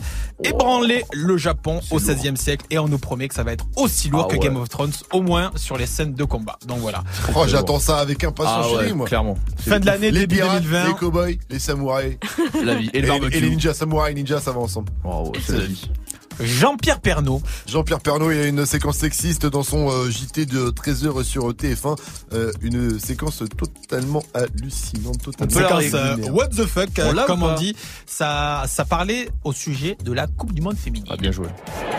[0.45, 2.67] ébranlé le Japon au 16e siècle.
[2.71, 4.45] Et on nous promet que ça va être aussi lourd Ah que ouais.
[4.47, 6.59] Game of Thrones, au moins sur les scènes de combat.
[6.67, 7.03] Donc voilà.
[7.35, 9.07] Oh, j'attends ça avec impatience, Ah ouais, chérie, moi.
[9.07, 9.37] clairement.
[9.59, 10.89] Fin de l'année, les début pirates, 2020.
[10.89, 12.17] les cowboys, les samouraïs.
[12.65, 12.91] La vie.
[12.93, 13.37] Et le barbecue.
[13.37, 14.91] Et les ninjas, samouraïs, ninjas, ça va ensemble.
[15.05, 15.91] Oh, ouais, c'est la vie.
[16.39, 17.43] Jean-Pierre Pernaud.
[17.67, 21.51] Jean-Pierre Pernaud, il y a une séquence sexiste dans son euh, JT de 13h sur
[21.51, 21.99] TF1.
[22.33, 26.31] Euh, une séquence totalement hallucinante, totalement Séquence euh.
[26.31, 26.91] What the fuck,
[27.27, 27.75] comme on dit.
[28.07, 31.07] Ça, ça parlait au sujet de la Coupe du Monde féminine.
[31.11, 31.49] Ah, bien joué.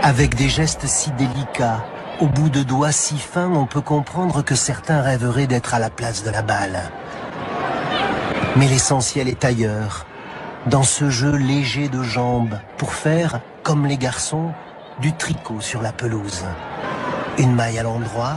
[0.01, 1.85] Avec des gestes si délicats,
[2.19, 5.89] au bout de doigts si fins, on peut comprendre que certains rêveraient d'être à la
[5.89, 6.91] place de la balle.
[8.57, 10.05] Mais l'essentiel est ailleurs,
[10.67, 14.51] dans ce jeu léger de jambes, pour faire, comme les garçons,
[14.99, 16.43] du tricot sur la pelouse.
[17.37, 18.35] Une maille à l'endroit,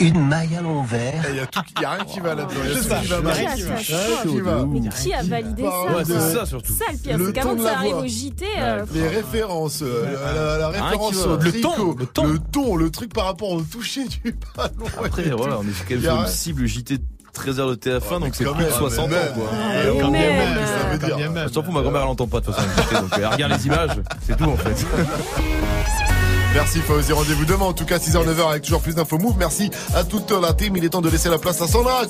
[0.00, 1.24] une maille à l'envers.
[1.30, 2.60] Il y a tout, il y a rien qui va là-dedans.
[2.64, 3.00] Il y a C'est tout ça.
[3.00, 3.32] qui va mal.
[3.32, 3.74] rien qui va.
[3.76, 4.64] Qui va.
[4.66, 6.72] Mais qui a validé ça Ouais, c'est ça, surtout.
[6.72, 10.04] Ça le pire, Le c'est qu'avant que ça arrive au JT, euh, Les références, euh,
[10.34, 12.26] la, la référence au Le tricot, ton, le ton.
[12.26, 14.86] le ton, le truc par rapport au toucher du ballon.
[15.02, 16.98] Après, voilà, on est quand même Il y a sur une cible JT
[17.38, 19.50] 13h de TF1, donc c'est plus de même, 60 ans, mais quoi.
[19.52, 19.94] même.
[19.96, 20.36] Ouais, Quand même.
[20.36, 21.30] même, ça veut dire.
[21.30, 21.48] même.
[21.48, 22.68] Je t'en fous, ma grand-mère elle entend pas de toute façon.
[23.02, 23.90] Donc elle regarde les images,
[24.26, 24.86] c'est tout en fait.
[26.54, 29.34] Merci Fauzi, rendez-vous demain en tout cas 6h-9h avec toujours plus d'infos move.
[29.38, 32.06] Merci à toute la team, il est temps de laisser la place à Sandra.